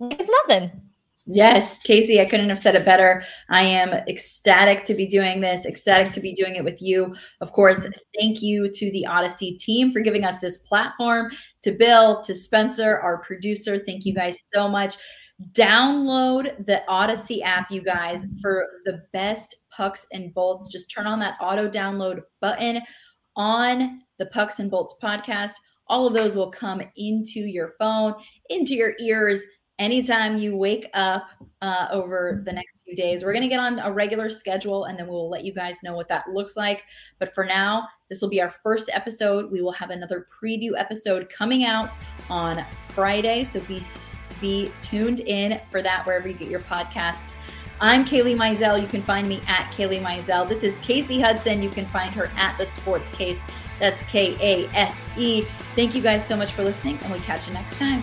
It's 0.00 0.30
nothing. 0.48 0.70
Yes, 1.28 1.80
Kasey, 1.80 2.20
I 2.20 2.24
couldn't 2.24 2.50
have 2.50 2.60
said 2.60 2.76
it 2.76 2.84
better. 2.84 3.24
I 3.50 3.62
am 3.62 3.92
ecstatic 4.08 4.84
to 4.84 4.94
be 4.94 5.08
doing 5.08 5.40
this, 5.40 5.66
ecstatic 5.66 6.12
to 6.12 6.20
be 6.20 6.32
doing 6.32 6.54
it 6.54 6.62
with 6.62 6.80
you. 6.80 7.16
Of 7.40 7.50
course, 7.50 7.84
thank 8.16 8.42
you 8.42 8.70
to 8.70 8.90
the 8.92 9.04
Audacy 9.08 9.58
team 9.58 9.92
for 9.92 10.00
giving 10.00 10.22
us 10.22 10.38
this 10.38 10.58
platform, 10.58 11.32
to 11.62 11.72
Bill, 11.72 12.22
to 12.22 12.32
Spencer, 12.32 13.00
our 13.00 13.18
producer. 13.18 13.76
Thank 13.76 14.04
you 14.04 14.14
guys 14.14 14.38
so 14.54 14.68
much. 14.68 14.94
Download 15.50 16.64
the 16.64 16.84
Audacy 16.88 17.42
app, 17.42 17.72
you 17.72 17.82
guys, 17.82 18.24
for 18.40 18.68
the 18.84 19.02
best 19.12 19.56
pucks 19.68 20.06
and 20.12 20.32
bolts. 20.32 20.68
Just 20.68 20.88
turn 20.88 21.08
on 21.08 21.18
that 21.18 21.36
auto 21.40 21.68
download 21.68 22.20
button 22.40 22.80
on 23.34 24.00
the 24.20 24.26
Pucks 24.26 24.60
and 24.60 24.70
Bolts 24.70 24.94
podcast. 25.02 25.52
All 25.88 26.06
of 26.06 26.14
those 26.14 26.36
will 26.36 26.50
come 26.50 26.82
into 26.96 27.40
your 27.40 27.74
phone, 27.78 28.14
into 28.48 28.74
your 28.74 28.94
ears 29.00 29.42
anytime 29.78 30.38
you 30.38 30.56
wake 30.56 30.88
up 30.94 31.28
uh, 31.62 31.88
over 31.90 32.42
the 32.44 32.52
next 32.52 32.82
few 32.84 32.96
days. 32.96 33.24
We're 33.24 33.32
going 33.32 33.42
to 33.42 33.48
get 33.48 33.60
on 33.60 33.78
a 33.80 33.92
regular 33.92 34.30
schedule 34.30 34.84
and 34.84 34.98
then 34.98 35.06
we'll 35.06 35.28
let 35.28 35.44
you 35.44 35.52
guys 35.52 35.82
know 35.82 35.94
what 35.94 36.08
that 36.08 36.28
looks 36.32 36.56
like. 36.56 36.84
But 37.18 37.34
for 37.34 37.44
now, 37.44 37.88
this 38.08 38.20
will 38.20 38.28
be 38.28 38.40
our 38.40 38.50
first 38.50 38.90
episode. 38.92 39.50
We 39.50 39.62
will 39.62 39.72
have 39.72 39.90
another 39.90 40.26
preview 40.42 40.72
episode 40.76 41.28
coming 41.28 41.64
out 41.64 41.96
on 42.30 42.64
Friday. 42.88 43.44
So 43.44 43.60
be, 43.60 43.82
be 44.40 44.70
tuned 44.80 45.20
in 45.20 45.60
for 45.70 45.82
that 45.82 46.06
wherever 46.06 46.28
you 46.28 46.34
get 46.34 46.48
your 46.48 46.60
podcasts. 46.60 47.32
I'm 47.78 48.06
Kailey 48.06 48.34
Mizelle. 48.34 48.80
You 48.80 48.88
can 48.88 49.02
find 49.02 49.28
me 49.28 49.42
at 49.46 49.70
Kailey 49.72 50.00
Mizelle. 50.00 50.48
This 50.48 50.64
is 50.64 50.78
Kasey 50.78 51.20
Hudson. 51.20 51.62
You 51.62 51.68
can 51.68 51.84
find 51.86 52.10
her 52.14 52.30
at 52.36 52.56
the 52.56 52.64
Sports 52.64 53.10
Case. 53.10 53.40
That's 53.78 54.02
K 54.04 54.34
A 54.40 54.66
S 54.74 55.06
E. 55.18 55.42
Thank 55.74 55.94
you 55.94 56.00
guys 56.00 56.26
so 56.26 56.36
much 56.36 56.52
for 56.52 56.64
listening, 56.64 56.98
and 57.02 57.12
we'll 57.12 57.20
catch 57.20 57.46
you 57.46 57.52
next 57.52 57.76
time. 57.76 58.02